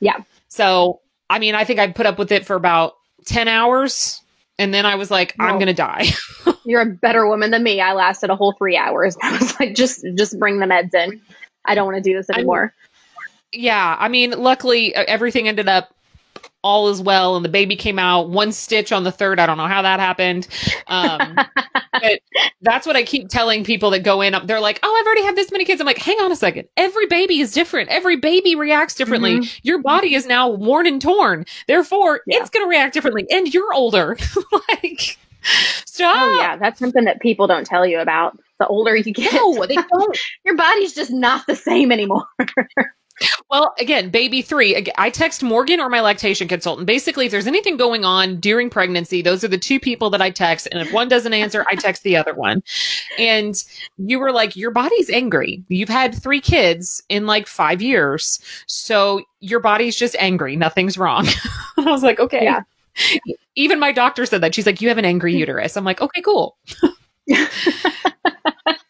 Yeah. 0.00 0.18
So 0.48 1.00
I 1.30 1.38
mean, 1.38 1.54
I 1.54 1.64
think 1.64 1.80
I 1.80 1.90
put 1.90 2.06
up 2.06 2.18
with 2.18 2.32
it 2.32 2.46
for 2.46 2.56
about 2.56 2.94
10 3.26 3.48
hours. 3.48 4.20
And 4.58 4.72
then 4.72 4.86
I 4.86 4.94
was 4.94 5.10
like, 5.10 5.34
I'm 5.40 5.56
going 5.56 5.66
to 5.66 5.74
die. 5.74 6.06
You're 6.64 6.82
a 6.82 6.86
better 6.86 7.26
woman 7.26 7.50
than 7.50 7.62
me. 7.62 7.80
I 7.80 7.92
lasted 7.92 8.30
a 8.30 8.36
whole 8.36 8.52
three 8.52 8.76
hours. 8.76 9.16
I 9.22 9.36
was 9.38 9.58
like, 9.58 9.74
just, 9.74 10.04
just 10.16 10.38
bring 10.38 10.58
the 10.60 10.66
meds 10.66 10.94
in. 10.94 11.20
I 11.64 11.74
don't 11.74 11.86
want 11.86 12.02
to 12.02 12.08
do 12.08 12.16
this 12.16 12.30
anymore. 12.30 12.72
I, 12.76 13.26
yeah. 13.52 13.96
I 13.98 14.08
mean, 14.08 14.30
luckily 14.30 14.94
everything 14.94 15.48
ended 15.48 15.68
up 15.68 15.94
all 16.64 16.88
is 16.88 17.00
well 17.00 17.36
and 17.36 17.44
the 17.44 17.48
baby 17.48 17.76
came 17.76 17.98
out 17.98 18.30
one 18.30 18.50
stitch 18.50 18.90
on 18.90 19.04
the 19.04 19.12
third 19.12 19.38
i 19.38 19.46
don't 19.46 19.58
know 19.58 19.66
how 19.66 19.82
that 19.82 20.00
happened 20.00 20.48
um, 20.88 21.36
but 21.92 22.20
that's 22.62 22.86
what 22.86 22.96
i 22.96 23.02
keep 23.02 23.28
telling 23.28 23.62
people 23.62 23.90
that 23.90 24.00
go 24.00 24.20
in 24.22 24.34
they're 24.46 24.60
like 24.60 24.80
oh 24.82 24.98
i've 24.98 25.06
already 25.06 25.22
had 25.22 25.36
this 25.36 25.52
many 25.52 25.64
kids 25.64 25.80
i'm 25.80 25.86
like 25.86 25.98
hang 25.98 26.18
on 26.20 26.32
a 26.32 26.36
second 26.36 26.66
every 26.76 27.06
baby 27.06 27.40
is 27.40 27.52
different 27.52 27.88
every 27.90 28.16
baby 28.16 28.56
reacts 28.56 28.94
differently 28.94 29.36
mm-hmm. 29.36 29.58
your 29.62 29.80
body 29.82 30.14
is 30.14 30.26
now 30.26 30.48
worn 30.48 30.86
and 30.86 31.02
torn 31.02 31.44
therefore 31.68 32.22
yeah. 32.26 32.38
it's 32.40 32.50
going 32.50 32.64
to 32.64 32.70
react 32.70 32.94
differently 32.94 33.26
and 33.30 33.52
you're 33.52 33.72
older 33.74 34.16
like 34.68 35.18
Stop. 35.84 36.16
Oh 36.16 36.38
yeah, 36.40 36.56
that's 36.56 36.78
something 36.78 37.04
that 37.04 37.20
people 37.20 37.46
don't 37.46 37.66
tell 37.66 37.84
you 37.86 38.00
about. 38.00 38.38
The 38.58 38.66
older 38.66 38.96
you 38.96 39.12
get, 39.12 39.32
no, 39.34 39.66
they 39.66 39.74
don't. 39.74 40.18
your 40.44 40.56
body's 40.56 40.94
just 40.94 41.10
not 41.10 41.46
the 41.46 41.54
same 41.54 41.92
anymore. 41.92 42.24
Well, 43.50 43.74
again, 43.78 44.10
baby 44.10 44.42
three, 44.42 44.90
I 44.98 45.10
text 45.10 45.42
Morgan 45.42 45.78
or 45.80 45.88
my 45.88 46.00
lactation 46.00 46.48
consultant. 46.48 46.86
Basically, 46.86 47.26
if 47.26 47.30
there's 47.30 47.46
anything 47.46 47.76
going 47.76 48.04
on 48.04 48.40
during 48.40 48.70
pregnancy, 48.70 49.22
those 49.22 49.44
are 49.44 49.48
the 49.48 49.58
two 49.58 49.78
people 49.78 50.10
that 50.10 50.20
I 50.20 50.30
text. 50.30 50.66
And 50.72 50.80
if 50.80 50.92
one 50.92 51.08
doesn't 51.08 51.32
answer, 51.32 51.64
I 51.68 51.76
text 51.76 52.02
the 52.02 52.16
other 52.16 52.34
one. 52.34 52.62
And 53.18 53.54
you 53.98 54.18
were 54.18 54.32
like, 54.32 54.56
your 54.56 54.72
body's 54.72 55.10
angry. 55.10 55.62
You've 55.68 55.88
had 55.88 56.14
three 56.14 56.40
kids 56.40 57.02
in 57.08 57.26
like 57.26 57.46
five 57.46 57.80
years. 57.80 58.40
So 58.66 59.22
your 59.40 59.60
body's 59.60 59.96
just 59.96 60.16
angry. 60.18 60.56
Nothing's 60.56 60.98
wrong. 60.98 61.26
I 61.78 61.82
was 61.82 62.02
like, 62.02 62.18
okay. 62.18 62.44
Yeah. 62.44 62.62
Even 63.54 63.78
my 63.78 63.92
doctor 63.92 64.26
said 64.26 64.40
that. 64.40 64.54
She's 64.54 64.66
like, 64.66 64.80
you 64.80 64.88
have 64.88 64.98
an 64.98 65.04
angry 65.04 65.34
uterus. 65.36 65.76
I'm 65.76 65.84
like, 65.84 66.00
okay, 66.00 66.22
cool. 66.22 66.56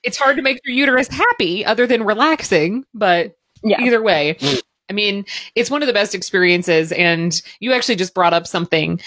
it's 0.03 0.17
hard 0.17 0.37
to 0.37 0.43
make 0.43 0.61
your 0.65 0.75
uterus 0.75 1.09
happy 1.09 1.65
other 1.65 1.87
than 1.87 2.05
relaxing, 2.05 2.85
but 2.95 3.37
yeah. 3.65 3.81
Either 3.81 4.03
way. 4.03 4.37
Mm-hmm. 4.39 4.59
I 4.91 4.93
mean, 4.93 5.25
it's 5.55 5.71
one 5.71 5.83
of 5.83 5.87
the 5.87 5.95
best 5.95 6.15
experiences. 6.15 6.93
And 6.93 7.41
you 7.61 7.73
actually 7.73 7.97
just 7.97 8.15
brought 8.15 8.35
up 8.35 8.47
something. 8.47 9.01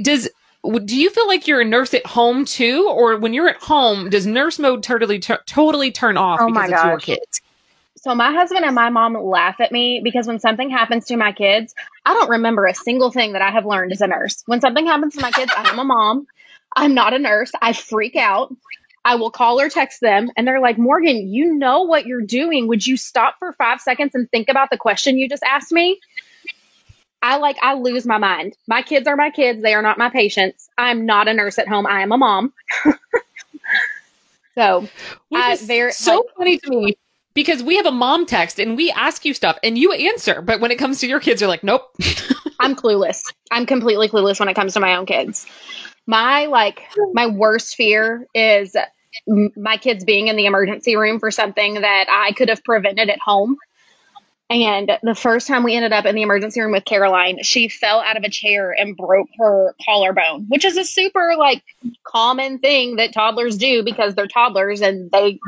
Does 0.00 0.28
do 0.84 0.96
you 0.96 1.10
feel 1.10 1.26
like 1.26 1.46
you're 1.46 1.60
a 1.60 1.64
nurse 1.64 1.92
at 1.92 2.06
home 2.06 2.44
too, 2.44 2.88
or 2.90 3.18
when 3.18 3.34
you're 3.34 3.48
at 3.48 3.62
home, 3.62 4.08
does 4.08 4.26
nurse 4.26 4.58
mode 4.58 4.82
totally 4.82 5.18
t- 5.18 5.34
totally 5.46 5.92
turn 5.92 6.16
off 6.16 6.40
oh 6.40 6.46
because 6.46 6.70
it's 6.70 6.84
your 6.84 6.98
kids? 6.98 7.42
So 7.96 8.14
my 8.14 8.32
husband 8.32 8.64
and 8.64 8.74
my 8.74 8.90
mom 8.90 9.14
laugh 9.14 9.60
at 9.60 9.72
me 9.72 10.00
because 10.02 10.26
when 10.26 10.38
something 10.38 10.70
happens 10.70 11.06
to 11.06 11.16
my 11.16 11.32
kids, 11.32 11.74
I 12.04 12.14
don't 12.14 12.30
remember 12.30 12.66
a 12.66 12.74
single 12.74 13.10
thing 13.10 13.32
that 13.32 13.42
I 13.42 13.50
have 13.50 13.66
learned 13.66 13.92
as 13.92 14.00
a 14.00 14.06
nurse. 14.06 14.42
When 14.46 14.60
something 14.60 14.86
happens 14.86 15.14
to 15.14 15.22
my 15.22 15.30
kids, 15.30 15.52
I 15.56 15.68
am 15.68 15.78
a 15.78 15.84
mom. 15.84 16.26
I'm 16.76 16.94
not 16.94 17.14
a 17.14 17.18
nurse. 17.18 17.52
I 17.60 17.72
freak 17.72 18.16
out. 18.16 18.54
I 19.04 19.16
will 19.16 19.30
call 19.30 19.60
or 19.60 19.68
text 19.68 20.00
them 20.00 20.30
and 20.36 20.46
they're 20.46 20.60
like, 20.60 20.78
Morgan, 20.78 21.28
you 21.32 21.54
know 21.54 21.82
what 21.82 22.06
you're 22.06 22.22
doing. 22.22 22.68
Would 22.68 22.86
you 22.86 22.96
stop 22.96 23.36
for 23.38 23.52
five 23.52 23.80
seconds 23.80 24.14
and 24.14 24.30
think 24.30 24.48
about 24.48 24.70
the 24.70 24.78
question 24.78 25.18
you 25.18 25.28
just 25.28 25.42
asked 25.42 25.72
me? 25.72 26.00
I 27.22 27.38
like, 27.38 27.56
I 27.62 27.74
lose 27.74 28.06
my 28.06 28.18
mind. 28.18 28.54
My 28.66 28.82
kids 28.82 29.06
are 29.06 29.16
my 29.16 29.30
kids. 29.30 29.62
They 29.62 29.74
are 29.74 29.82
not 29.82 29.98
my 29.98 30.10
patients. 30.10 30.68
I'm 30.76 31.06
not 31.06 31.26
a 31.28 31.34
nurse 31.34 31.58
at 31.58 31.68
home. 31.68 31.86
I 31.86 32.02
am 32.02 32.12
a 32.12 32.18
mom. 32.18 32.52
so, 34.54 34.88
uh, 35.34 35.56
they're 35.62 35.90
so 35.92 36.16
like, 36.16 36.36
funny 36.36 36.58
to 36.58 36.70
me 36.70 36.98
because 37.34 37.62
we 37.62 37.76
have 37.76 37.86
a 37.86 37.90
mom 37.90 38.26
text 38.26 38.58
and 38.58 38.76
we 38.76 38.90
ask 38.90 39.24
you 39.24 39.34
stuff 39.34 39.58
and 39.62 39.76
you 39.76 39.92
answer. 39.92 40.40
But 40.40 40.60
when 40.60 40.70
it 40.70 40.78
comes 40.78 41.00
to 41.00 41.06
your 41.06 41.20
kids, 41.20 41.40
you're 41.40 41.48
like, 41.48 41.64
nope. 41.64 41.94
I'm 42.60 42.76
clueless. 42.76 43.22
I'm 43.50 43.66
completely 43.66 44.08
clueless 44.08 44.38
when 44.38 44.48
it 44.48 44.54
comes 44.54 44.74
to 44.74 44.80
my 44.80 44.96
own 44.96 45.06
kids. 45.06 45.46
My 46.06 46.46
like 46.46 46.82
my 47.12 47.26
worst 47.26 47.74
fear 47.76 48.26
is 48.34 48.76
my 49.26 49.76
kids 49.76 50.04
being 50.04 50.28
in 50.28 50.36
the 50.36 50.46
emergency 50.46 50.96
room 50.96 51.20
for 51.20 51.30
something 51.30 51.74
that 51.80 52.06
I 52.10 52.32
could 52.32 52.48
have 52.48 52.64
prevented 52.64 53.10
at 53.10 53.18
home. 53.18 53.56
And 54.50 54.92
the 55.02 55.14
first 55.14 55.48
time 55.48 55.64
we 55.64 55.74
ended 55.74 55.92
up 55.92 56.04
in 56.04 56.14
the 56.14 56.22
emergency 56.22 56.60
room 56.60 56.72
with 56.72 56.84
Caroline, 56.84 57.42
she 57.42 57.68
fell 57.68 58.00
out 58.00 58.16
of 58.16 58.24
a 58.24 58.28
chair 58.28 58.70
and 58.70 58.96
broke 58.96 59.28
her 59.38 59.74
collarbone, 59.84 60.46
which 60.48 60.64
is 60.64 60.76
a 60.76 60.84
super 60.84 61.34
like 61.38 61.62
common 62.04 62.58
thing 62.58 62.96
that 62.96 63.14
toddlers 63.14 63.56
do 63.56 63.82
because 63.82 64.14
they're 64.14 64.26
toddlers 64.26 64.82
and 64.82 65.10
they 65.10 65.40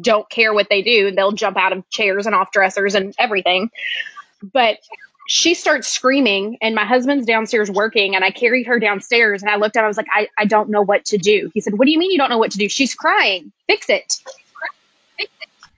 don't 0.00 0.28
care 0.28 0.52
what 0.52 0.68
they 0.68 0.82
do. 0.82 1.10
They'll 1.12 1.32
jump 1.32 1.56
out 1.56 1.72
of 1.72 1.88
chairs 1.88 2.26
and 2.26 2.34
off 2.34 2.52
dressers 2.52 2.94
and 2.94 3.14
everything. 3.18 3.70
But 4.42 4.78
she 5.26 5.54
starts 5.54 5.88
screaming 5.88 6.58
and 6.60 6.74
my 6.74 6.84
husband's 6.84 7.26
downstairs 7.26 7.70
working 7.70 8.14
and 8.14 8.24
I 8.24 8.30
carried 8.30 8.66
her 8.66 8.78
downstairs 8.78 9.42
and 9.42 9.50
I 9.50 9.56
looked 9.56 9.76
at 9.76 9.80
her, 9.80 9.86
I 9.86 9.88
was 9.88 9.96
like, 9.96 10.06
I, 10.12 10.28
I 10.38 10.44
don't 10.44 10.70
know 10.70 10.82
what 10.82 11.04
to 11.06 11.18
do. 11.18 11.50
He 11.52 11.60
said, 11.60 11.78
What 11.78 11.86
do 11.86 11.90
you 11.90 11.98
mean 11.98 12.10
you 12.10 12.18
don't 12.18 12.30
know 12.30 12.38
what 12.38 12.52
to 12.52 12.58
do? 12.58 12.68
She's 12.68 12.94
crying. 12.94 13.52
Fix 13.66 13.88
it. 13.88 14.20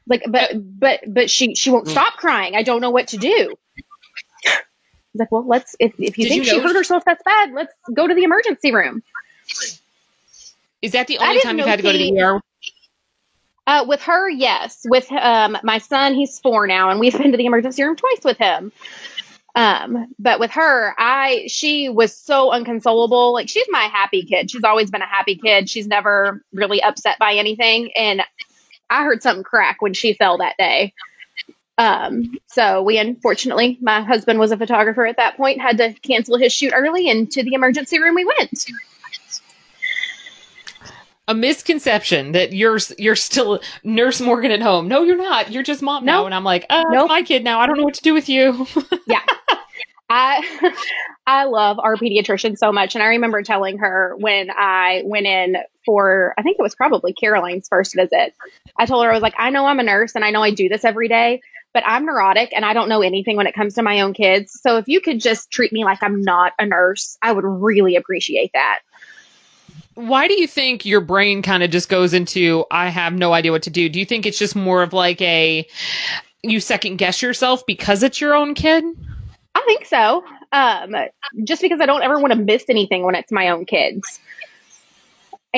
Like, 0.06 0.24
but, 0.28 0.52
but, 0.54 1.00
but 1.06 1.30
she, 1.30 1.54
she 1.54 1.70
won't 1.70 1.88
stop 1.88 2.14
crying. 2.14 2.56
I 2.56 2.62
don't 2.62 2.80
know 2.80 2.90
what 2.90 3.08
to 3.08 3.18
do. 3.18 3.54
He's 4.42 5.20
like, 5.20 5.30
well, 5.30 5.46
let's, 5.46 5.76
if, 5.78 5.92
if 5.98 6.16
you 6.18 6.24
Did 6.24 6.30
think 6.30 6.44
you 6.46 6.50
she 6.50 6.61
hurt 6.61 6.76
herself, 6.76 7.04
that's 7.04 7.22
bad. 7.22 7.52
Let's 7.52 7.72
go 7.92 8.06
to 8.06 8.14
the 8.14 8.24
emergency 8.24 8.74
room. 8.74 9.02
Is 10.80 10.92
that 10.92 11.08
the 11.08 11.18
only 11.18 11.40
time 11.40 11.58
you've 11.58 11.66
had 11.66 11.76
to 11.76 11.82
go 11.82 11.92
to 11.92 11.98
the 11.98 12.04
he- 12.04 12.20
ER? 12.20 12.40
Uh, 13.66 13.84
with 13.87 14.00
her, 14.02 14.30
yes. 14.30 14.87
With 14.88 15.12
um, 15.12 15.58
my 15.62 15.76
son, 15.76 16.14
he's 16.14 16.38
four 16.38 16.66
now, 16.66 16.88
and 16.88 16.98
we've 16.98 17.16
been 17.16 17.32
to 17.32 17.37
the 17.37 17.44
emergency 17.44 17.82
room 17.82 17.96
twice 17.96 18.20
with 18.24 18.38
him. 18.38 18.72
Um, 19.59 20.14
but 20.21 20.38
with 20.38 20.53
her, 20.53 20.94
I 20.97 21.47
she 21.49 21.88
was 21.88 22.16
so 22.16 22.53
unconsolable. 22.53 23.33
Like 23.33 23.49
she's 23.49 23.66
my 23.71 23.88
happy 23.92 24.23
kid. 24.23 24.53
She's 24.53 24.62
always 24.62 24.88
been 24.88 25.03
a 25.03 25.07
happy 25.07 25.35
kid. 25.35 25.68
She's 25.68 25.88
never 25.88 26.44
really 26.53 26.81
upset 26.81 27.18
by 27.18 27.35
anything. 27.35 27.90
And 27.97 28.23
I 28.88 29.03
heard 29.03 29.21
something 29.21 29.42
crack 29.42 29.83
when 29.83 29.94
she 29.94 30.14
fell 30.14 30.38
that 30.38 30.57
day. 30.59 30.94
Um, 31.77 32.38
so 32.47 32.85
we 32.85 32.99
unfortunately, 32.99 33.79
my 33.81 34.01
husband 34.03 34.38
was 34.38 34.53
a 34.53 34.57
photographer 34.57 35.05
at 35.05 35.16
that 35.16 35.37
point, 35.37 35.61
had 35.61 35.79
to 35.79 35.92
cancel 35.92 36.38
his 36.38 36.53
shoot 36.53 36.73
early, 36.73 37.11
and 37.11 37.29
to 37.33 37.42
the 37.42 37.55
emergency 37.55 38.01
room 38.01 38.14
we 38.14 38.25
went. 38.25 38.64
A 41.29 41.35
misconception 41.35 42.33
that 42.33 42.53
you're 42.53 42.79
you're 42.97 43.14
still 43.14 43.61
Nurse 43.85 44.21
Morgan 44.21 44.51
at 44.51 44.62
home. 44.62 44.88
No, 44.88 45.03
you're 45.03 45.17
not. 45.17 45.53
You're 45.53 45.62
just 45.62 45.83
mom 45.83 46.05
now. 46.05 46.25
And 46.25 46.35
I'm 46.35 46.43
like, 46.43 46.64
uh, 46.71 46.85
Nope. 46.88 47.09
my 47.09 47.23
kid 47.23 47.45
now. 47.45 47.61
I 47.61 47.67
don't 47.67 47.77
know 47.77 47.85
what 47.85 47.95
to 47.95 48.03
do 48.03 48.14
with 48.14 48.29
you. 48.31 48.67
yeah. 49.07 49.21
I 50.09 50.75
I 51.27 51.45
love 51.45 51.79
our 51.79 51.97
pediatrician 51.97 52.57
so 52.57 52.73
much 52.73 52.95
and 52.95 53.03
I 53.05 53.09
remember 53.09 53.43
telling 53.43 53.79
her 53.79 54.17
when 54.19 54.51
I 54.51 55.03
went 55.05 55.27
in 55.27 55.57
for 55.85 56.35
I 56.38 56.43
think 56.43 56.57
it 56.59 56.62
was 56.62 56.75
probably 56.75 57.12
Caroline's 57.12 57.69
first 57.69 57.95
visit. 57.95 58.35
I 58.79 58.87
told 58.87 59.05
her 59.05 59.11
I 59.11 59.14
was 59.14 59.23
like 59.23 59.35
I 59.37 59.51
know 59.51 59.67
I'm 59.67 59.81
a 59.81 59.83
nurse 59.83 60.14
and 60.14 60.25
I 60.25 60.31
know 60.31 60.43
I 60.43 60.51
do 60.51 60.71
this 60.71 60.85
every 60.85 61.09
day, 61.09 61.43
but 61.75 61.83
I'm 61.87 62.07
neurotic 62.07 62.55
and 62.55 62.64
I 62.64 62.73
don't 62.73 62.88
know 62.88 63.03
anything 63.03 63.37
when 63.37 63.47
it 63.47 63.55
comes 63.55 63.75
to 63.75 63.83
my 63.83 64.01
own 64.01 64.14
kids. 64.14 64.59
So 64.62 64.79
if 64.79 64.88
you 64.88 65.03
could 65.03 65.21
just 65.21 65.51
treat 65.51 65.73
me 65.75 65.85
like 65.85 66.03
I'm 66.03 66.23
not 66.23 66.55
a 66.59 66.64
nurse, 66.64 67.19
I 67.21 67.33
would 67.33 67.45
really 67.45 67.97
appreciate 67.97 68.53
that. 68.55 68.79
Why 69.98 70.28
do 70.28 70.40
you 70.40 70.46
think 70.46 70.87
your 70.87 71.00
brain 71.00 71.42
kind 71.42 71.64
of 71.64 71.70
just 71.70 71.88
goes 71.88 72.12
into 72.14 72.64
I 72.70 72.88
have 72.88 73.14
no 73.14 73.32
idea 73.32 73.50
what 73.50 73.64
to 73.64 73.70
do? 73.70 73.88
Do 73.88 73.98
you 73.98 74.06
think 74.06 74.26
it's 74.26 74.38
just 74.38 74.54
more 74.54 74.80
of 74.84 74.92
like 74.92 75.20
a 75.20 75.66
you 76.44 76.61
second 76.61 76.98
guess 76.98 77.20
yourself 77.20 77.66
because 77.66 78.04
it's 78.04 78.20
your 78.20 78.37
own 78.37 78.54
kid? 78.54 78.84
I 79.56 79.62
think 79.66 79.87
so. 79.87 80.22
Um, 80.52 80.94
just 81.42 81.62
because 81.62 81.80
I 81.80 81.87
don't 81.87 82.02
ever 82.04 82.20
want 82.20 82.32
to 82.32 82.38
miss 82.38 82.64
anything 82.68 83.02
when 83.02 83.16
it's 83.16 83.32
my 83.32 83.48
own 83.48 83.64
kids. 83.64 84.20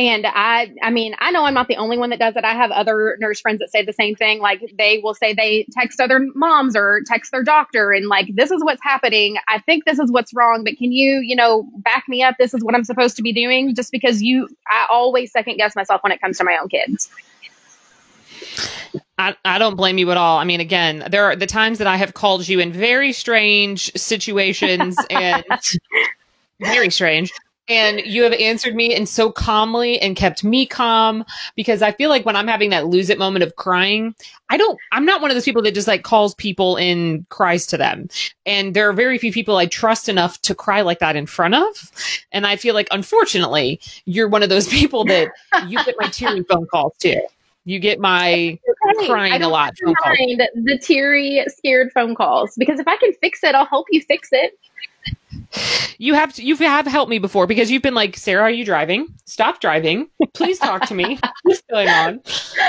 And 0.00 0.24
I, 0.26 0.72
I 0.82 0.88
mean, 0.88 1.14
I 1.18 1.30
know 1.30 1.44
I'm 1.44 1.52
not 1.52 1.68
the 1.68 1.76
only 1.76 1.98
one 1.98 2.08
that 2.08 2.18
does 2.18 2.34
it. 2.34 2.42
I 2.42 2.54
have 2.54 2.70
other 2.70 3.18
nurse 3.20 3.38
friends 3.38 3.58
that 3.58 3.70
say 3.70 3.84
the 3.84 3.92
same 3.92 4.14
thing. 4.14 4.38
Like 4.40 4.72
they 4.78 4.98
will 5.04 5.12
say 5.12 5.34
they 5.34 5.66
text 5.72 6.00
other 6.00 6.26
moms 6.34 6.74
or 6.74 7.02
text 7.04 7.32
their 7.32 7.42
doctor 7.42 7.92
and 7.92 8.08
like, 8.08 8.34
this 8.34 8.50
is 8.50 8.64
what's 8.64 8.82
happening. 8.82 9.36
I 9.46 9.58
think 9.58 9.84
this 9.84 9.98
is 9.98 10.10
what's 10.10 10.32
wrong, 10.32 10.64
but 10.64 10.78
can 10.78 10.90
you, 10.90 11.18
you 11.18 11.36
know, 11.36 11.68
back 11.80 12.04
me 12.08 12.22
up? 12.22 12.36
This 12.38 12.54
is 12.54 12.64
what 12.64 12.74
I'm 12.74 12.82
supposed 12.82 13.14
to 13.16 13.22
be 13.22 13.34
doing 13.34 13.74
just 13.74 13.92
because 13.92 14.22
you, 14.22 14.48
I 14.70 14.86
always 14.90 15.32
second 15.32 15.58
guess 15.58 15.76
myself 15.76 16.02
when 16.02 16.12
it 16.12 16.20
comes 16.22 16.38
to 16.38 16.44
my 16.44 16.56
own 16.56 16.70
kids. 16.70 17.10
I, 19.18 19.36
I 19.44 19.58
don't 19.58 19.76
blame 19.76 19.98
you 19.98 20.10
at 20.12 20.16
all. 20.16 20.38
I 20.38 20.44
mean, 20.44 20.60
again, 20.60 21.06
there 21.10 21.26
are 21.26 21.36
the 21.36 21.46
times 21.46 21.76
that 21.76 21.86
I 21.86 21.98
have 21.98 22.14
called 22.14 22.48
you 22.48 22.58
in 22.58 22.72
very 22.72 23.12
strange 23.12 23.92
situations 23.94 24.96
and 25.10 25.44
very 26.58 26.88
strange. 26.88 27.34
And 27.70 28.00
you 28.00 28.24
have 28.24 28.32
answered 28.32 28.74
me 28.74 28.92
and 28.96 29.08
so 29.08 29.30
calmly 29.30 30.00
and 30.00 30.16
kept 30.16 30.42
me 30.42 30.66
calm 30.66 31.24
because 31.54 31.82
I 31.82 31.92
feel 31.92 32.10
like 32.10 32.26
when 32.26 32.34
I'm 32.34 32.48
having 32.48 32.70
that 32.70 32.88
lose 32.88 33.10
it 33.10 33.18
moment 33.18 33.44
of 33.44 33.54
crying, 33.54 34.16
I 34.48 34.56
don't, 34.56 34.76
I'm 34.90 35.04
not 35.04 35.22
one 35.22 35.30
of 35.30 35.36
those 35.36 35.44
people 35.44 35.62
that 35.62 35.74
just 35.74 35.86
like 35.86 36.02
calls 36.02 36.34
people 36.34 36.76
and 36.78 37.28
cries 37.28 37.68
to 37.68 37.76
them. 37.76 38.08
And 38.44 38.74
there 38.74 38.88
are 38.88 38.92
very 38.92 39.18
few 39.18 39.32
people 39.32 39.56
I 39.56 39.66
trust 39.66 40.08
enough 40.08 40.42
to 40.42 40.54
cry 40.54 40.80
like 40.80 40.98
that 40.98 41.14
in 41.14 41.26
front 41.26 41.54
of. 41.54 41.92
And 42.32 42.44
I 42.44 42.56
feel 42.56 42.74
like, 42.74 42.88
unfortunately, 42.90 43.80
you're 44.04 44.28
one 44.28 44.42
of 44.42 44.48
those 44.48 44.66
people 44.68 45.04
that 45.04 45.30
you 45.68 45.82
get 45.84 45.94
my 45.96 46.08
teary 46.08 46.42
phone 46.42 46.66
calls 46.66 46.96
too. 46.98 47.22
You 47.66 47.78
get 47.78 48.00
my 48.00 48.58
I 48.88 49.06
crying 49.06 49.42
a 49.42 49.48
lot 49.48 49.74
phone 49.78 49.94
calls. 49.94 50.18
mind 50.18 50.42
the 50.54 50.76
teary, 50.76 51.44
scared 51.46 51.92
phone 51.92 52.16
calls 52.16 52.56
because 52.56 52.80
if 52.80 52.88
I 52.88 52.96
can 52.96 53.12
fix 53.20 53.44
it, 53.44 53.54
I'll 53.54 53.66
help 53.66 53.86
you 53.92 54.02
fix 54.02 54.30
it. 54.32 54.58
You 55.98 56.14
have 56.14 56.32
to, 56.34 56.42
you 56.42 56.56
have 56.56 56.86
helped 56.86 57.10
me 57.10 57.18
before 57.18 57.46
because 57.46 57.70
you've 57.70 57.82
been 57.82 57.94
like, 57.94 58.16
Sarah, 58.16 58.42
are 58.42 58.50
you 58.50 58.64
driving? 58.64 59.08
Stop 59.24 59.60
driving. 59.60 60.08
Please 60.34 60.58
talk 60.58 60.86
to 60.86 60.94
me. 60.94 61.18
What's 61.42 61.62
going 61.70 61.88
on? 61.88 62.20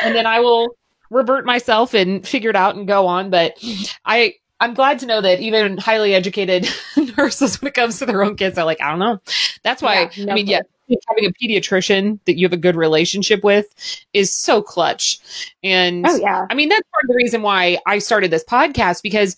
And 0.03 0.15
then 0.15 0.25
I 0.25 0.39
will 0.39 0.75
revert 1.09 1.45
myself 1.45 1.93
and 1.93 2.27
figure 2.27 2.49
it 2.49 2.55
out 2.55 2.75
and 2.75 2.87
go 2.87 3.07
on. 3.07 3.29
But 3.29 3.63
I, 4.05 4.35
I'm 4.59 4.73
glad 4.73 4.99
to 4.99 5.05
know 5.05 5.21
that 5.21 5.39
even 5.39 5.77
highly 5.77 6.13
educated 6.13 6.69
nurses, 7.17 7.61
when 7.61 7.67
it 7.69 7.73
comes 7.73 7.99
to 7.99 8.05
their 8.05 8.23
own 8.23 8.35
kids, 8.35 8.57
are 8.57 8.65
like, 8.65 8.81
I 8.81 8.89
don't 8.89 8.99
know. 8.99 9.19
That's 9.63 9.81
why, 9.81 10.09
Yeah, 10.13 10.25
no 10.25 10.31
I 10.31 10.35
mean, 10.35 10.47
yeah, 10.47 10.61
having 11.07 11.25
a 11.25 11.31
pediatrician 11.31 12.19
that 12.25 12.37
you 12.37 12.45
have 12.45 12.53
a 12.53 12.57
good 12.57 12.75
relationship 12.75 13.43
with 13.43 13.73
is 14.13 14.33
so 14.33 14.61
clutch. 14.61 15.19
And 15.63 16.05
Oh 16.07 16.15
yeah. 16.15 16.45
I 16.49 16.53
mean, 16.53 16.69
that's 16.69 16.87
part 16.89 17.03
of 17.03 17.07
the 17.09 17.15
reason 17.15 17.41
why 17.41 17.77
I 17.85 17.99
started 17.99 18.31
this 18.31 18.43
podcast 18.43 19.01
because 19.01 19.37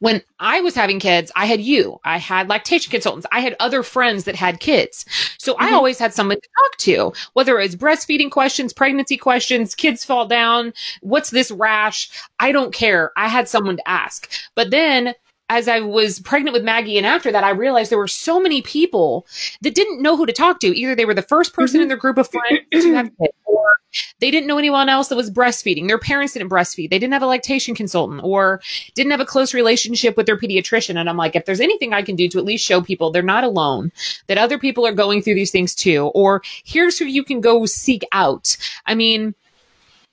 when 0.00 0.22
I 0.38 0.60
was 0.60 0.74
having 0.74 1.00
kids, 1.00 1.32
I 1.34 1.46
had 1.46 1.60
you, 1.60 2.00
I 2.04 2.18
had 2.18 2.48
lactation 2.48 2.90
consultants, 2.90 3.26
I 3.32 3.40
had 3.40 3.56
other 3.58 3.82
friends 3.82 4.24
that 4.24 4.36
had 4.36 4.60
kids. 4.60 5.04
So 5.38 5.56
I 5.58 5.70
Mhm. 5.70 5.72
always 5.72 5.98
had 5.98 6.14
someone 6.14 6.36
to 6.36 6.48
talk 6.60 6.76
to, 6.78 7.12
whether 7.32 7.58
it 7.58 7.64
was 7.64 7.76
breastfeeding 7.76 8.30
questions, 8.30 8.72
pregnancy 8.72 9.16
questions, 9.16 9.74
kids 9.74 10.04
fall 10.04 10.26
down, 10.26 10.72
what's 11.00 11.30
this 11.30 11.50
rash? 11.50 12.10
I 12.38 12.52
don't 12.52 12.72
care. 12.72 13.12
I 13.16 13.28
had 13.28 13.48
someone 13.48 13.76
to 13.78 13.88
ask. 13.88 14.30
But 14.54 14.70
then 14.70 15.14
as 15.48 15.68
I 15.68 15.80
was 15.80 16.20
pregnant 16.20 16.52
with 16.52 16.64
Maggie 16.64 16.98
and 16.98 17.06
after 17.06 17.32
that, 17.32 17.44
I 17.44 17.50
realized 17.50 17.90
there 17.90 17.98
were 17.98 18.08
so 18.08 18.40
many 18.40 18.62
people 18.62 19.26
that 19.62 19.74
didn't 19.74 20.02
know 20.02 20.16
who 20.16 20.26
to 20.26 20.32
talk 20.32 20.60
to. 20.60 20.78
Either 20.78 20.94
they 20.94 21.04
were 21.04 21.14
the 21.14 21.22
first 21.22 21.54
person 21.54 21.76
mm-hmm. 21.76 21.82
in 21.82 21.88
their 21.88 21.96
group 21.96 22.18
of 22.18 22.28
friends 22.28 22.60
to 22.72 22.94
have 22.94 23.06
kids, 23.20 23.32
or 23.44 23.76
they 24.20 24.30
didn't 24.30 24.46
know 24.46 24.58
anyone 24.58 24.88
else 24.88 25.08
that 25.08 25.16
was 25.16 25.30
breastfeeding. 25.30 25.88
Their 25.88 25.98
parents 25.98 26.34
didn't 26.34 26.50
breastfeed. 26.50 26.90
They 26.90 26.98
didn't 26.98 27.14
have 27.14 27.22
a 27.22 27.26
lactation 27.26 27.74
consultant 27.74 28.20
or 28.22 28.60
didn't 28.94 29.10
have 29.12 29.20
a 29.20 29.26
close 29.26 29.54
relationship 29.54 30.16
with 30.16 30.26
their 30.26 30.38
pediatrician. 30.38 30.96
And 30.96 31.08
I'm 31.08 31.16
like, 31.16 31.34
if 31.34 31.46
there's 31.46 31.60
anything 31.60 31.94
I 31.94 32.02
can 32.02 32.16
do 32.16 32.28
to 32.28 32.38
at 32.38 32.44
least 32.44 32.66
show 32.66 32.82
people 32.82 33.10
they're 33.10 33.22
not 33.22 33.44
alone, 33.44 33.90
that 34.26 34.38
other 34.38 34.58
people 34.58 34.86
are 34.86 34.92
going 34.92 35.22
through 35.22 35.34
these 35.34 35.50
things 35.50 35.74
too, 35.74 36.10
or 36.14 36.42
here's 36.64 36.98
who 36.98 37.06
you 37.06 37.24
can 37.24 37.40
go 37.40 37.64
seek 37.64 38.04
out. 38.12 38.56
I 38.84 38.94
mean, 38.94 39.34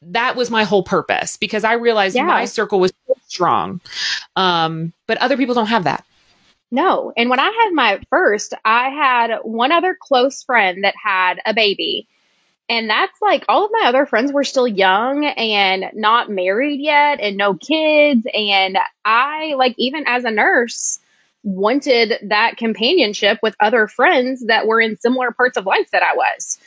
that 0.02 0.36
was 0.36 0.50
my 0.52 0.64
whole 0.64 0.84
purpose 0.84 1.38
because 1.38 1.64
I 1.64 1.74
realized 1.74 2.16
Yeah. 2.16 2.26
my 2.26 2.46
circle 2.46 2.80
was 2.80 2.94
so 3.08 3.16
strong. 3.28 3.82
Um, 4.36 4.94
but 5.08 5.18
other 5.18 5.38
people 5.38 5.56
don't 5.56 5.68
have 5.68 5.86
that. 5.86 6.06
No. 6.72 7.14
And 7.16 7.30
when 7.30 7.40
I 7.40 7.46
had 7.50 7.74
my 7.74 8.02
first, 8.10 8.54
I 8.66 8.90
had 8.90 9.40
one 9.44 9.72
other 9.72 9.98
close 10.00 10.44
friend 10.44 10.84
that 10.84 10.96
had 11.02 11.40
a 11.46 11.54
baby. 11.54 12.08
And 12.68 12.90
that's 12.90 13.22
like 13.22 13.46
all 13.48 13.66
of 13.66 13.72
my 13.72 13.88
other 13.88 14.06
friends 14.08 14.34
were 14.34 14.44
still 14.44 14.68
young 14.68 15.24
and 15.26 15.86
not 15.94 16.32
married 16.32 16.82
yet 16.82 17.20
and 17.20 17.38
no 17.38 17.54
kids. 17.54 18.26
And 18.34 18.78
I, 19.06 19.54
like, 19.56 19.76
even 19.78 20.06
as 20.08 20.26
a 20.26 20.32
nurse, 20.32 21.00
wanted 21.44 22.14
that 22.24 22.58
companionship 22.58 23.38
with 23.44 23.56
other 23.60 23.88
friends 23.88 24.48
that 24.48 24.66
were 24.66 24.82
in 24.82 24.98
similar 25.00 25.32
parts 25.32 25.58
of 25.58 25.68
life 25.68 25.92
that 25.92 26.02
I 26.02 26.16
was. 26.16 26.58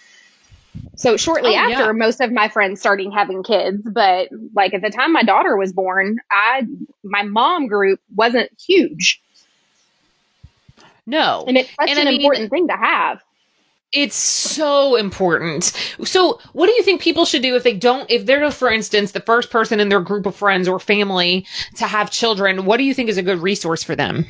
So 0.98 1.16
shortly 1.16 1.52
Oh, 1.54 1.58
after, 1.58 1.84
yeah. 1.86 1.92
most 1.92 2.20
of 2.20 2.30
my 2.32 2.48
friends 2.48 2.80
starting 2.80 3.10
having 3.12 3.42
kids, 3.42 3.82
but 3.84 4.28
like 4.54 4.74
at 4.74 4.82
the 4.82 4.90
time 4.90 5.12
my 5.12 5.22
daughter 5.22 5.56
was 5.56 5.72
born, 5.72 6.18
I 6.30 6.62
my 7.04 7.22
mom 7.22 7.68
group 7.68 8.00
wasn't 8.14 8.50
huge. 8.60 9.22
No. 11.06 11.44
And 11.48 11.56
it's 11.56 11.70
such 11.70 11.88
And 11.88 11.98
I 11.98 12.02
an 12.02 12.08
mean- 12.08 12.20
important 12.20 12.50
thing 12.50 12.66
to 12.68 12.76
have. 12.76 13.22
It's 13.90 14.16
so 14.16 14.96
important. 14.96 15.64
So, 16.04 16.38
what 16.52 16.66
do 16.66 16.72
you 16.74 16.82
think 16.82 17.00
people 17.00 17.24
should 17.24 17.40
do 17.40 17.56
if 17.56 17.62
they 17.62 17.72
don't, 17.72 18.10
if 18.10 18.26
they're, 18.26 18.50
for 18.50 18.70
instance, 18.70 19.12
the 19.12 19.20
first 19.20 19.48
person 19.48 19.80
in 19.80 19.88
their 19.88 20.02
group 20.02 20.26
of 20.26 20.36
friends 20.36 20.68
or 20.68 20.78
family 20.78 21.46
to 21.76 21.86
have 21.86 22.10
children? 22.10 22.66
What 22.66 22.76
do 22.76 22.82
you 22.84 22.92
think 22.92 23.08
is 23.08 23.16
a 23.16 23.22
good 23.22 23.38
resource 23.38 23.82
for 23.82 23.96
them? 23.96 24.26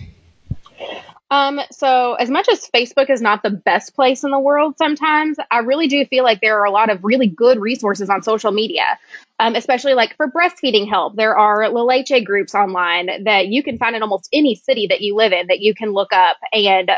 Um, 1.31 1.61
so 1.71 2.15
as 2.15 2.31
much 2.31 2.49
as 2.49 2.69
Facebook 2.75 3.11
is 3.11 3.21
not 3.21 3.43
the 3.43 3.51
best 3.51 3.95
place 3.95 4.25
in 4.25 4.31
the 4.31 4.39
world 4.39 4.79
sometimes, 4.79 5.37
I 5.51 5.59
really 5.59 5.87
do 5.87 6.05
feel 6.07 6.25
like 6.25 6.41
there 6.41 6.59
are 6.59 6.65
a 6.65 6.71
lot 6.71 6.89
of 6.91 7.05
really 7.05 7.27
good 7.27 7.61
resources 7.61 8.09
on 8.09 8.23
social 8.23 8.51
media. 8.51 8.99
Um, 9.39 9.55
especially 9.55 9.95
like 9.95 10.17
for 10.17 10.31
breastfeeding 10.31 10.89
help, 10.89 11.17
there 11.17 11.37
are 11.37 11.69
Leche 11.69 12.25
groups 12.25 12.55
online 12.55 13.25
that 13.25 13.49
you 13.49 13.63
can 13.63 13.79
find 13.79 13.95
in 13.95 14.03
almost 14.03 14.29
any 14.33 14.55
city 14.55 14.87
that 14.89 15.01
you 15.01 15.15
live 15.15 15.33
in 15.33 15.47
that 15.49 15.61
you 15.61 15.75
can 15.75 15.93
look 15.93 16.13
up 16.13 16.39
and 16.53 16.91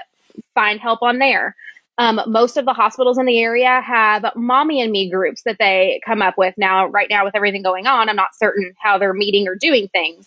find 0.55 0.81
help 0.81 1.03
on 1.03 1.19
there. 1.19 1.57
Um, 1.99 2.19
most 2.27 2.57
of 2.57 2.65
the 2.65 2.73
hospitals 2.73 3.19
in 3.19 3.27
the 3.27 3.41
area 3.41 3.79
have 3.83 4.25
mommy 4.35 4.81
and 4.81 4.91
me 4.91 5.11
groups 5.11 5.43
that 5.43 5.57
they 5.59 6.01
come 6.07 6.23
up 6.23 6.39
with. 6.39 6.55
Now, 6.57 6.87
right 6.87 7.09
now, 7.11 7.27
with 7.27 7.37
everything 7.37 7.63
going 7.63 7.87
on, 7.87 8.09
I'm 8.09 8.17
not 8.17 8.35
certain 8.35 8.73
how 8.79 8.97
they're 8.97 9.13
meeting 9.13 9.47
or 9.49 9.55
doing 9.55 9.89
things. 9.89 10.27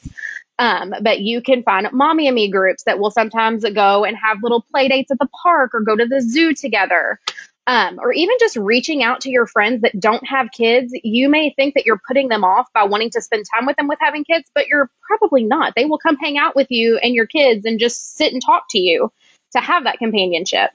Um, 0.59 0.93
but 1.01 1.19
you 1.19 1.41
can 1.41 1.63
find 1.63 1.87
mommy 1.91 2.27
and 2.27 2.35
me 2.35 2.49
groups 2.49 2.83
that 2.83 2.99
will 2.99 3.11
sometimes 3.11 3.65
go 3.73 4.03
and 4.05 4.15
have 4.17 4.43
little 4.43 4.61
play 4.61 4.87
dates 4.87 5.11
at 5.11 5.19
the 5.19 5.29
park 5.41 5.71
or 5.73 5.81
go 5.81 5.95
to 5.95 6.05
the 6.05 6.21
zoo 6.21 6.53
together. 6.53 7.19
Um, 7.65 7.97
or 8.01 8.11
even 8.11 8.35
just 8.41 8.57
reaching 8.57 9.03
out 9.03 9.21
to 9.21 9.29
your 9.29 9.47
friends 9.47 9.83
that 9.83 9.97
don't 9.97 10.27
have 10.27 10.51
kids. 10.51 10.91
You 11.01 11.29
may 11.29 11.53
think 11.55 11.75
that 11.75 11.85
you're 11.85 12.01
putting 12.05 12.27
them 12.27 12.43
off 12.43 12.67
by 12.73 12.83
wanting 12.83 13.09
to 13.11 13.21
spend 13.21 13.45
time 13.53 13.65
with 13.65 13.77
them 13.77 13.87
with 13.87 13.99
having 14.01 14.25
kids, 14.25 14.51
but 14.53 14.67
you're 14.67 14.91
probably 15.07 15.45
not. 15.45 15.73
They 15.75 15.85
will 15.85 15.97
come 15.97 16.17
hang 16.17 16.37
out 16.37 16.57
with 16.57 16.67
you 16.69 16.97
and 16.97 17.15
your 17.15 17.25
kids 17.25 17.65
and 17.65 17.79
just 17.79 18.17
sit 18.17 18.33
and 18.33 18.41
talk 18.41 18.65
to 18.71 18.79
you 18.79 19.11
to 19.53 19.59
have 19.59 19.85
that 19.85 19.97
companionship. 19.97 20.71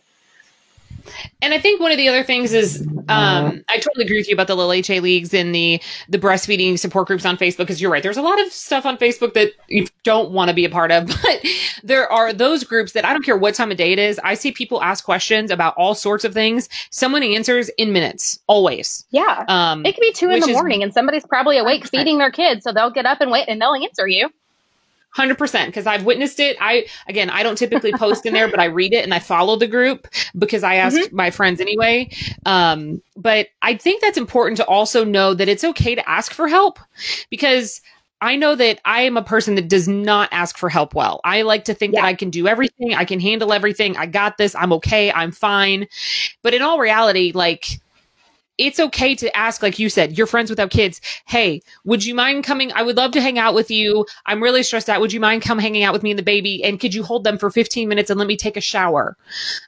And 1.42 1.54
I 1.54 1.61
think 1.61 1.80
one 1.80 1.92
of 1.92 1.98
the 1.98 2.09
other 2.09 2.22
things 2.22 2.52
is 2.52 2.86
um, 3.09 3.64
I 3.68 3.78
totally 3.78 4.04
agree 4.04 4.18
with 4.18 4.28
you 4.28 4.34
about 4.34 4.46
the 4.46 4.56
La 4.56 4.66
Leche 4.66 4.90
leagues 4.90 5.32
and 5.32 5.54
the 5.54 5.80
the 6.09 6.18
breastfeeding 6.18 6.78
support 6.78 7.06
groups 7.06 7.24
on 7.24 7.36
Facebook 7.36 7.59
because 7.59 7.80
you're 7.80 7.90
right. 7.90 8.02
There's 8.02 8.16
a 8.16 8.22
lot 8.22 8.40
of 8.40 8.52
stuff 8.52 8.84
on 8.86 8.96
Facebook 8.98 9.34
that 9.34 9.52
you 9.68 9.86
don't 10.04 10.30
want 10.30 10.48
to 10.48 10.54
be 10.54 10.64
a 10.64 10.70
part 10.70 10.90
of, 10.90 11.06
but 11.22 11.44
there 11.82 12.11
are 12.11 12.32
those 12.32 12.64
groups 12.64 12.92
that 12.92 13.04
I 13.04 13.12
don't 13.12 13.24
care 13.24 13.36
what 13.36 13.54
time 13.54 13.70
of 13.70 13.76
day 13.76 13.92
it 13.92 13.98
is. 13.98 14.20
I 14.24 14.34
see 14.34 14.52
people 14.52 14.82
ask 14.82 15.04
questions 15.04 15.50
about 15.50 15.74
all 15.76 15.94
sorts 15.94 16.24
of 16.24 16.34
things. 16.34 16.68
Someone 16.90 17.22
answers 17.22 17.70
in 17.78 17.92
minutes, 17.92 18.38
always. 18.46 19.06
Yeah. 19.11 19.44
Um, 19.48 19.84
it 19.86 19.94
could 19.94 20.00
be 20.00 20.12
two 20.12 20.30
in 20.30 20.40
the 20.40 20.52
morning 20.52 20.80
is, 20.80 20.86
and 20.86 20.94
somebody's 20.94 21.26
probably 21.26 21.59
awake 21.59 21.86
feeding 21.86 22.18
their 22.18 22.32
kids, 22.32 22.64
so 22.64 22.72
they'll 22.72 22.90
get 22.90 23.06
up 23.06 23.20
and 23.20 23.30
wait 23.30 23.46
and 23.48 23.61
they'll 23.61 23.74
answer 23.74 24.06
you. 24.06 24.30
Hundred 25.11 25.38
percent, 25.38 25.68
because 25.68 25.86
I've 25.86 26.04
witnessed 26.04 26.38
it. 26.38 26.56
I 26.61 26.86
again, 27.06 27.30
I 27.30 27.42
don't 27.42 27.56
typically 27.56 27.92
post 27.92 28.26
in 28.26 28.34
there, 28.34 28.48
but 28.48 28.61
I 28.61 28.66
read 28.66 28.92
it 28.92 29.04
and 29.04 29.14
I 29.14 29.18
follow 29.18 29.56
the 29.56 29.66
group 29.66 30.06
because 30.36 30.62
I 30.62 30.74
asked 30.76 30.98
mm-hmm. 30.98 31.16
my 31.16 31.30
friends 31.30 31.61
anyway. 31.61 32.11
Um, 32.44 33.02
but 33.16 33.48
I 33.62 33.74
think 33.74 34.02
that's 34.02 34.18
important 34.18 34.59
to 34.59 34.66
also 34.66 35.04
know 35.04 35.32
that 35.32 35.48
it's 35.48 35.64
okay 35.64 35.94
to 35.94 36.09
ask 36.09 36.32
for 36.32 36.46
help 36.46 36.78
because 37.30 37.80
I 38.20 38.36
know 38.36 38.54
that 38.56 38.80
I 38.84 39.02
am 39.02 39.16
a 39.16 39.22
person 39.22 39.54
that 39.54 39.68
does 39.68 39.86
not 39.86 40.28
ask 40.32 40.59
for 40.59 40.68
help 40.68 40.94
well. 40.94 41.20
I 41.24 41.42
like 41.42 41.64
to 41.64 41.74
think 41.74 41.94
yeah. 41.94 42.02
that 42.02 42.06
I 42.06 42.14
can 42.14 42.30
do 42.30 42.48
everything, 42.48 42.94
I 42.94 43.04
can 43.04 43.20
handle 43.20 43.52
everything, 43.52 43.96
I 43.96 44.06
got 44.06 44.38
this, 44.38 44.54
I'm 44.54 44.72
okay, 44.74 45.12
I'm 45.12 45.30
fine. 45.30 45.86
But 46.42 46.52
in 46.52 46.62
all 46.62 46.78
reality, 46.78 47.32
like 47.34 47.80
it's 48.59 48.80
okay 48.80 49.14
to 49.14 49.34
ask, 49.36 49.62
like 49.62 49.78
you 49.78 49.88
said, 49.88 50.18
your 50.18 50.26
friends 50.26 50.50
without 50.50 50.70
kids, 50.70 51.00
hey, 51.26 51.62
would 51.84 52.04
you 52.04 52.14
mind 52.14 52.44
coming? 52.44 52.72
I 52.72 52.82
would 52.82 52.96
love 52.96 53.12
to 53.12 53.20
hang 53.20 53.38
out 53.38 53.54
with 53.54 53.70
you. 53.70 54.04
I'm 54.26 54.42
really 54.42 54.64
stressed 54.64 54.90
out. 54.90 55.00
Would 55.00 55.12
you 55.12 55.20
mind 55.20 55.42
come 55.42 55.59
hanging 55.59 55.84
out 55.84 55.92
with 55.92 56.02
me 56.02 56.11
and 56.11 56.18
the 56.18 56.24
baby? 56.24 56.62
And 56.64 56.80
could 56.80 56.92
you 56.92 57.04
hold 57.04 57.22
them 57.24 57.38
for 57.38 57.50
15 57.50 57.88
minutes 57.88 58.11
and 58.11 58.18
let 58.18 58.26
me 58.26 58.36
take 58.36 58.56
a 58.56 58.61
shower? 58.61 59.16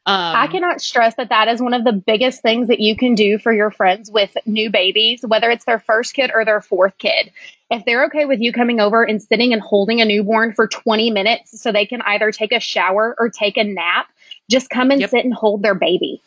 Um, 0.06 0.36
I 0.36 0.48
cannot 0.48 0.80
stress 0.80 1.14
that 1.14 1.28
that 1.28 1.46
is 1.48 1.62
one 1.62 1.72
of 1.72 1.84
the 1.84 1.92
biggest 1.92 2.42
things 2.42 2.68
that 2.68 2.80
you 2.80 2.96
can 2.96 3.14
do 3.14 3.38
for 3.38 3.52
your 3.52 3.70
friends 3.70 4.10
with 4.10 4.36
new 4.44 4.70
babies, 4.70 5.24
whether 5.26 5.50
it's 5.50 5.64
their 5.64 5.78
first 5.78 6.14
kid 6.14 6.32
or 6.34 6.44
their 6.44 6.60
fourth 6.60 6.98
kid. 6.98 7.30
If 7.70 7.84
they're 7.84 8.06
okay 8.06 8.24
with 8.24 8.40
you 8.40 8.52
coming 8.52 8.80
over 8.80 9.04
and 9.04 9.22
sitting 9.22 9.52
and 9.52 9.62
holding 9.62 10.00
a 10.00 10.04
newborn 10.04 10.52
for 10.54 10.66
20 10.66 11.12
minutes 11.12 11.60
so 11.60 11.70
they 11.70 11.86
can 11.86 12.02
either 12.02 12.32
take 12.32 12.50
a 12.50 12.58
shower 12.58 13.14
or 13.16 13.28
take 13.28 13.56
a 13.56 13.62
nap, 13.62 14.08
just 14.50 14.68
come 14.68 14.90
and 14.90 15.00
yep. 15.00 15.10
sit 15.10 15.24
and 15.24 15.32
hold 15.32 15.62
their 15.62 15.76
baby. 15.76 16.20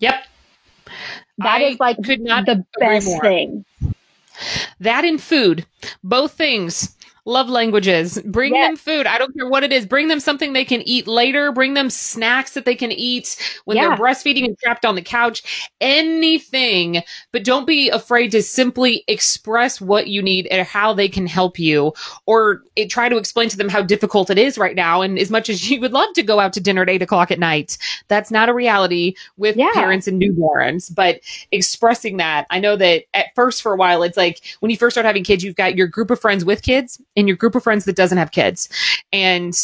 Yep. 0.00 0.26
That 1.38 1.60
I 1.60 1.64
is 1.64 1.80
like 1.80 1.96
the 1.98 2.64
best 2.78 3.20
thing. 3.20 3.64
That 4.80 5.04
and 5.04 5.20
food, 5.20 5.66
both 6.02 6.32
things 6.32 6.96
love 7.30 7.48
languages. 7.48 8.20
Bring 8.24 8.54
yes. 8.54 8.68
them 8.68 8.76
food. 8.76 9.06
I 9.06 9.16
don't 9.16 9.34
care 9.34 9.48
what 9.48 9.62
it 9.62 9.72
is. 9.72 9.86
Bring 9.86 10.08
them 10.08 10.20
something 10.20 10.52
they 10.52 10.64
can 10.64 10.82
eat 10.82 11.06
later. 11.06 11.52
Bring 11.52 11.74
them 11.74 11.88
snacks 11.88 12.52
that 12.54 12.64
they 12.64 12.74
can 12.74 12.92
eat 12.92 13.36
when 13.64 13.76
yeah. 13.76 13.88
they're 13.88 13.96
breastfeeding 13.96 14.44
and 14.44 14.58
trapped 14.58 14.84
on 14.84 14.96
the 14.96 15.02
couch. 15.02 15.70
Anything, 15.80 17.02
but 17.32 17.44
don't 17.44 17.66
be 17.66 17.88
afraid 17.88 18.32
to 18.32 18.42
simply 18.42 19.04
express 19.06 19.80
what 19.80 20.08
you 20.08 20.22
need 20.22 20.46
and 20.48 20.66
how 20.66 20.92
they 20.92 21.08
can 21.08 21.26
help 21.26 21.58
you 21.58 21.92
or 22.26 22.62
it, 22.76 22.90
try 22.90 23.08
to 23.08 23.16
explain 23.16 23.48
to 23.48 23.56
them 23.56 23.68
how 23.68 23.82
difficult 23.82 24.30
it 24.30 24.38
is 24.38 24.58
right 24.58 24.76
now. 24.76 25.00
And 25.00 25.18
as 25.18 25.30
much 25.30 25.48
as 25.48 25.70
you 25.70 25.80
would 25.80 25.92
love 25.92 26.12
to 26.14 26.22
go 26.22 26.40
out 26.40 26.52
to 26.54 26.60
dinner 26.60 26.82
at 26.82 26.90
eight 26.90 27.02
o'clock 27.02 27.30
at 27.30 27.38
night, 27.38 27.78
that's 28.08 28.30
not 28.30 28.48
a 28.48 28.54
reality 28.54 29.14
with 29.36 29.56
yeah. 29.56 29.70
parents 29.72 30.08
and 30.08 30.20
newborns, 30.20 30.92
but 30.92 31.20
expressing 31.52 32.16
that. 32.16 32.46
I 32.50 32.58
know 32.58 32.76
that 32.76 33.04
at 33.14 33.26
first 33.34 33.62
for 33.62 33.72
a 33.72 33.76
while, 33.76 34.02
it's 34.02 34.16
like 34.16 34.40
when 34.60 34.70
you 34.70 34.76
first 34.76 34.94
start 34.94 35.06
having 35.06 35.24
kids, 35.24 35.44
you've 35.44 35.54
got 35.54 35.76
your 35.76 35.86
group 35.86 36.10
of 36.10 36.20
friends 36.20 36.44
with 36.44 36.62
kids 36.62 37.00
in 37.20 37.28
your 37.28 37.36
group 37.36 37.54
of 37.54 37.62
friends 37.62 37.84
that 37.84 37.96
doesn't 37.96 38.18
have 38.18 38.32
kids. 38.32 38.68
And 39.12 39.54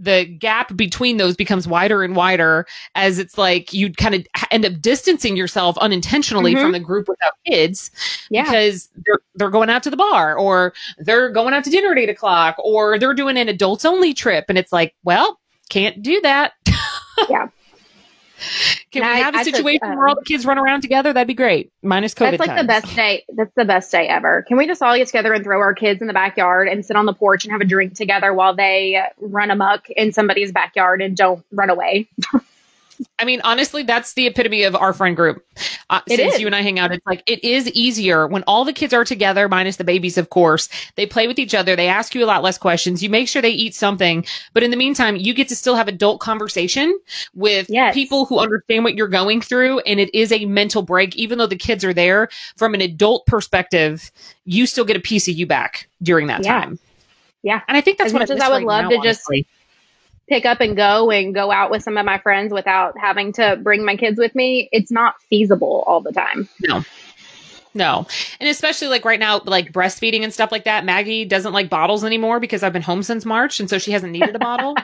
the 0.00 0.24
gap 0.24 0.74
between 0.76 1.18
those 1.18 1.36
becomes 1.36 1.68
wider 1.68 2.02
and 2.02 2.16
wider 2.16 2.66
as 2.94 3.18
it's 3.18 3.36
like 3.36 3.72
you 3.74 3.92
kind 3.92 4.14
of 4.14 4.26
end 4.50 4.64
up 4.64 4.80
distancing 4.80 5.36
yourself 5.36 5.76
unintentionally 5.78 6.54
mm-hmm. 6.54 6.62
from 6.62 6.72
the 6.72 6.80
group 6.80 7.06
without 7.06 7.34
kids 7.46 7.90
yeah. 8.30 8.44
because 8.44 8.88
they're 9.04 9.18
they're 9.34 9.50
going 9.50 9.68
out 9.68 9.82
to 9.82 9.90
the 9.90 9.98
bar 9.98 10.36
or 10.36 10.72
they're 10.98 11.28
going 11.28 11.52
out 11.52 11.64
to 11.64 11.70
dinner 11.70 11.92
at 11.92 11.98
eight 11.98 12.08
o'clock 12.08 12.56
or 12.64 12.98
they're 12.98 13.12
doing 13.12 13.36
an 13.36 13.48
adults 13.48 13.84
only 13.84 14.14
trip 14.14 14.46
and 14.48 14.56
it's 14.56 14.72
like 14.72 14.94
well 15.04 15.38
can't 15.68 16.02
do 16.02 16.18
that 16.22 16.54
yeah 17.28 17.48
can 18.90 19.02
we 19.02 19.20
have 19.20 19.34
a 19.34 19.44
situation 19.44 19.88
um, 19.88 19.96
where 19.96 20.08
all 20.08 20.14
the 20.14 20.24
kids 20.24 20.44
run 20.46 20.58
around 20.58 20.82
together? 20.82 21.12
That'd 21.12 21.28
be 21.28 21.34
great. 21.34 21.72
Minus 21.82 22.14
COVID. 22.14 22.32
That's 22.32 22.40
like 22.40 22.48
times. 22.48 22.62
the 22.62 22.66
best 22.66 22.96
day. 22.96 23.24
That's 23.36 23.54
the 23.54 23.64
best 23.64 23.90
day 23.90 24.08
ever. 24.08 24.42
Can 24.42 24.56
we 24.56 24.66
just 24.66 24.82
all 24.82 24.96
get 24.96 25.06
together 25.06 25.32
and 25.32 25.44
throw 25.44 25.58
our 25.60 25.74
kids 25.74 26.00
in 26.00 26.06
the 26.06 26.12
backyard 26.12 26.68
and 26.68 26.84
sit 26.84 26.96
on 26.96 27.06
the 27.06 27.14
porch 27.14 27.44
and 27.44 27.52
have 27.52 27.60
a 27.60 27.64
drink 27.64 27.94
together 27.94 28.32
while 28.34 28.54
they 28.54 29.02
run 29.18 29.50
amok 29.50 29.88
in 29.90 30.12
somebody's 30.12 30.52
backyard 30.52 31.02
and 31.02 31.16
don't 31.16 31.44
run 31.52 31.70
away? 31.70 32.08
I 33.18 33.24
mean, 33.24 33.40
honestly, 33.44 33.82
that's 33.82 34.14
the 34.14 34.26
epitome 34.26 34.62
of 34.62 34.74
our 34.74 34.92
friend 34.92 35.16
group. 35.16 35.44
Uh, 35.90 36.00
since 36.08 36.34
is. 36.34 36.40
you 36.40 36.46
and 36.46 36.54
I 36.54 36.62
hang 36.62 36.78
out, 36.78 36.92
it's 36.92 37.06
like 37.06 37.22
it 37.26 37.42
is 37.44 37.68
easier 37.70 38.26
when 38.26 38.42
all 38.44 38.64
the 38.64 38.72
kids 38.72 38.92
are 38.92 39.04
together, 39.04 39.48
minus 39.48 39.76
the 39.76 39.84
babies, 39.84 40.18
of 40.18 40.30
course. 40.30 40.68
They 40.96 41.06
play 41.06 41.26
with 41.26 41.38
each 41.38 41.54
other. 41.54 41.76
They 41.76 41.88
ask 41.88 42.14
you 42.14 42.24
a 42.24 42.26
lot 42.26 42.42
less 42.42 42.58
questions. 42.58 43.02
You 43.02 43.10
make 43.10 43.28
sure 43.28 43.42
they 43.42 43.50
eat 43.50 43.74
something, 43.74 44.24
but 44.52 44.62
in 44.62 44.70
the 44.70 44.76
meantime, 44.76 45.16
you 45.16 45.34
get 45.34 45.48
to 45.48 45.56
still 45.56 45.76
have 45.76 45.88
adult 45.88 46.20
conversation 46.20 46.98
with 47.34 47.66
yes. 47.68 47.94
people 47.94 48.24
who 48.26 48.38
understand 48.38 48.84
what 48.84 48.94
you're 48.94 49.08
going 49.08 49.40
through, 49.40 49.80
and 49.80 50.00
it 50.00 50.14
is 50.14 50.32
a 50.32 50.44
mental 50.46 50.82
break. 50.82 51.16
Even 51.16 51.38
though 51.38 51.46
the 51.46 51.56
kids 51.56 51.84
are 51.84 51.94
there, 51.94 52.28
from 52.56 52.74
an 52.74 52.80
adult 52.80 53.26
perspective, 53.26 54.10
you 54.44 54.66
still 54.66 54.84
get 54.84 54.96
a 54.96 55.00
piece 55.00 55.28
of 55.28 55.34
you 55.34 55.46
back 55.46 55.88
during 56.02 56.26
that 56.28 56.44
yeah. 56.44 56.60
time. 56.60 56.78
Yeah, 57.42 57.62
and 57.68 57.76
I 57.76 57.80
think 57.80 57.98
that's 57.98 58.08
as 58.08 58.12
what 58.12 58.20
much 58.20 58.30
as 58.30 58.40
I 58.40 58.48
would 58.50 58.64
love 58.64 58.84
now, 58.84 58.90
to 58.90 58.96
honestly. 58.96 59.42
just 59.42 59.59
pick 60.30 60.46
up 60.46 60.60
and 60.60 60.76
go 60.76 61.10
and 61.10 61.34
go 61.34 61.50
out 61.50 61.70
with 61.70 61.82
some 61.82 61.98
of 61.98 62.06
my 62.06 62.18
friends 62.18 62.52
without 62.52 62.96
having 62.96 63.32
to 63.32 63.58
bring 63.62 63.84
my 63.84 63.96
kids 63.96 64.16
with 64.16 64.34
me, 64.34 64.68
it's 64.70 64.90
not 64.90 65.20
feasible 65.28 65.82
all 65.88 66.00
the 66.00 66.12
time. 66.12 66.48
No. 66.60 66.84
No. 67.74 68.06
And 68.38 68.48
especially 68.48 68.88
like 68.88 69.04
right 69.04 69.18
now, 69.18 69.40
like 69.44 69.72
breastfeeding 69.72 70.22
and 70.22 70.32
stuff 70.32 70.52
like 70.52 70.64
that, 70.64 70.84
Maggie 70.84 71.24
doesn't 71.24 71.52
like 71.52 71.68
bottles 71.68 72.04
anymore 72.04 72.38
because 72.38 72.62
I've 72.62 72.72
been 72.72 72.80
home 72.82 73.02
since 73.02 73.24
March. 73.26 73.58
And 73.58 73.68
so 73.68 73.78
she 73.78 73.90
hasn't 73.90 74.12
needed 74.12 74.34
a 74.34 74.38
bottle. 74.38 74.76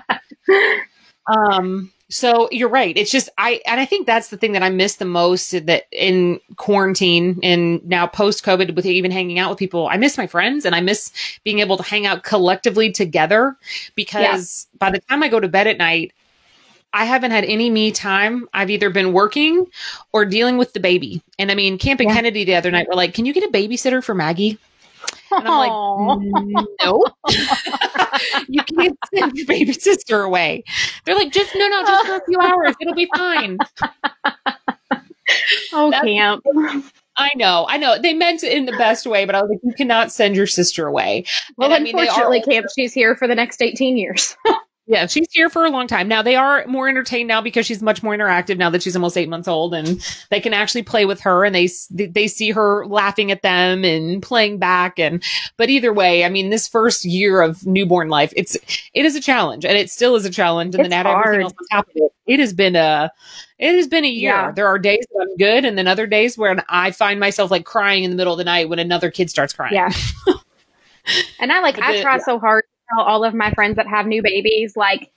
um, 1.29 1.93
so 2.09 2.49
you're 2.53 2.69
right. 2.69 2.97
It's 2.97 3.11
just 3.11 3.29
I 3.37 3.61
and 3.67 3.81
I 3.81 3.85
think 3.85 4.07
that's 4.07 4.29
the 4.29 4.37
thing 4.37 4.53
that 4.53 4.63
I 4.63 4.71
miss 4.71 4.97
the 4.97 5.05
most 5.05 5.51
that 5.67 5.85
in 5.91 6.39
quarantine 6.57 7.41
and 7.43 7.85
now 7.85 8.07
post 8.07 8.45
COVID 8.45 8.77
with 8.77 8.87
even 8.87 9.11
hanging 9.11 9.39
out 9.41 9.51
with 9.51 9.59
people. 9.59 9.89
I 9.89 9.97
miss 9.97 10.17
my 10.17 10.27
friends 10.27 10.65
and 10.65 10.75
I 10.75 10.81
miss 10.81 11.11
being 11.43 11.59
able 11.59 11.77
to 11.77 11.83
hang 11.83 12.07
out 12.07 12.23
collectively 12.23 12.93
together 12.93 13.57
because 13.97 14.69
yeah. 14.73 14.79
by 14.79 14.91
the 14.93 15.01
time 15.01 15.23
I 15.25 15.29
go 15.29 15.41
to 15.41 15.49
bed 15.49 15.67
at 15.67 15.79
night, 15.79 16.13
I 16.93 17.07
haven't 17.07 17.33
had 17.33 17.45
any 17.45 17.71
me 17.71 17.91
time. 17.91 18.49
I've 18.55 18.71
either 18.71 18.89
been 18.89 19.13
working 19.13 19.67
or 20.13 20.25
dealing 20.25 20.59
with 20.59 20.75
the 20.75 20.81
baby. 20.81 21.23
And 21.41 21.51
I 21.51 21.57
mean, 21.57 21.77
Camp 21.77 21.99
and 21.99 22.09
yeah. 22.09 22.15
Kennedy 22.15 22.45
the 22.45 22.55
other 22.55 22.71
night 22.71 22.87
were 22.89 22.95
like, 22.95 23.15
"Can 23.15 23.27
you 23.27 23.33
get 23.33 23.43
a 23.43 23.49
babysitter 23.49 24.03
for 24.03 24.15
Maggie?" 24.15 24.59
And 25.31 25.47
I'm 25.47 25.59
like, 25.59 25.71
no, 26.83 27.05
you 27.29 27.37
can't 27.37 28.27
send 28.33 28.36
your 29.37 29.47
baby 29.47 29.73
sister 29.73 30.23
away. 30.23 30.65
They're 31.05 31.15
like, 31.15 31.33
just 31.33 31.55
no, 31.55 31.69
no, 31.69 31.83
just 31.83 32.07
for 32.07 32.17
a 32.17 32.25
few 32.27 32.39
hours. 32.41 32.75
It'll 32.81 32.95
be 32.95 33.09
fine. 33.17 33.59
Oh, 35.73 35.91
That's, 35.91 36.05
camp. 36.05 36.45
I 37.17 37.33
know, 37.35 37.67
I 37.69 37.79
know. 37.79 37.99
They 38.01 38.15
meant 38.15 38.45
it 38.45 38.53
in 38.53 38.67
the 38.67 38.73
best 38.73 39.07
way, 39.07 39.25
but 39.25 39.35
I 39.35 39.43
was 39.43 39.51
like, 39.51 39.61
you 39.63 39.73
cannot 39.75 40.13
send 40.13 40.37
your 40.37 40.47
sister 40.47 40.87
away. 40.87 41.25
Well, 41.57 41.73
and, 41.73 41.87
unfortunately, 41.87 42.43
I 42.47 42.49
mean, 42.49 42.61
camp, 42.61 42.67
she's 42.77 42.93
here 42.93 43.17
for 43.17 43.27
the 43.27 43.35
next 43.35 43.63
18 43.63 43.97
years. 43.97 44.37
Yeah, 44.89 45.07
she's 45.07 45.27
here 45.33 45.51
for 45.51 45.65
a 45.65 45.71
long 45.71 45.89
time. 45.89 46.07
Now 46.07 46.23
they 46.23 46.37
are 46.37 46.65
more 46.67 46.89
entertained 46.89 47.27
now 47.27 47.41
because 47.41 47.67
she's 47.67 47.83
much 47.83 48.05
more 48.05 48.17
interactive 48.17 48.57
now 48.57 48.71
that 48.71 48.85
she's 48.85 48.95
almost 48.95 49.17
eight 49.17 49.29
months 49.29 49.49
old 49.49 49.75
and 49.75 50.01
they 50.31 50.39
can 50.39 50.55
actually 50.55 50.85
play 50.85 51.05
with 51.07 51.21
her 51.23 51.45
and 51.45 51.53
they, 51.53 51.69
they 51.91 52.29
see 52.29 52.53
her 52.53 52.87
laughing 52.87 53.33
at 53.33 53.43
them 53.43 53.85
and 53.85 54.23
playing 54.23 54.59
back. 54.59 55.01
And, 55.01 55.25
but 55.57 55.71
either 55.71 55.93
way, 55.93 56.25
I 56.25 56.29
mean, 56.29 56.51
this 56.51 56.69
first 56.69 57.05
year 57.05 57.41
of 57.41 57.67
newborn 57.67 58.09
life, 58.09 58.33
it's, 58.37 58.55
it 58.95 59.05
is 59.05 59.17
a 59.17 59.21
challenge 59.21 59.65
and 59.65 59.77
it 59.77 59.91
still 59.91 60.15
is 60.15 60.25
a 60.25 60.31
challenge. 60.31 60.77
And 60.77 60.85
It's 60.85 60.91
then 60.91 61.05
add 61.05 61.11
everything 61.11 61.43
else 61.43 61.55
on 61.59 61.79
top 61.79 61.89
of 61.89 61.97
it. 61.97 62.13
It 62.27 62.39
has 62.39 62.53
been 62.53 62.77
a, 62.77 63.11
it 63.59 63.75
has 63.75 63.89
been 63.89 64.05
a 64.05 64.09
year. 64.09 64.31
Yeah. 64.31 64.53
There 64.53 64.69
are 64.69 64.79
days 64.79 65.05
that 65.11 65.21
I'm 65.21 65.37
good 65.37 65.65
and 65.65 65.77
then 65.77 65.89
other 65.89 66.07
days 66.07 66.39
where 66.39 66.65
I 66.69 66.93
find 66.93 67.19
myself 67.19 67.51
like 67.51 67.65
crying 67.65 68.05
in 68.05 68.11
the 68.11 68.17
middle 68.17 68.35
of 68.35 68.39
the 68.39 68.45
night 68.45 68.69
when 68.69 68.79
another 68.79 69.11
kid 69.11 69.31
starts 69.31 69.53
crying. 69.53 69.75
Yeah. 69.75 69.91
and 71.41 71.51
I 71.51 71.59
like, 71.59 71.81
I 71.81 72.01
try 72.03 72.19
so 72.19 72.39
hard 72.39 72.63
tell 72.91 73.05
all 73.05 73.25
of 73.25 73.35
my 73.35 73.53
friends 73.53 73.77
that 73.77 73.87
have 73.87 74.07
new 74.07 74.23
babies, 74.23 74.77
like, 74.77 75.11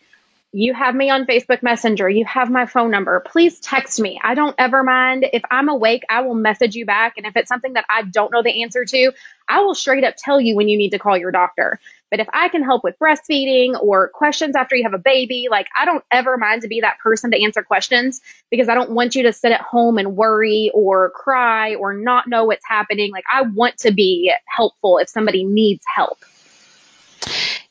you 0.51 0.73
have 0.73 0.95
me 0.95 1.11
on 1.11 1.27
Facebook 1.27 1.61
Messenger. 1.61 2.09
You 2.09 2.25
have 2.25 2.49
my 2.49 2.65
phone 2.65 2.89
number. 2.89 3.19
Please 3.19 3.59
text 3.59 3.99
me. 3.99 4.19
I 4.23 4.33
don't 4.33 4.55
ever 4.57 4.83
mind. 4.83 5.27
If 5.31 5.43
I'm 5.51 5.69
awake, 5.69 6.03
I 6.09 6.21
will 6.21 6.33
message 6.33 6.73
you 6.73 6.87
back. 6.87 7.13
And 7.17 7.27
if 7.27 7.35
it's 7.35 7.47
something 7.47 7.73
that 7.73 7.85
I 7.87 8.01
don't 8.01 8.31
know 8.31 8.41
the 8.41 8.63
answer 8.63 8.83
to, 8.83 9.11
I 9.47 9.61
will 9.61 9.75
straight 9.75 10.03
up 10.03 10.15
tell 10.17 10.41
you 10.41 10.55
when 10.55 10.67
you 10.67 10.75
need 10.75 10.89
to 10.91 10.99
call 10.99 11.15
your 11.15 11.29
doctor. 11.29 11.79
But 12.09 12.19
if 12.19 12.27
I 12.33 12.49
can 12.49 12.63
help 12.63 12.83
with 12.83 12.97
breastfeeding 12.97 13.79
or 13.79 14.09
questions 14.09 14.55
after 14.55 14.75
you 14.75 14.83
have 14.83 14.95
a 14.95 14.99
baby, 14.99 15.47
like 15.51 15.67
I 15.77 15.85
don't 15.85 16.03
ever 16.09 16.35
mind 16.35 16.63
to 16.63 16.67
be 16.67 16.81
that 16.81 16.97
person 16.97 17.29
to 17.29 17.43
answer 17.43 17.61
questions 17.61 18.19
because 18.49 18.69
I 18.69 18.73
don't 18.73 18.89
want 18.89 19.13
you 19.13 19.23
to 19.23 19.33
sit 19.33 19.51
at 19.51 19.61
home 19.61 19.99
and 19.99 20.15
worry 20.15 20.71
or 20.73 21.11
cry 21.11 21.75
or 21.75 21.93
not 21.93 22.27
know 22.27 22.45
what's 22.45 22.65
happening. 22.67 23.11
Like 23.11 23.25
I 23.31 23.43
want 23.43 23.77
to 23.79 23.91
be 23.91 24.33
helpful 24.47 24.97
if 24.97 25.09
somebody 25.09 25.43
needs 25.43 25.83
help. 25.95 26.17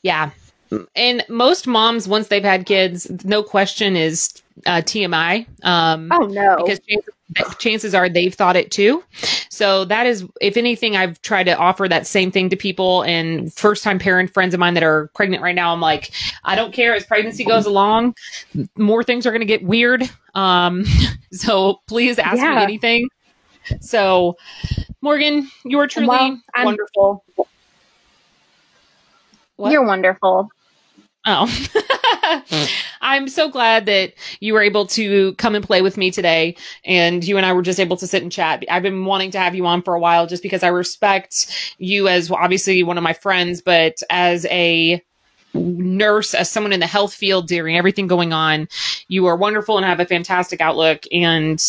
Yeah. 0.03 0.31
And 0.95 1.23
most 1.29 1.65
moms, 1.67 2.07
once 2.07 2.27
they've 2.27 2.43
had 2.43 2.65
kids, 2.67 3.09
no 3.25 3.41
question 3.41 3.95
is 3.95 4.31
uh, 4.67 4.81
TMI. 4.81 5.47
Um, 5.63 6.09
Oh 6.11 6.25
no. 6.27 6.57
because 6.57 6.79
chances, 6.87 7.55
chances 7.57 7.95
are 7.95 8.07
they've 8.07 8.33
thought 8.33 8.55
it 8.55 8.69
too. 8.69 9.03
So 9.49 9.83
that 9.85 10.05
is, 10.05 10.25
if 10.41 10.57
anything, 10.57 10.95
I've 10.95 11.19
tried 11.23 11.45
to 11.45 11.57
offer 11.57 11.87
that 11.87 12.05
same 12.05 12.29
thing 12.31 12.49
to 12.51 12.55
people 12.55 13.01
and 13.03 13.51
first 13.53 13.83
time 13.83 13.97
parent 13.97 14.31
friends 14.31 14.53
of 14.53 14.59
mine 14.59 14.75
that 14.75 14.83
are 14.83 15.09
pregnant 15.15 15.41
right 15.41 15.55
now. 15.55 15.73
I'm 15.73 15.81
like, 15.81 16.11
I 16.43 16.55
don't 16.55 16.71
care 16.73 16.93
as 16.93 17.03
pregnancy 17.05 17.43
goes 17.43 17.65
along, 17.65 18.15
more 18.77 19.03
things 19.03 19.25
are 19.25 19.31
going 19.31 19.41
to 19.41 19.45
get 19.47 19.63
weird. 19.63 20.07
Um, 20.35 20.85
so 21.31 21.81
please 21.87 22.19
ask 22.19 22.37
me 22.37 22.47
anything. 22.47 23.09
So 23.81 24.37
Morgan, 25.01 25.49
you're 25.65 25.87
truly 25.87 26.07
Well, 26.09 26.41
I'm- 26.55 26.65
wonderful. 26.65 27.23
What? 29.59 29.73
You're 29.73 29.85
wonderful. 29.85 30.49
Oh, 31.25 31.53
I'm 33.01 33.27
so 33.27 33.49
glad 33.49 33.87
that 33.87 34.13
you 34.39 34.53
were 34.53 34.61
able 34.61 34.87
to 34.87 35.33
come 35.33 35.53
and 35.53 35.65
play 35.65 35.81
with 35.81 35.97
me 35.97 36.11
today. 36.11 36.55
And 36.85 37.25
you 37.25 37.35
and 37.35 37.45
I 37.45 37.51
were 37.51 37.61
just 37.61 37.79
able 37.79 37.97
to 37.97 38.07
sit 38.07 38.23
and 38.23 38.31
chat. 38.31 38.63
I've 38.69 38.83
been 38.83 39.03
wanting 39.03 39.31
to 39.31 39.39
have 39.39 39.55
you 39.55 39.65
on 39.65 39.81
for 39.81 39.95
a 39.95 39.99
while 39.99 40.27
just 40.27 40.43
because 40.43 40.63
I 40.63 40.69
respect 40.69 41.75
you 41.77 42.07
as 42.07 42.31
obviously 42.31 42.83
one 42.83 42.97
of 42.97 43.03
my 43.03 43.11
friends, 43.11 43.61
but 43.61 44.01
as 44.09 44.45
a 44.45 45.03
nurse, 45.53 46.33
as 46.33 46.49
someone 46.49 46.71
in 46.71 46.79
the 46.79 46.87
health 46.87 47.13
field 47.13 47.49
during 47.49 47.75
everything 47.75 48.07
going 48.07 48.31
on, 48.31 48.69
you 49.09 49.25
are 49.25 49.35
wonderful 49.35 49.75
and 49.75 49.85
have 49.85 49.99
a 49.99 50.05
fantastic 50.05 50.61
outlook. 50.61 51.03
And 51.11 51.61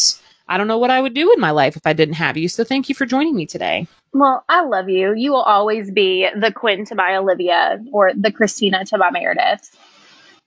I 0.46 0.58
don't 0.58 0.68
know 0.68 0.78
what 0.78 0.90
I 0.90 1.00
would 1.00 1.14
do 1.14 1.32
in 1.32 1.40
my 1.40 1.50
life 1.50 1.76
if 1.76 1.88
I 1.88 1.92
didn't 1.92 2.14
have 2.14 2.36
you. 2.36 2.48
So 2.48 2.62
thank 2.62 2.88
you 2.88 2.94
for 2.94 3.04
joining 3.04 3.34
me 3.34 3.46
today. 3.46 3.88
Well, 4.12 4.44
I 4.48 4.62
love 4.62 4.88
you. 4.88 5.14
You 5.14 5.32
will 5.32 5.42
always 5.42 5.90
be 5.90 6.28
the 6.34 6.52
Quinn 6.52 6.84
to 6.86 6.94
my 6.94 7.16
Olivia 7.16 7.78
or 7.92 8.12
the 8.14 8.32
Cristina 8.32 8.84
to 8.86 8.98
my 8.98 9.10
Meredith. 9.10 9.70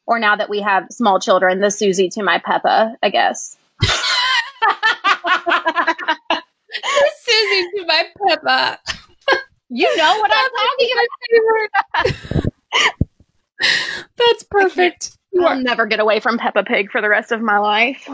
Or 0.05 0.19
now 0.19 0.35
that 0.35 0.49
we 0.49 0.61
have 0.61 0.87
small 0.91 1.19
children, 1.19 1.61
the 1.61 1.71
Susie 1.71 2.09
to 2.09 2.23
my 2.23 2.39
Peppa, 2.39 2.97
I 3.01 3.09
guess. 3.09 3.55
Susie 7.23 7.69
to 7.77 7.85
my 7.87 8.03
Peppa. 8.27 8.79
You 9.75 9.97
know 9.97 10.19
what 10.19 10.31
I'm 10.31 10.51
talking 10.53 10.89
about. 12.03 12.45
That's 14.17 14.43
perfect. 14.43 15.17
You 15.31 15.45
I'll 15.45 15.59
never 15.63 15.87
get 15.87 15.99
away 15.99 16.19
from 16.19 16.37
Peppa 16.37 16.63
Pig 16.63 16.91
for 16.91 17.01
the 17.01 17.09
rest 17.09 17.31
of 17.31 17.41
my 17.41 17.57
life. 17.57 18.07